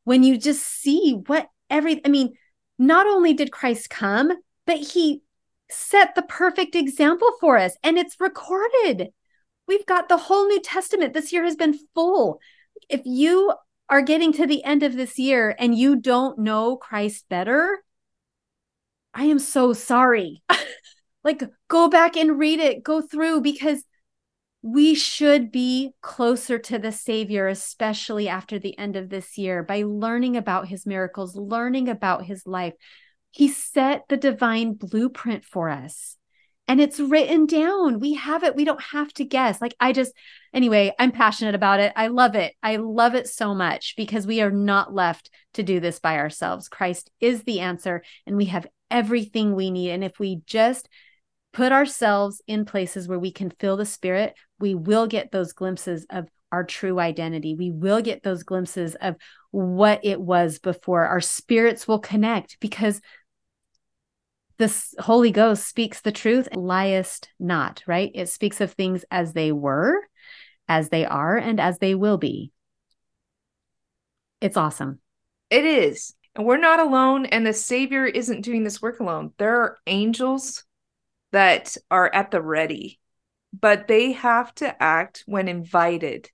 when 0.04 0.22
you 0.22 0.36
just 0.36 0.66
see 0.66 1.20
what 1.26 1.48
every 1.68 2.04
I 2.04 2.08
mean, 2.08 2.34
not 2.78 3.06
only 3.06 3.34
did 3.34 3.52
Christ 3.52 3.90
come, 3.90 4.32
but 4.66 4.78
he 4.78 5.22
set 5.70 6.14
the 6.14 6.22
perfect 6.22 6.74
example 6.74 7.30
for 7.40 7.56
us 7.56 7.76
and 7.82 7.96
it's 7.96 8.20
recorded. 8.20 9.10
We've 9.68 9.86
got 9.86 10.08
the 10.08 10.16
whole 10.16 10.48
New 10.48 10.60
Testament. 10.60 11.14
This 11.14 11.32
year 11.32 11.44
has 11.44 11.56
been 11.56 11.78
full. 11.94 12.40
If 12.88 13.02
you 13.04 13.52
are 13.88 14.02
getting 14.02 14.32
to 14.32 14.46
the 14.46 14.64
end 14.64 14.82
of 14.82 14.94
this 14.96 15.18
year 15.18 15.54
and 15.58 15.76
you 15.76 15.96
don't 15.96 16.38
know 16.38 16.76
Christ 16.76 17.26
better, 17.28 17.82
I 19.14 19.24
am 19.24 19.38
so 19.38 19.72
sorry. 19.72 20.42
like, 21.24 21.42
go 21.68 21.88
back 21.88 22.16
and 22.16 22.38
read 22.38 22.60
it, 22.60 22.82
go 22.82 23.00
through 23.00 23.42
because 23.42 23.84
we 24.62 24.94
should 24.94 25.50
be 25.50 25.92
closer 26.02 26.58
to 26.58 26.78
the 26.78 26.92
Savior, 26.92 27.48
especially 27.48 28.28
after 28.28 28.58
the 28.58 28.76
end 28.78 28.96
of 28.96 29.08
this 29.08 29.38
year, 29.38 29.62
by 29.62 29.82
learning 29.86 30.36
about 30.36 30.68
his 30.68 30.86
miracles, 30.86 31.34
learning 31.34 31.88
about 31.88 32.24
his 32.24 32.46
life. 32.46 32.74
He 33.30 33.48
set 33.48 34.04
the 34.08 34.16
divine 34.16 34.74
blueprint 34.74 35.44
for 35.44 35.70
us 35.70 36.16
and 36.70 36.80
it's 36.80 37.00
written 37.00 37.46
down. 37.46 37.98
We 37.98 38.14
have 38.14 38.44
it. 38.44 38.54
We 38.54 38.64
don't 38.64 38.80
have 38.80 39.12
to 39.14 39.24
guess. 39.24 39.60
Like, 39.60 39.74
I 39.80 39.92
just, 39.92 40.12
anyway, 40.54 40.94
I'm 41.00 41.10
passionate 41.10 41.56
about 41.56 41.80
it. 41.80 41.92
I 41.96 42.06
love 42.06 42.36
it. 42.36 42.54
I 42.62 42.76
love 42.76 43.16
it 43.16 43.26
so 43.26 43.56
much 43.56 43.94
because 43.96 44.24
we 44.24 44.40
are 44.40 44.52
not 44.52 44.94
left 44.94 45.30
to 45.54 45.64
do 45.64 45.80
this 45.80 45.98
by 45.98 46.18
ourselves. 46.18 46.68
Christ 46.68 47.10
is 47.18 47.42
the 47.42 47.58
answer, 47.58 48.04
and 48.24 48.36
we 48.36 48.44
have 48.44 48.68
everything 48.88 49.56
we 49.56 49.72
need. 49.72 49.90
And 49.90 50.04
if 50.04 50.20
we 50.20 50.42
just 50.46 50.88
put 51.52 51.72
ourselves 51.72 52.40
in 52.46 52.64
places 52.64 53.08
where 53.08 53.18
we 53.18 53.32
can 53.32 53.50
feel 53.50 53.76
the 53.76 53.86
spirit, 53.86 54.34
we 54.58 54.74
will 54.74 55.06
get 55.06 55.32
those 55.32 55.52
glimpses 55.52 56.06
of 56.10 56.28
our 56.52 56.64
true 56.64 56.98
identity. 56.98 57.54
We 57.54 57.70
will 57.70 58.02
get 58.02 58.22
those 58.22 58.42
glimpses 58.42 58.96
of 59.00 59.16
what 59.50 60.00
it 60.04 60.20
was 60.20 60.58
before. 60.58 61.06
Our 61.06 61.20
spirits 61.20 61.86
will 61.86 61.98
connect 61.98 62.58
because 62.60 63.00
this 64.58 64.94
Holy 64.98 65.30
Ghost 65.30 65.66
speaks 65.66 66.00
the 66.00 66.12
truth, 66.12 66.48
liest 66.54 67.30
not, 67.38 67.82
right? 67.86 68.10
It 68.14 68.28
speaks 68.28 68.60
of 68.60 68.72
things 68.72 69.04
as 69.10 69.32
they 69.32 69.52
were, 69.52 70.00
as 70.68 70.90
they 70.90 71.06
are, 71.06 71.36
and 71.36 71.58
as 71.58 71.78
they 71.78 71.94
will 71.94 72.18
be. 72.18 72.52
It's 74.40 74.56
awesome. 74.56 75.00
It 75.48 75.64
is. 75.64 76.14
And 76.36 76.46
we're 76.46 76.58
not 76.58 76.78
alone, 76.78 77.26
and 77.26 77.46
the 77.46 77.52
Savior 77.52 78.06
isn't 78.06 78.42
doing 78.42 78.62
this 78.62 78.82
work 78.82 79.00
alone. 79.00 79.32
There 79.38 79.62
are 79.62 79.78
angels 79.86 80.64
that 81.32 81.76
are 81.90 82.12
at 82.12 82.30
the 82.30 82.42
ready, 82.42 83.00
but 83.58 83.88
they 83.88 84.12
have 84.12 84.54
to 84.56 84.82
act 84.82 85.24
when 85.26 85.48
invited 85.48 86.30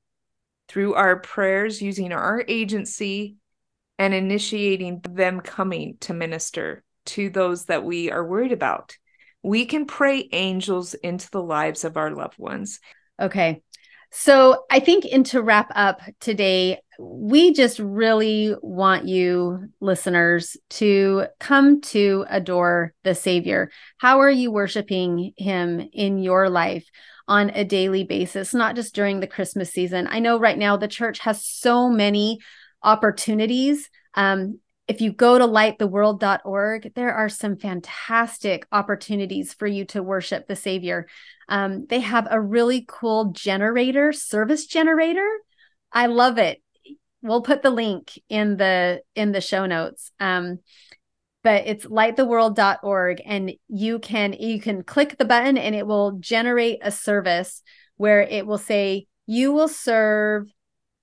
through 0.69 0.95
our 0.95 1.19
prayers 1.21 1.81
using 1.81 2.13
our 2.13 2.45
agency 2.49 3.37
and 3.99 4.13
initiating 4.15 5.01
them 5.09 5.41
coming 5.41 5.97
to 6.01 6.13
minister 6.13 6.83
to 7.07 7.31
those 7.31 7.67
that 7.67 7.85
we 7.85 8.11
are 8.11 8.27
worried 8.27 8.53
about. 8.53 8.97
We 9.43 9.65
can 9.65 9.87
pray 9.87 10.29
angels 10.33 10.95
into 10.95 11.31
the 11.31 11.43
lives 11.43 11.85
of 11.85 11.97
our 11.97 12.11
loved 12.11 12.39
ones. 12.39 12.81
Okay. 13.21 13.63
So 14.11 14.65
I 14.71 14.81
think, 14.81 15.05
and 15.11 15.27
to 15.27 15.43
wrap 15.43 15.71
up 15.75 16.01
today, 16.21 16.81
we 16.99 17.53
just 17.53 17.79
really 17.79 18.55
want 18.63 19.07
you 19.07 19.69
listeners 19.81 20.57
to 20.71 21.27
come 21.39 21.81
to 21.83 22.25
adore 22.29 22.95
the 23.05 23.15
Savior. 23.15 23.71
How 23.99 24.21
are 24.21 24.31
you 24.31 24.51
worshiping 24.51 25.33
Him 25.37 25.89
in 25.93 26.19
your 26.19 26.49
life? 26.49 26.89
on 27.29 27.51
a 27.51 27.65
daily 27.65 28.05
basis, 28.05 28.55
not 28.55 28.77
just 28.77 28.95
during 28.95 29.19
the 29.19 29.27
Christmas 29.27 29.73
season. 29.73 30.07
I 30.09 30.21
know 30.21 30.39
right 30.39 30.57
now 30.57 30.77
the 30.77 30.87
church 30.87 31.19
has 31.21 31.45
so 31.45 31.89
many 31.89 32.39
opportunities. 32.83 33.91
Um, 34.15 34.61
if 34.89 35.01
you 35.01 35.13
go 35.13 35.39
to 35.39 35.47
lighttheworld.org, 35.47 36.93
there 36.95 37.15
are 37.15 37.29
some 37.29 37.57
fantastic 37.57 38.67
opportunities 38.71 39.53
for 39.53 39.67
you 39.67 39.85
to 39.87 40.03
worship 40.03 40.47
the 40.47 40.57
Savior. 40.57 41.07
Um, 41.49 41.87
they 41.89 42.01
have 42.01 42.29
a 42.31 42.41
really 42.41 42.85
cool 42.87 43.33
generator, 43.33 44.13
service 44.13 44.67
generator. 44.67 45.29
I 45.93 46.07
love 46.07 46.39
it 46.39 46.63
we'll 47.27 47.43
put 47.43 47.63
the 47.63 47.71
link 47.71 48.19
in 48.29 48.57
the 48.57 49.03
in 49.15 49.33
the 49.33 49.41
show 49.41 49.67
notes. 49.67 50.11
Um, 50.21 50.61
but 51.43 51.67
it's 51.67 51.87
lighttheworld.org 51.87 53.23
and 53.25 53.53
you 53.69 53.99
can 53.99 54.33
you 54.33 54.61
can 54.61 54.83
click 54.83 55.17
the 55.19 55.25
button 55.25 55.57
and 55.57 55.75
it 55.75 55.87
will 55.87 56.13
generate 56.19 56.79
a 56.83 56.91
service 56.91 57.63
where 57.97 58.23
it 58.23 58.47
will 58.47 58.59
say 58.59 59.07
you 59.27 59.53
will 59.53 59.69
serve 59.69 60.51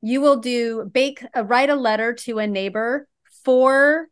you 0.01 0.19
will 0.19 0.38
do 0.38 0.89
bake 0.91 1.25
uh, 1.36 1.45
write 1.45 1.69
a 1.69 1.75
letter 1.75 2.13
to 2.13 2.39
a 2.39 2.47
neighbor 2.47 3.07
for 3.43 4.07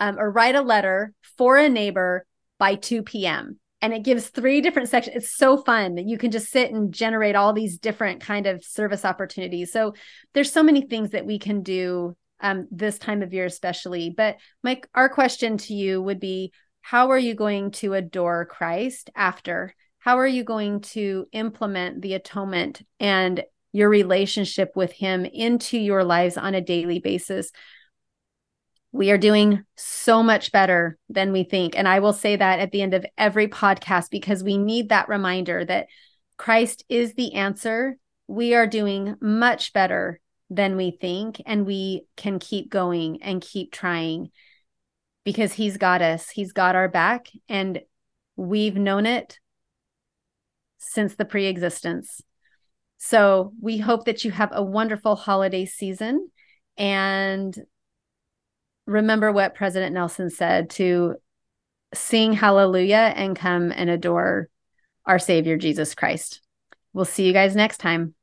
um, 0.00 0.18
or 0.18 0.30
write 0.30 0.54
a 0.54 0.62
letter 0.62 1.12
for 1.36 1.56
a 1.56 1.68
neighbor 1.68 2.26
by 2.58 2.74
2 2.74 3.02
p.m 3.02 3.58
and 3.80 3.92
it 3.92 4.02
gives 4.02 4.28
three 4.28 4.60
different 4.60 4.88
sections. 4.88 5.16
It's 5.16 5.36
so 5.36 5.56
fun 5.56 5.94
that 5.94 6.06
you 6.06 6.18
can 6.18 6.30
just 6.30 6.50
sit 6.50 6.72
and 6.72 6.92
generate 6.92 7.36
all 7.36 7.52
these 7.52 7.78
different 7.78 8.20
kind 8.20 8.46
of 8.46 8.64
service 8.64 9.04
opportunities. 9.04 9.72
So 9.72 9.94
there's 10.34 10.52
so 10.52 10.62
many 10.62 10.82
things 10.82 11.10
that 11.10 11.26
we 11.26 11.38
can 11.38 11.62
do 11.62 12.16
um, 12.40 12.66
this 12.70 12.98
time 12.98 13.22
of 13.22 13.32
year 13.32 13.46
especially. 13.46 14.10
But 14.10 14.36
mike 14.62 14.88
our 14.94 15.08
question 15.08 15.58
to 15.58 15.74
you 15.74 16.02
would 16.02 16.20
be 16.20 16.52
how 16.80 17.10
are 17.10 17.18
you 17.18 17.34
going 17.34 17.72
to 17.72 17.94
adore 17.94 18.46
christ 18.46 19.10
after? 19.14 19.74
How 19.98 20.18
are 20.18 20.26
you 20.26 20.44
going 20.44 20.80
to 20.80 21.26
implement 21.32 22.00
the 22.00 22.14
atonement 22.14 22.82
and 22.98 23.42
your 23.72 23.88
relationship 23.88 24.72
with 24.74 24.92
him 24.92 25.24
into 25.24 25.76
your 25.76 26.02
lives 26.02 26.36
on 26.36 26.54
a 26.54 26.60
daily 26.60 26.98
basis 27.00 27.50
we 28.92 29.10
are 29.10 29.18
doing 29.18 29.64
so 29.76 30.22
much 30.22 30.50
better 30.50 30.98
than 31.08 31.32
we 31.32 31.44
think. 31.44 31.76
And 31.76 31.86
I 31.86 32.00
will 32.00 32.12
say 32.12 32.36
that 32.36 32.58
at 32.58 32.72
the 32.72 32.82
end 32.82 32.94
of 32.94 33.04
every 33.16 33.48
podcast 33.48 34.10
because 34.10 34.42
we 34.42 34.56
need 34.56 34.88
that 34.88 35.08
reminder 35.08 35.64
that 35.64 35.88
Christ 36.36 36.84
is 36.88 37.14
the 37.14 37.34
answer. 37.34 37.96
We 38.26 38.54
are 38.54 38.66
doing 38.66 39.16
much 39.20 39.72
better 39.72 40.20
than 40.50 40.76
we 40.76 40.92
think, 40.92 41.42
and 41.44 41.66
we 41.66 42.06
can 42.16 42.38
keep 42.38 42.70
going 42.70 43.22
and 43.22 43.42
keep 43.42 43.70
trying 43.70 44.30
because 45.24 45.52
He's 45.52 45.76
got 45.76 46.00
us, 46.00 46.30
He's 46.30 46.52
got 46.52 46.74
our 46.74 46.88
back, 46.88 47.28
and 47.48 47.80
we've 48.36 48.76
known 48.76 49.04
it 49.04 49.38
since 50.78 51.16
the 51.16 51.26
pre 51.26 51.46
existence. 51.46 52.22
So 52.96 53.52
we 53.60 53.78
hope 53.78 54.06
that 54.06 54.24
you 54.24 54.30
have 54.30 54.50
a 54.52 54.62
wonderful 54.62 55.16
holiday 55.16 55.66
season 55.66 56.30
and 56.76 57.56
remember 58.88 59.30
what 59.30 59.54
President 59.54 59.92
Nelson 59.92 60.30
said 60.30 60.70
to 60.70 61.16
sing 61.94 62.32
hallelujah 62.32 63.12
and 63.14 63.36
come 63.36 63.70
and 63.70 63.90
adore 63.90 64.48
our 65.04 65.18
Savior 65.18 65.56
Jesus 65.56 65.94
Christ. 65.94 66.40
We'll 66.92 67.04
see 67.04 67.26
you 67.26 67.32
guys 67.32 67.54
next 67.54 67.78
time. 67.78 68.14